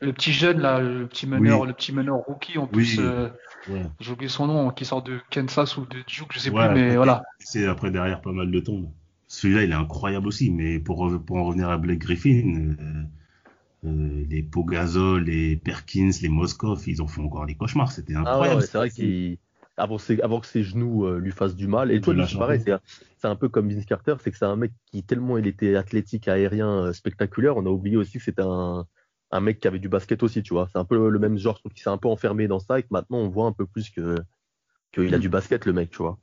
Le 0.00 0.12
petit 0.12 0.32
jeune, 0.32 0.60
là, 0.60 0.80
le 0.80 1.06
petit 1.06 1.26
meneur, 1.26 1.64
le 1.64 1.72
petit 1.72 1.92
meneur 1.92 2.16
rookie, 2.16 2.58
en 2.58 2.66
plus, 2.66 2.98
euh, 2.98 3.28
ouais. 3.70 3.86
j'ai 4.00 4.12
oublié 4.12 4.28
son 4.28 4.46
nom, 4.46 4.70
qui 4.70 4.84
sort 4.84 5.02
de 5.02 5.18
Kansas 5.30 5.78
ou 5.78 5.86
de 5.86 5.96
Duke, 6.06 6.32
je 6.32 6.38
sais 6.38 6.50
plus, 6.50 6.68
mais 6.74 6.96
voilà. 6.96 7.22
C'est 7.38 7.66
après 7.66 7.90
derrière 7.90 8.20
pas 8.20 8.32
mal 8.32 8.50
de 8.50 8.60
temps. 8.60 8.92
Celui-là, 9.28 9.64
il 9.64 9.70
est 9.70 9.74
incroyable 9.74 10.28
aussi, 10.28 10.50
mais 10.50 10.78
pour, 10.78 11.10
pour 11.24 11.36
en 11.36 11.44
revenir 11.44 11.70
à 11.70 11.78
Blake 11.78 11.98
Griffin, 11.98 12.76
euh, 13.86 14.24
les 14.30 14.42
Pogazol, 14.42 15.24
les 15.24 15.56
Perkins, 15.56 16.10
les 16.22 16.28
Moskov, 16.28 16.82
ils 16.86 17.02
ont 17.02 17.06
fait 17.06 17.20
encore 17.20 17.46
des 17.46 17.54
cauchemars. 17.54 17.92
C'était 17.92 18.14
incroyable. 18.14 18.50
Ah 18.50 18.56
ouais, 18.56 18.66
c'est 18.66 18.78
vrai 18.78 18.90
qu'il 18.90 19.38
avant, 19.76 19.96
avant, 20.22 20.40
que 20.40 20.46
ses 20.46 20.62
genoux 20.62 21.04
euh, 21.04 21.18
lui 21.18 21.32
fassent 21.32 21.56
du 21.56 21.66
mal. 21.66 21.90
Et 21.90 22.00
toi, 22.00 22.14
c'est 22.26 22.38
pareil, 22.38 22.62
c'est 22.62 23.26
un 23.26 23.36
peu 23.36 23.48
comme 23.48 23.68
Vince 23.68 23.86
Carter, 23.86 24.14
c'est 24.20 24.30
que 24.30 24.36
c'est 24.36 24.44
un 24.44 24.56
mec 24.56 24.72
qui, 24.86 25.02
tellement 25.02 25.38
il 25.38 25.46
était 25.46 25.76
athlétique, 25.76 26.28
aérien, 26.28 26.86
euh, 26.86 26.92
spectaculaire, 26.92 27.56
on 27.56 27.66
a 27.66 27.70
oublié 27.70 27.96
aussi 27.96 28.18
que 28.18 28.24
c'était 28.24 28.42
un, 28.42 28.86
un 29.30 29.40
mec 29.40 29.60
qui 29.60 29.68
avait 29.68 29.78
du 29.78 29.88
basket 29.88 30.22
aussi, 30.22 30.42
tu 30.42 30.54
vois. 30.54 30.68
C'est 30.72 30.78
un 30.78 30.84
peu 30.84 31.08
le 31.08 31.18
même 31.18 31.36
genre, 31.38 31.60
qui 31.74 31.82
s'est 31.82 31.90
un 31.90 31.98
peu 31.98 32.08
enfermé 32.08 32.46
dans 32.48 32.60
ça 32.60 32.78
et 32.78 32.82
que 32.82 32.88
maintenant 32.90 33.18
on 33.18 33.28
voit 33.28 33.46
un 33.46 33.52
peu 33.52 33.66
plus 33.66 33.90
que 33.90 34.16
qu'il 34.92 35.12
a 35.12 35.18
du 35.18 35.28
basket, 35.28 35.66
le 35.66 35.72
mec, 35.72 35.90
tu 35.90 35.98
vois. 35.98 36.18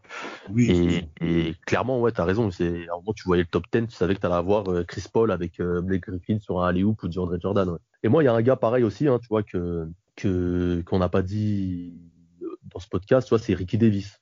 Oui. 0.50 1.10
Et, 1.20 1.50
et 1.50 1.56
clairement, 1.66 2.00
ouais, 2.00 2.14
t'as 2.14 2.24
raison. 2.24 2.52
C'est, 2.52 2.88
à 2.88 2.94
un 2.94 2.98
moment, 3.00 3.12
tu 3.14 3.24
voyais 3.26 3.44
le 3.44 3.50
top 3.50 3.66
10, 3.70 3.88
tu 3.88 3.96
savais 3.98 4.16
que 4.16 4.22
t'allais 4.22 4.36
avoir 4.36 4.70
euh, 4.70 4.86
Chris 4.86 5.04
Paul 5.12 5.30
avec 5.32 5.62
Blake 5.62 6.08
Griffin 6.08 6.40
sur 6.40 6.62
un 6.62 6.70
alley-oop 6.70 7.04
ou 7.04 7.10
DeAndre 7.10 7.38
Jordan, 7.38 7.68
ouais. 7.68 7.80
Et 8.04 8.08
moi, 8.08 8.24
il 8.24 8.28
y 8.28 8.30
a 8.30 8.34
un 8.34 8.42
gars 8.42 8.56
pareil 8.56 8.86
aussi, 8.86 9.10
hein, 9.10 9.20
tu 9.20 9.28
vois, 9.28 9.44
que, 9.44 9.88
que, 10.16 10.82
qu'on 10.86 11.00
n'a 11.00 11.10
pas 11.10 11.22
dit 11.22 11.94
dans 12.74 12.80
ce 12.80 12.88
podcast, 12.88 13.28
tu 13.28 13.30
vois, 13.30 13.40
c'est 13.40 13.54
Ricky 13.54 13.78
Davis, 13.78 14.22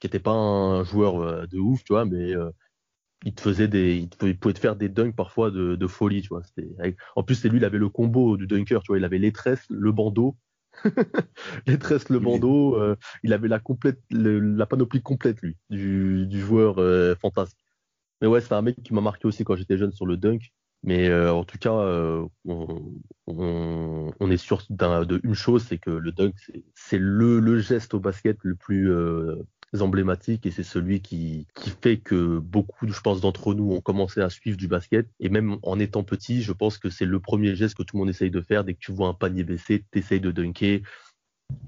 qui 0.00 0.06
était 0.06 0.18
pas 0.18 0.32
un 0.32 0.84
joueur 0.84 1.20
euh, 1.20 1.46
de 1.46 1.58
ouf, 1.58 1.82
tu 1.84 1.92
vois, 1.92 2.04
mais 2.04 2.34
euh, 2.34 2.50
il 3.24 3.34
te 3.34 3.40
faisait 3.40 3.68
des, 3.68 3.96
il, 3.96 4.38
pouvait 4.38 4.54
te 4.54 4.58
faire 4.58 4.76
des 4.76 4.88
dunks 4.88 5.16
parfois 5.16 5.50
de, 5.50 5.76
de 5.76 5.86
folie, 5.86 6.22
tu 6.22 6.28
vois. 6.28 6.42
En 7.16 7.22
plus, 7.22 7.34
c'est 7.34 7.48
lui, 7.48 7.58
il 7.58 7.64
avait 7.64 7.78
le 7.78 7.88
combo 7.88 8.36
du 8.36 8.46
dunker, 8.46 8.82
tu 8.82 8.88
vois, 8.88 8.98
il 8.98 9.04
avait 9.04 9.18
les 9.18 9.32
tresses, 9.32 9.64
le 9.68 9.92
bandeau, 9.92 10.36
les 11.66 11.78
tresses, 11.78 12.08
le 12.08 12.20
bandeau, 12.20 12.76
euh, 12.76 12.96
il 13.24 13.32
avait 13.32 13.48
la 13.48 13.58
complète, 13.58 14.00
le, 14.10 14.38
la 14.38 14.66
panoplie 14.66 15.02
complète 15.02 15.40
lui, 15.42 15.56
du, 15.70 16.26
du 16.26 16.40
joueur 16.40 16.76
fantastique. 17.18 17.58
Mais 18.20 18.26
ouais, 18.26 18.40
c'est 18.40 18.52
un 18.52 18.62
mec 18.62 18.82
qui 18.82 18.94
m'a 18.94 19.00
marqué 19.00 19.26
aussi 19.26 19.44
quand 19.44 19.56
j'étais 19.56 19.78
jeune 19.78 19.92
sur 19.92 20.06
le 20.06 20.16
dunk. 20.16 20.52
Mais 20.84 21.08
euh, 21.08 21.32
en 21.32 21.44
tout 21.44 21.58
cas, 21.58 21.74
euh, 21.74 22.24
on, 22.44 22.92
on, 23.26 24.30
est 24.30 24.36
sûr 24.36 24.62
de 24.70 25.20
une 25.24 25.34
chose, 25.34 25.64
c'est 25.68 25.78
que 25.78 25.90
le 25.90 26.12
dunk, 26.12 26.34
c'est 26.74 26.98
le, 26.98 27.40
le, 27.40 27.58
geste 27.58 27.94
au 27.94 28.00
basket 28.00 28.38
le 28.42 28.54
plus 28.54 28.90
euh, 28.90 29.36
emblématique 29.80 30.46
et 30.46 30.50
c'est 30.52 30.62
celui 30.62 31.00
qui, 31.02 31.48
qui 31.54 31.70
fait 31.70 31.98
que 31.98 32.38
beaucoup, 32.38 32.86
je 32.86 33.00
pense, 33.00 33.20
d'entre 33.20 33.54
nous 33.54 33.72
ont 33.72 33.80
commencé 33.80 34.20
à 34.20 34.30
suivre 34.30 34.56
du 34.56 34.68
basket. 34.68 35.08
Et 35.18 35.28
même 35.28 35.58
en 35.62 35.80
étant 35.80 36.04
petit, 36.04 36.42
je 36.42 36.52
pense 36.52 36.78
que 36.78 36.90
c'est 36.90 37.06
le 37.06 37.18
premier 37.18 37.56
geste 37.56 37.76
que 37.76 37.82
tout 37.82 37.96
le 37.96 38.00
monde 38.00 38.10
essaye 38.10 38.30
de 38.30 38.40
faire. 38.40 38.62
Dès 38.62 38.74
que 38.74 38.80
tu 38.80 38.92
vois 38.92 39.08
un 39.08 39.14
panier 39.14 39.42
baissé, 39.42 39.84
t'essayes 39.90 40.20
de 40.20 40.30
dunker. 40.30 40.82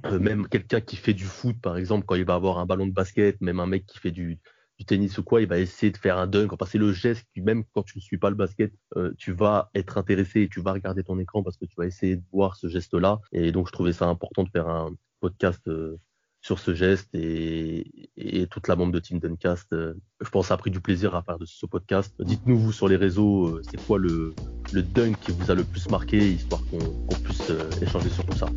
Même 0.04 0.46
quelqu'un 0.46 0.80
qui 0.80 0.96
fait 0.96 1.14
du 1.14 1.24
foot, 1.24 1.56
par 1.60 1.76
exemple, 1.78 2.04
quand 2.06 2.14
il 2.14 2.24
va 2.24 2.34
avoir 2.34 2.58
un 2.58 2.66
ballon 2.66 2.86
de 2.86 2.92
basket, 2.92 3.40
même 3.40 3.60
un 3.60 3.66
mec 3.66 3.86
qui 3.86 3.98
fait 3.98 4.10
du, 4.10 4.38
du 4.80 4.86
tennis 4.86 5.18
ou 5.18 5.22
quoi, 5.22 5.42
il 5.42 5.46
va 5.46 5.58
essayer 5.58 5.92
de 5.92 5.98
faire 5.98 6.16
un 6.16 6.26
dunk. 6.26 6.54
Enfin, 6.54 6.64
c'est 6.64 6.78
le 6.78 6.90
geste 6.92 7.26
même 7.36 7.64
quand 7.74 7.82
tu 7.82 7.98
ne 7.98 8.00
suis 8.00 8.16
pas 8.16 8.30
le 8.30 8.36
basket, 8.36 8.72
euh, 8.96 9.12
tu 9.18 9.32
vas 9.32 9.70
être 9.74 9.98
intéressé 9.98 10.40
et 10.40 10.48
tu 10.48 10.62
vas 10.62 10.72
regarder 10.72 11.04
ton 11.04 11.18
écran 11.18 11.42
parce 11.42 11.58
que 11.58 11.66
tu 11.66 11.74
vas 11.76 11.84
essayer 11.84 12.16
de 12.16 12.22
voir 12.32 12.56
ce 12.56 12.66
geste-là. 12.66 13.20
Et 13.32 13.52
donc, 13.52 13.68
je 13.68 13.72
trouvais 13.72 13.92
ça 13.92 14.06
important 14.06 14.42
de 14.42 14.48
faire 14.48 14.68
un 14.68 14.94
podcast 15.20 15.60
euh, 15.68 15.98
sur 16.40 16.58
ce 16.58 16.74
geste 16.74 17.10
et, 17.14 17.84
toute 18.50 18.68
la 18.68 18.74
bande 18.74 18.92
de 18.92 18.98
Team 18.98 19.18
Duncast, 19.18 19.70
euh, 19.74 19.92
je 20.20 20.30
pense, 20.30 20.50
a 20.50 20.56
pris 20.56 20.70
du 20.70 20.80
plaisir 20.80 21.14
à 21.14 21.22
faire 21.22 21.38
de 21.38 21.44
ce 21.44 21.66
podcast. 21.66 22.14
Dites-nous, 22.18 22.58
vous, 22.58 22.72
sur 22.72 22.88
les 22.88 22.96
réseaux, 22.96 23.60
c'est 23.62 23.84
quoi 23.84 23.98
le, 23.98 24.34
dunk 24.72 25.18
qui 25.20 25.32
vous 25.32 25.50
a 25.50 25.54
le 25.54 25.64
plus 25.64 25.90
marqué, 25.90 26.32
histoire 26.32 26.62
qu'on 26.70 27.14
puisse 27.16 27.52
échanger 27.82 28.08
sur 28.08 28.24
tout 28.24 28.36
ça. 28.36 28.48